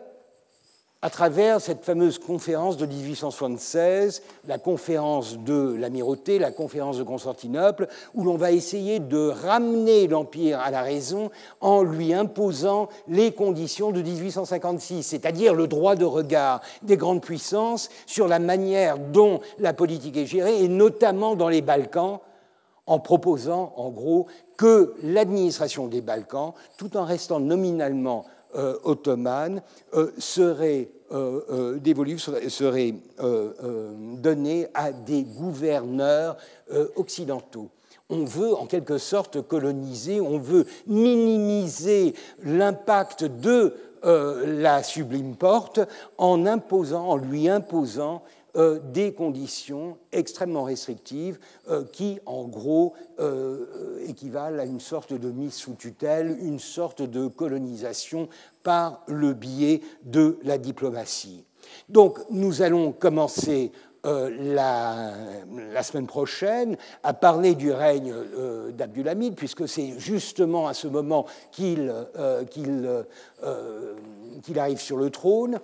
à 1.04 1.10
travers 1.10 1.60
cette 1.60 1.84
fameuse 1.84 2.20
conférence 2.20 2.78
de 2.78 2.86
1876, 2.86 4.22
la 4.48 4.60
conférence 4.60 5.40
de 5.40 5.76
l'Amirauté, 5.80 6.38
la 6.38 6.52
conférence 6.52 7.00
de 7.00 7.04
Constantinople, 7.04 7.88
où 8.14 8.24
l'on 8.24 8.38
va 8.38 8.52
essayer 8.52 9.00
de 9.00 9.30
ramener 9.30 10.08
l'Empire 10.08 10.60
à 10.60 10.70
la 10.70 10.84
raison 10.84 11.32
en 11.60 11.82
lui 11.82 12.14
imposant 12.14 12.88
les 13.08 13.32
conditions 13.32 13.92
de 13.92 14.04
1856, 14.04 15.02
c'est-à-dire 15.02 15.56
le 15.56 15.66
droit 15.66 15.96
de 15.96 16.06
regard 16.06 16.62
des 16.84 16.98
grandes 16.98 17.22
puissances 17.22 17.90
sur 18.06 18.28
la 18.28 18.38
manière 18.38 19.00
dont 19.00 19.40
la 19.58 19.74
politique 19.74 20.18
est 20.18 20.28
gérée, 20.28 20.64
et 20.64 20.68
notamment 20.68 21.36
dans 21.36 21.50
les 21.50 21.64
Balkans, 21.64 22.20
en 22.86 23.00
proposant 23.00 23.74
en 23.78 23.90
gros 23.90 24.28
que 24.58 24.94
l'administration 25.02 25.88
des 25.88 26.02
Balkans, 26.02 26.54
tout 26.78 26.96
en 26.96 27.06
restant 27.06 27.40
nominalement 27.40 28.26
euh, 28.56 28.76
ottomane 28.84 29.62
euh, 29.94 30.12
serait 30.18 30.90
euh, 31.14 31.80
serait, 32.50 32.94
donnée 34.22 34.68
à 34.74 34.94
des 34.94 35.24
gouverneurs 35.24 36.38
occidentaux. 36.96 37.70
On 38.10 38.24
veut 38.24 38.54
en 38.54 38.66
quelque 38.66 38.98
sorte 38.98 39.42
coloniser, 39.46 40.22
on 40.22 40.38
veut 40.38 40.66
minimiser 40.88 42.14
l'impact 42.44 43.26
de 43.26 43.76
la 44.04 44.84
sublime 44.84 45.36
porte 45.36 45.82
en 46.18 46.46
imposant, 46.46 47.10
en 47.10 47.18
lui 47.18 47.50
imposant 47.50 48.24
euh, 48.58 48.80
des 48.92 49.14
conditions 49.14 49.98
extrêmement 50.12 50.64
restrictives 50.64 51.40
euh, 51.70 51.86
qui, 51.86 52.20
en 52.26 52.44
gros, 52.44 52.94
euh, 53.20 54.06
équivalent 54.06 54.60
à 54.60 54.66
une 54.66 54.82
sorte 54.82 55.14
de 55.14 55.32
mise 55.32 55.54
sous 55.54 55.76
tutelle, 55.76 56.38
une 56.42 56.60
sorte 56.60 57.02
de 57.02 57.28
colonisation 57.28 58.28
par 58.62 59.04
le 59.08 59.32
biais 59.32 59.80
de 60.04 60.38
la 60.44 60.58
diplomatie. 60.58 61.46
Donc, 61.88 62.20
nous 62.30 62.62
allons 62.62 62.92
commencer 62.92 63.72
la, 64.04 65.14
semaine 65.84 66.08
prochaine 66.08 66.76
à 67.04 67.14
parler 67.14 67.54
du 67.54 67.72
règne 67.72 68.14
d'Abdulhamid, 68.74 69.36
puisque 69.36 69.70
c'est 69.70 69.94
justement 70.00 70.68
à 70.68 70.74
ce 70.74 70.88
moment 70.88 71.28
qu'il 71.52 71.94
arrive 74.58 74.82
sur 74.82 74.98
le 74.98 75.10
trône. 75.12 75.60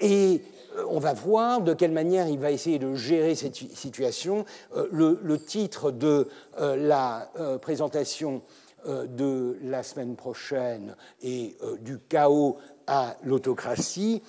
et 0.00 0.42
euh, 0.42 0.57
on 0.88 0.98
va 0.98 1.12
voir 1.12 1.60
de 1.60 1.74
quelle 1.74 1.92
manière 1.92 2.28
il 2.28 2.38
va 2.38 2.50
essayer 2.50 2.78
de 2.78 2.94
gérer 2.94 3.34
cette 3.34 3.56
situation. 3.56 4.44
Euh, 4.76 4.88
le, 4.90 5.38
titre 5.38 5.90
de 5.90 6.28
euh, 6.60 6.76
la 6.76 7.30
présentation 7.60 8.42
de 8.86 9.58
la 9.62 9.82
semaine 9.82 10.14
prochaine 10.14 10.94
est 11.22 11.56
du 11.80 11.98
chaos 11.98 12.58
à 12.88 13.16
l'autocratie. 13.22 14.22